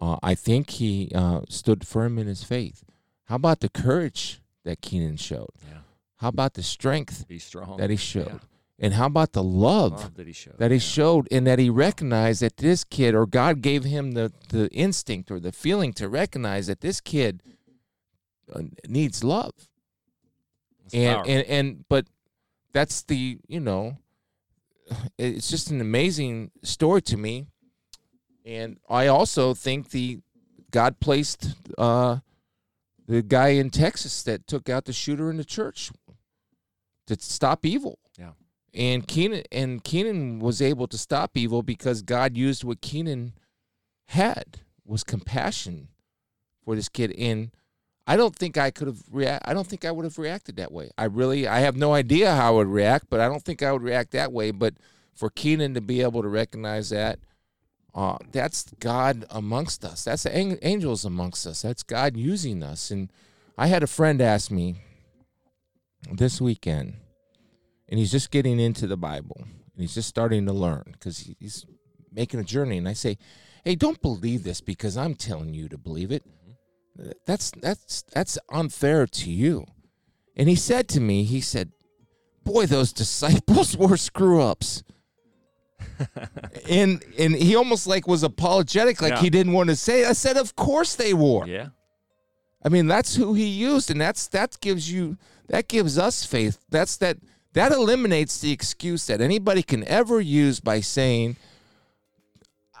Uh, 0.00 0.16
I 0.22 0.34
think 0.34 0.70
he 0.70 1.10
uh, 1.14 1.42
stood 1.48 1.86
firm 1.86 2.18
in 2.18 2.26
his 2.26 2.44
faith. 2.44 2.84
How 3.24 3.36
about 3.36 3.60
the 3.60 3.68
courage 3.70 4.40
that 4.64 4.80
Keenan 4.82 5.16
showed? 5.16 5.50
Yeah. 5.66 5.78
How 6.18 6.28
about 6.28 6.54
the 6.54 6.62
strength 6.62 7.26
Be 7.28 7.38
strong. 7.38 7.76
that 7.78 7.90
he 7.90 7.96
showed? 7.96 8.40
And 8.78 8.94
how 8.94 9.06
about 9.06 9.32
the 9.32 9.42
love 9.42 9.92
Love 9.92 10.14
that 10.16 10.26
he 10.26 10.32
showed. 10.32 10.58
that 10.58 10.70
he 10.70 10.78
yeah. 10.78 10.82
showed 10.82 11.28
and 11.30 11.46
that 11.46 11.58
he 11.58 11.70
recognized 11.70 12.42
that 12.42 12.56
this 12.56 12.82
kid 12.82 13.14
or 13.14 13.24
God 13.24 13.62
gave 13.62 13.84
him 13.84 14.12
the, 14.12 14.32
the 14.48 14.68
instinct 14.70 15.30
or 15.30 15.38
the 15.38 15.52
feeling 15.52 15.92
to 15.94 16.08
recognize 16.08 16.66
that 16.66 16.80
this 16.80 17.00
kid 17.00 17.40
uh, 18.52 18.62
needs 18.88 19.22
love. 19.22 19.52
And, 20.92 21.14
powerful. 21.14 21.32
and 21.32 21.46
and 21.46 21.84
but 21.88 22.06
that's 22.72 23.02
the, 23.02 23.38
you 23.46 23.60
know, 23.60 23.98
it's 25.18 25.48
just 25.48 25.70
an 25.70 25.80
amazing 25.80 26.50
story 26.62 27.02
to 27.02 27.16
me. 27.16 27.46
And 28.44 28.78
I 28.88 29.06
also 29.06 29.54
think 29.54 29.90
the 29.90 30.18
God 30.70 30.98
placed 30.98 31.54
uh 31.78 32.18
the 33.06 33.22
guy 33.22 33.48
in 33.48 33.70
Texas 33.70 34.22
that 34.24 34.46
took 34.46 34.68
out 34.68 34.86
the 34.86 34.92
shooter 34.92 35.30
in 35.30 35.36
the 35.36 35.44
church 35.44 35.92
to 37.06 37.16
stop 37.20 37.64
evil. 37.64 37.98
And 38.74 39.06
Keenan 39.06 39.44
and 39.52 39.84
Keenan 39.84 40.40
was 40.40 40.60
able 40.60 40.88
to 40.88 40.98
stop 40.98 41.36
evil 41.36 41.62
because 41.62 42.02
God 42.02 42.36
used 42.36 42.64
what 42.64 42.80
Keenan 42.80 43.32
had 44.08 44.60
was 44.84 45.04
compassion 45.04 45.88
for 46.64 46.74
this 46.74 46.88
kid. 46.88 47.14
And 47.16 47.52
I 48.06 48.16
don't 48.16 48.34
think 48.34 48.58
I 48.58 48.70
could 48.70 48.88
have 48.88 49.02
react. 49.10 49.46
I 49.48 49.54
don't 49.54 49.66
think 49.66 49.84
I 49.84 49.90
would 49.90 50.04
have 50.04 50.18
reacted 50.18 50.56
that 50.56 50.72
way. 50.72 50.90
I 50.98 51.04
really, 51.04 51.46
I 51.46 51.60
have 51.60 51.76
no 51.76 51.94
idea 51.94 52.34
how 52.34 52.48
I 52.48 52.56
would 52.56 52.68
react, 52.68 53.06
but 53.08 53.20
I 53.20 53.28
don't 53.28 53.42
think 53.42 53.62
I 53.62 53.72
would 53.72 53.82
react 53.82 54.10
that 54.10 54.32
way. 54.32 54.50
But 54.50 54.74
for 55.14 55.30
Keenan 55.30 55.74
to 55.74 55.80
be 55.80 56.02
able 56.02 56.22
to 56.22 56.28
recognize 56.28 56.90
that, 56.90 57.20
uh, 57.94 58.18
that's 58.32 58.66
God 58.80 59.24
amongst 59.30 59.84
us. 59.84 60.04
That's 60.04 60.24
the 60.24 60.36
ang- 60.36 60.58
angels 60.62 61.04
amongst 61.04 61.46
us. 61.46 61.62
That's 61.62 61.84
God 61.84 62.16
using 62.16 62.62
us. 62.62 62.90
And 62.90 63.10
I 63.56 63.68
had 63.68 63.84
a 63.84 63.86
friend 63.86 64.20
ask 64.20 64.50
me 64.50 64.76
this 66.12 66.40
weekend, 66.40 66.94
and 67.88 67.98
he's 67.98 68.10
just 68.10 68.30
getting 68.30 68.58
into 68.60 68.86
the 68.86 68.96
Bible, 68.96 69.36
and 69.42 69.80
he's 69.80 69.94
just 69.94 70.08
starting 70.08 70.46
to 70.46 70.52
learn 70.52 70.84
because 70.92 71.30
he's 71.38 71.66
making 72.12 72.40
a 72.40 72.44
journey. 72.44 72.78
And 72.78 72.88
I 72.88 72.92
say, 72.94 73.18
"Hey, 73.64 73.74
don't 73.74 74.00
believe 74.02 74.42
this 74.44 74.60
because 74.60 74.96
I'm 74.96 75.14
telling 75.14 75.54
you 75.54 75.68
to 75.68 75.78
believe 75.78 76.10
it. 76.10 76.22
That's 77.26 77.50
that's 77.60 78.02
that's 78.12 78.38
unfair 78.50 79.06
to 79.06 79.30
you." 79.30 79.66
And 80.36 80.48
he 80.48 80.54
said 80.56 80.88
to 80.90 81.00
me, 81.00 81.24
he 81.24 81.40
said, 81.40 81.72
"Boy, 82.44 82.66
those 82.66 82.92
disciples 82.92 83.76
were 83.82 83.96
screw 83.96 84.42
ups." 84.42 84.82
and 86.68 87.02
and 87.18 87.34
he 87.34 87.54
almost 87.56 87.86
like 87.86 88.06
was 88.06 88.22
apologetic, 88.22 89.00
like 89.02 89.12
Yeah. 89.14 89.20
he 89.20 89.30
didn't 89.30 89.52
want 89.52 89.70
to 89.70 89.76
say. 89.76 90.02
it. 90.02 90.08
I 90.08 90.12
said, 90.12 90.36
"Of 90.36 90.56
course 90.56 90.96
they 90.96 91.12
were." 91.14 91.46
yeah. 91.46 91.68
I 92.66 92.70
mean, 92.70 92.86
that's 92.86 93.16
who 93.16 93.34
he 93.34 93.46
used, 93.46 93.90
and 93.90 94.00
that's 94.00 94.26
that 94.28 94.58
gives 94.60 94.90
you 94.90 95.18
that 95.48 95.68
gives 95.68 95.98
us 95.98 96.24
faith. 96.24 96.58
That's 96.70 96.96
that 96.98 97.18
that 97.54 97.72
eliminates 97.72 98.40
the 98.40 98.52
excuse 98.52 99.06
that 99.06 99.20
anybody 99.20 99.62
can 99.62 99.84
ever 99.84 100.20
use 100.20 100.60
by 100.60 100.80
saying, 100.80 101.36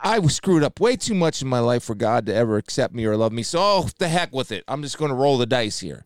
"I 0.02 0.24
screwed 0.26 0.62
up 0.62 0.78
way 0.78 0.96
too 0.96 1.14
much 1.14 1.42
in 1.42 1.48
my 1.48 1.60
life 1.60 1.82
for 1.82 1.94
God 1.94 2.26
to 2.26 2.34
ever 2.34 2.56
accept 2.56 2.94
me 2.94 3.04
or 3.06 3.16
love 3.16 3.32
me." 3.32 3.42
So, 3.42 3.58
oh, 3.60 3.88
the 3.98 4.08
heck 4.08 4.32
with 4.32 4.52
it. 4.52 4.62
I'm 4.68 4.82
just 4.82 4.98
going 4.98 5.10
to 5.10 5.16
roll 5.16 5.38
the 5.38 5.46
dice 5.46 5.80
here. 5.80 6.04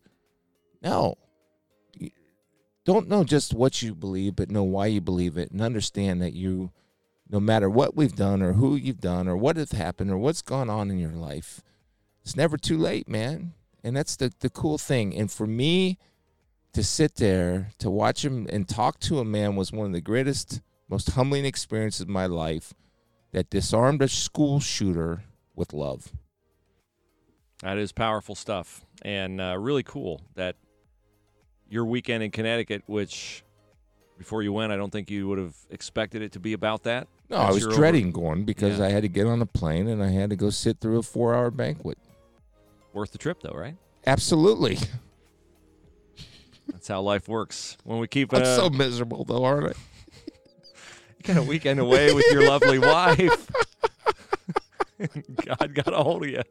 No, 0.82 1.16
don't 2.88 3.08
know 3.08 3.22
just 3.22 3.52
what 3.52 3.82
you 3.82 3.94
believe, 3.94 4.34
but 4.34 4.50
know 4.50 4.64
why 4.64 4.86
you 4.86 5.02
believe 5.02 5.36
it, 5.36 5.50
and 5.50 5.60
understand 5.60 6.22
that 6.22 6.32
you, 6.32 6.70
no 7.28 7.38
matter 7.38 7.68
what 7.68 7.94
we've 7.94 8.16
done 8.16 8.40
or 8.42 8.54
who 8.54 8.76
you've 8.76 9.02
done 9.02 9.28
or 9.28 9.36
what 9.36 9.58
has 9.58 9.72
happened 9.72 10.10
or 10.10 10.16
what's 10.16 10.40
gone 10.40 10.70
on 10.70 10.90
in 10.90 10.98
your 10.98 11.12
life, 11.12 11.60
it's 12.22 12.34
never 12.34 12.56
too 12.56 12.78
late, 12.78 13.06
man. 13.06 13.52
And 13.84 13.94
that's 13.94 14.16
the, 14.16 14.32
the 14.40 14.48
cool 14.48 14.78
thing. 14.78 15.14
And 15.14 15.30
for 15.30 15.46
me 15.46 15.98
to 16.72 16.84
sit 16.84 17.16
there, 17.16 17.70
to 17.78 17.90
watch 17.90 18.24
him 18.24 18.46
and 18.50 18.68
talk 18.68 19.00
to 19.00 19.18
a 19.18 19.24
man 19.24 19.56
was 19.56 19.72
one 19.72 19.86
of 19.86 19.92
the 19.92 20.00
greatest, 20.00 20.60
most 20.88 21.10
humbling 21.10 21.44
experiences 21.44 22.02
of 22.02 22.08
my 22.08 22.26
life 22.26 22.74
that 23.32 23.50
disarmed 23.50 24.02
a 24.02 24.08
school 24.08 24.60
shooter 24.60 25.24
with 25.54 25.72
love. 25.72 26.12
That 27.62 27.78
is 27.78 27.90
powerful 27.92 28.34
stuff, 28.34 28.84
and 29.02 29.40
uh, 29.40 29.56
really 29.58 29.82
cool 29.82 30.22
that 30.36 30.54
your 31.68 31.84
weekend 31.84 32.22
in 32.22 32.30
Connecticut, 32.30 32.82
which 32.86 33.42
before 34.16 34.42
you 34.42 34.52
went, 34.52 34.72
I 34.72 34.76
don't 34.76 34.90
think 34.90 35.10
you 35.10 35.26
would 35.28 35.38
have 35.38 35.56
expected 35.70 36.22
it 36.22 36.32
to 36.32 36.40
be 36.40 36.52
about 36.52 36.84
that. 36.84 37.08
No, 37.30 37.36
I 37.36 37.50
was 37.50 37.60
your 37.60 37.70
over- 37.70 37.76
dreading 37.80 38.10
going 38.12 38.44
because 38.44 38.78
Yeah. 38.78 38.86
I 38.86 38.88
had 38.90 39.02
to 39.02 39.08
get 39.08 39.26
on 39.26 39.42
a 39.42 39.46
plane 39.46 39.86
and 39.88 40.02
I 40.02 40.08
had 40.10 40.30
to 40.30 40.36
go 40.36 40.50
sit 40.50 40.80
through 40.80 40.98
a 40.98 41.02
four 41.02 41.34
hour 41.34 41.50
banquet. 41.50 41.98
Worth 42.92 43.12
the 43.12 43.18
trip, 43.18 43.42
though, 43.42 43.54
right? 43.54 43.76
Absolutely. 44.06 44.78
That's 46.68 46.88
how 46.88 47.00
life 47.00 47.28
works. 47.28 47.76
When 47.84 47.98
we 47.98 48.06
keep 48.06 48.32
I'm 48.34 48.42
uh, 48.42 48.56
so 48.56 48.70
miserable, 48.70 49.24
though, 49.24 49.44
aren't 49.44 49.68
I? 49.68 49.72
you 51.18 51.34
got 51.34 51.36
a 51.36 51.42
weekend 51.42 51.80
away 51.80 52.12
with 52.12 52.24
your 52.30 52.46
lovely 52.48 52.78
wife, 52.78 53.50
God 55.46 55.74
got 55.74 55.92
a 55.92 56.02
hold 56.02 56.24
of 56.24 56.30
you. 56.30 56.42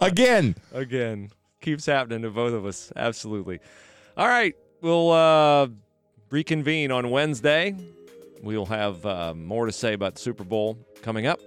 Again. 0.00 0.54
again 0.72 1.30
keeps 1.60 1.84
happening 1.84 2.22
to 2.22 2.30
both 2.30 2.54
of 2.54 2.64
us 2.64 2.90
absolutely 2.96 3.58
all 4.16 4.28
right 4.28 4.54
we'll 4.80 5.10
uh, 5.10 5.66
reconvene 6.30 6.90
on 6.92 7.10
wednesday 7.10 7.74
we'll 8.42 8.64
have 8.64 9.04
uh, 9.04 9.34
more 9.34 9.66
to 9.66 9.72
say 9.72 9.92
about 9.92 10.14
the 10.14 10.20
super 10.20 10.44
bowl 10.44 10.78
coming 11.02 11.26
up 11.26 11.40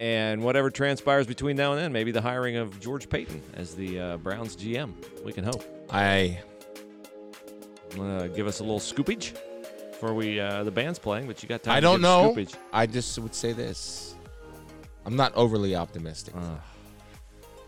And 0.00 0.42
whatever 0.42 0.68
transpires 0.68 1.28
between 1.28 1.56
now 1.56 1.72
and 1.72 1.80
then, 1.80 1.92
maybe 1.92 2.10
the 2.10 2.20
hiring 2.20 2.56
of 2.56 2.80
George 2.80 3.08
Paton 3.08 3.40
as 3.54 3.76
the 3.76 4.00
uh, 4.00 4.16
Browns 4.16 4.56
GM. 4.56 4.92
We 5.24 5.32
can 5.32 5.44
hope. 5.44 5.62
I 5.90 6.40
Uh, 7.98 8.26
give 8.28 8.46
us 8.46 8.60
a 8.60 8.62
little 8.62 8.80
scoopage 8.80 9.34
before 9.90 10.14
we 10.14 10.40
uh, 10.40 10.64
the 10.64 10.70
band's 10.70 10.98
playing, 10.98 11.26
but 11.26 11.42
you 11.42 11.48
got 11.48 11.62
time. 11.62 11.74
I 11.74 11.80
don't 11.80 12.00
know. 12.00 12.32
Scoopage. 12.34 12.54
I 12.72 12.86
just 12.86 13.18
would 13.18 13.34
say 13.34 13.52
this. 13.52 14.14
I'm 15.04 15.16
not 15.16 15.34
overly 15.34 15.74
optimistic. 15.74 16.34
Uh, 16.36 16.56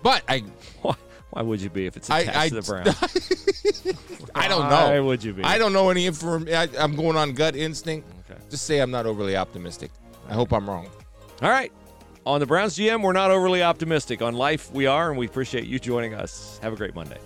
But 0.02 0.22
I 0.28 0.40
why, 0.82 0.94
why 1.30 1.42
would 1.42 1.60
you 1.60 1.70
be 1.70 1.86
if 1.86 1.96
it's 1.96 2.10
I 2.10 2.20
attached 2.20 2.38
I, 2.38 2.48
to 2.48 2.54
the 2.54 2.62
Browns? 2.62 4.30
I 4.34 4.48
don't 4.48 4.68
know. 4.68 4.90
Why 4.90 5.00
would 5.00 5.22
you 5.22 5.32
be? 5.32 5.42
I 5.42 5.58
don't 5.58 5.72
know 5.72 5.90
any 5.90 6.06
information. 6.06 6.70
I'm 6.78 6.94
going 6.96 7.16
on 7.16 7.32
gut 7.32 7.56
instinct. 7.56 8.08
Okay. 8.30 8.40
Just 8.50 8.66
say 8.66 8.78
I'm 8.78 8.90
not 8.90 9.06
overly 9.06 9.36
optimistic. 9.36 9.90
I 10.28 10.34
hope 10.34 10.52
I'm 10.52 10.68
wrong. 10.68 10.88
All 11.42 11.50
right. 11.50 11.72
On 12.26 12.40
the 12.40 12.46
Browns 12.46 12.76
GM, 12.76 13.02
we're 13.02 13.12
not 13.12 13.30
overly 13.30 13.62
optimistic. 13.62 14.22
On 14.22 14.34
life, 14.34 14.72
we 14.72 14.86
are, 14.86 15.10
and 15.10 15.18
we 15.18 15.26
appreciate 15.26 15.66
you 15.66 15.78
joining 15.78 16.14
us. 16.14 16.58
Have 16.62 16.72
a 16.72 16.76
great 16.76 16.94
Monday. 16.94 17.18